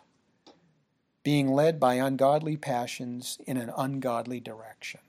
being 1.23 1.47
led 1.47 1.79
by 1.79 1.95
ungodly 1.95 2.57
passions 2.57 3.38
in 3.47 3.55
an 3.55 3.71
ungodly 3.77 4.41
direction. 4.41 4.99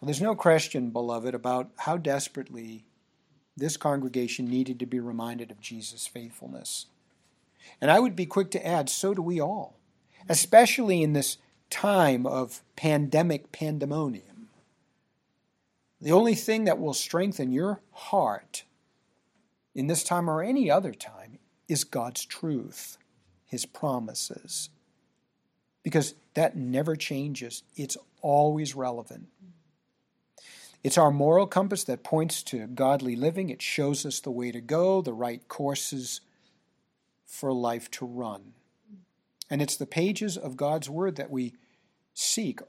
Well, 0.00 0.06
there's 0.06 0.22
no 0.22 0.36
question, 0.36 0.90
beloved, 0.90 1.34
about 1.34 1.70
how 1.78 1.96
desperately 1.96 2.84
this 3.56 3.76
congregation 3.76 4.48
needed 4.48 4.78
to 4.78 4.86
be 4.86 5.00
reminded 5.00 5.50
of 5.50 5.60
Jesus' 5.60 6.06
faithfulness. 6.06 6.86
And 7.80 7.90
I 7.90 7.98
would 7.98 8.14
be 8.14 8.26
quick 8.26 8.52
to 8.52 8.64
add, 8.66 8.88
so 8.88 9.12
do 9.12 9.22
we 9.22 9.40
all, 9.40 9.74
especially 10.28 11.02
in 11.02 11.14
this 11.14 11.36
time 11.68 12.26
of 12.26 12.62
pandemic 12.76 13.50
pandemonium. 13.50 14.48
The 16.00 16.12
only 16.12 16.34
thing 16.36 16.64
that 16.64 16.78
will 16.80 16.94
strengthen 16.94 17.52
your 17.52 17.80
heart 17.92 18.64
in 19.74 19.86
this 19.86 20.04
time 20.04 20.28
or 20.28 20.42
any 20.42 20.70
other 20.70 20.92
time 20.92 21.38
is 21.68 21.84
God's 21.84 22.24
truth, 22.24 22.98
His 23.46 23.66
promises. 23.66 24.70
Because 25.82 26.14
that 26.34 26.56
never 26.56 26.96
changes, 26.96 27.62
it's 27.76 27.96
always 28.20 28.74
relevant. 28.74 29.28
It's 30.82 30.98
our 30.98 31.10
moral 31.10 31.46
compass 31.46 31.84
that 31.84 32.02
points 32.02 32.42
to 32.44 32.66
godly 32.66 33.14
living. 33.14 33.50
It 33.50 33.60
shows 33.60 34.06
us 34.06 34.20
the 34.20 34.30
way 34.30 34.50
to 34.50 34.60
go, 34.60 35.02
the 35.02 35.12
right 35.12 35.46
courses 35.48 36.20
for 37.26 37.52
life 37.52 37.90
to 37.92 38.06
run. 38.06 38.54
And 39.50 39.60
it's 39.60 39.76
the 39.76 39.86
pages 39.86 40.36
of 40.38 40.56
God's 40.56 40.88
Word 40.88 41.16
that 41.16 41.30
we 41.30 41.54
seek 42.14 42.60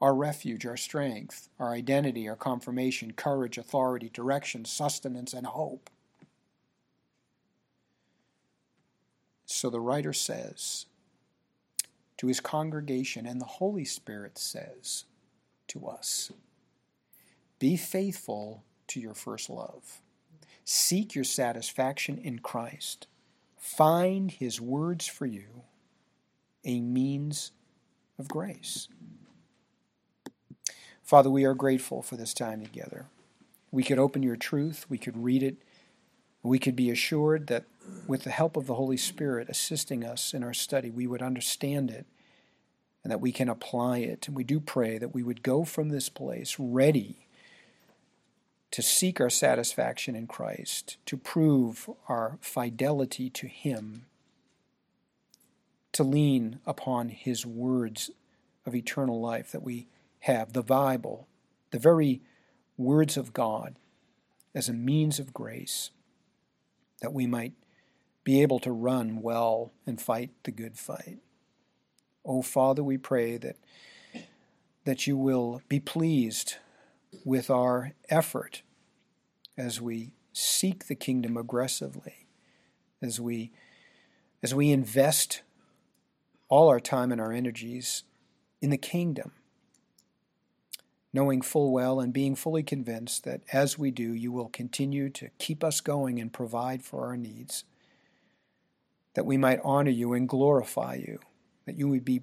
our 0.00 0.14
refuge, 0.14 0.66
our 0.66 0.76
strength, 0.76 1.48
our 1.58 1.72
identity, 1.72 2.28
our 2.28 2.36
confirmation, 2.36 3.12
courage, 3.12 3.58
authority, 3.58 4.08
direction, 4.08 4.64
sustenance, 4.64 5.32
and 5.32 5.46
hope. 5.46 5.90
So 9.54 9.68
the 9.68 9.80
writer 9.80 10.14
says 10.14 10.86
to 12.16 12.26
his 12.26 12.40
congregation, 12.40 13.26
and 13.26 13.38
the 13.38 13.44
Holy 13.44 13.84
Spirit 13.84 14.38
says 14.38 15.04
to 15.68 15.86
us 15.86 16.32
Be 17.58 17.76
faithful 17.76 18.64
to 18.88 18.98
your 18.98 19.12
first 19.12 19.50
love. 19.50 20.00
Seek 20.64 21.14
your 21.14 21.24
satisfaction 21.24 22.16
in 22.16 22.38
Christ. 22.38 23.06
Find 23.58 24.30
his 24.30 24.58
words 24.58 25.06
for 25.06 25.26
you 25.26 25.64
a 26.64 26.80
means 26.80 27.52
of 28.18 28.28
grace. 28.28 28.88
Father, 31.02 31.28
we 31.28 31.44
are 31.44 31.54
grateful 31.54 32.00
for 32.00 32.16
this 32.16 32.32
time 32.32 32.64
together. 32.64 33.04
We 33.70 33.82
could 33.82 33.98
open 33.98 34.22
your 34.22 34.36
truth, 34.36 34.86
we 34.88 34.96
could 34.96 35.22
read 35.22 35.42
it, 35.42 35.56
we 36.42 36.58
could 36.58 36.74
be 36.74 36.90
assured 36.90 37.48
that 37.48 37.64
with 38.06 38.24
the 38.24 38.30
help 38.30 38.56
of 38.56 38.66
the 38.66 38.74
Holy 38.74 38.96
Spirit 38.96 39.48
assisting 39.48 40.04
us 40.04 40.34
in 40.34 40.42
our 40.42 40.54
study, 40.54 40.90
we 40.90 41.06
would 41.06 41.22
understand 41.22 41.90
it 41.90 42.06
and 43.02 43.10
that 43.10 43.20
we 43.20 43.32
can 43.32 43.48
apply 43.48 43.98
it. 43.98 44.26
And 44.26 44.36
we 44.36 44.44
do 44.44 44.60
pray 44.60 44.98
that 44.98 45.14
we 45.14 45.22
would 45.22 45.42
go 45.42 45.64
from 45.64 45.88
this 45.88 46.08
place 46.08 46.56
ready 46.58 47.26
to 48.70 48.82
seek 48.82 49.20
our 49.20 49.30
satisfaction 49.30 50.16
in 50.16 50.26
Christ, 50.26 50.96
to 51.06 51.16
prove 51.16 51.90
our 52.08 52.38
fidelity 52.40 53.28
to 53.30 53.46
Him, 53.46 54.06
to 55.92 56.02
lean 56.02 56.58
upon 56.64 57.10
His 57.10 57.44
words 57.44 58.10
of 58.64 58.74
eternal 58.74 59.20
life 59.20 59.52
that 59.52 59.62
we 59.62 59.88
have, 60.20 60.54
the 60.54 60.62
Bible, 60.62 61.28
the 61.70 61.78
very 61.78 62.22
words 62.78 63.16
of 63.16 63.32
God, 63.32 63.76
as 64.54 64.68
a 64.68 64.74
means 64.74 65.18
of 65.18 65.34
grace, 65.34 65.90
that 67.00 67.12
we 67.12 67.26
might 67.26 67.52
be 68.24 68.42
able 68.42 68.60
to 68.60 68.70
run 68.70 69.20
well 69.20 69.72
and 69.86 70.00
fight 70.00 70.30
the 70.44 70.50
good 70.50 70.78
fight. 70.78 71.18
Oh, 72.24 72.42
Father, 72.42 72.82
we 72.82 72.98
pray 72.98 73.36
that, 73.36 73.56
that 74.84 75.06
you 75.06 75.16
will 75.16 75.60
be 75.68 75.80
pleased 75.80 76.56
with 77.24 77.50
our 77.50 77.92
effort 78.08 78.62
as 79.56 79.80
we 79.80 80.12
seek 80.32 80.86
the 80.86 80.94
kingdom 80.94 81.36
aggressively, 81.36 82.26
as 83.00 83.20
we, 83.20 83.50
as 84.42 84.54
we 84.54 84.70
invest 84.70 85.42
all 86.48 86.68
our 86.68 86.80
time 86.80 87.10
and 87.10 87.20
our 87.20 87.32
energies 87.32 88.04
in 88.60 88.70
the 88.70 88.78
kingdom, 88.78 89.32
knowing 91.12 91.42
full 91.42 91.72
well 91.72 91.98
and 91.98 92.12
being 92.12 92.36
fully 92.36 92.62
convinced 92.62 93.24
that 93.24 93.42
as 93.52 93.78
we 93.78 93.90
do, 93.90 94.12
you 94.14 94.30
will 94.30 94.48
continue 94.48 95.10
to 95.10 95.28
keep 95.38 95.64
us 95.64 95.80
going 95.80 96.20
and 96.20 96.32
provide 96.32 96.82
for 96.82 97.06
our 97.06 97.16
needs 97.16 97.64
that 99.14 99.26
we 99.26 99.36
might 99.36 99.60
honor 99.62 99.90
you 99.90 100.12
and 100.12 100.28
glorify 100.28 100.94
you, 100.94 101.18
that 101.66 101.76
you 101.76 101.88
would 101.88 102.04
be 102.04 102.22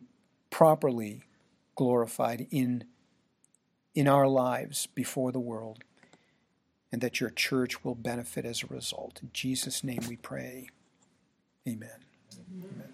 properly 0.50 1.24
glorified 1.76 2.48
in, 2.52 2.84
in 3.96 4.08
our 4.08 4.28
lives 4.28 4.88
before 4.88 5.32
the 5.32 5.40
world, 5.40 5.84
and 6.92 7.02
that 7.02 7.20
your 7.20 7.30
church 7.30 7.84
will 7.84 7.96
benefit 7.96 8.46
as 8.46 8.64
a 8.64 8.68
result. 8.68 9.20
In 9.22 9.30
Jesus' 9.34 9.84
name 9.84 10.02
we 10.08 10.16
pray. 10.16 10.68
Amen. 11.68 11.90
Amen. 12.52 12.89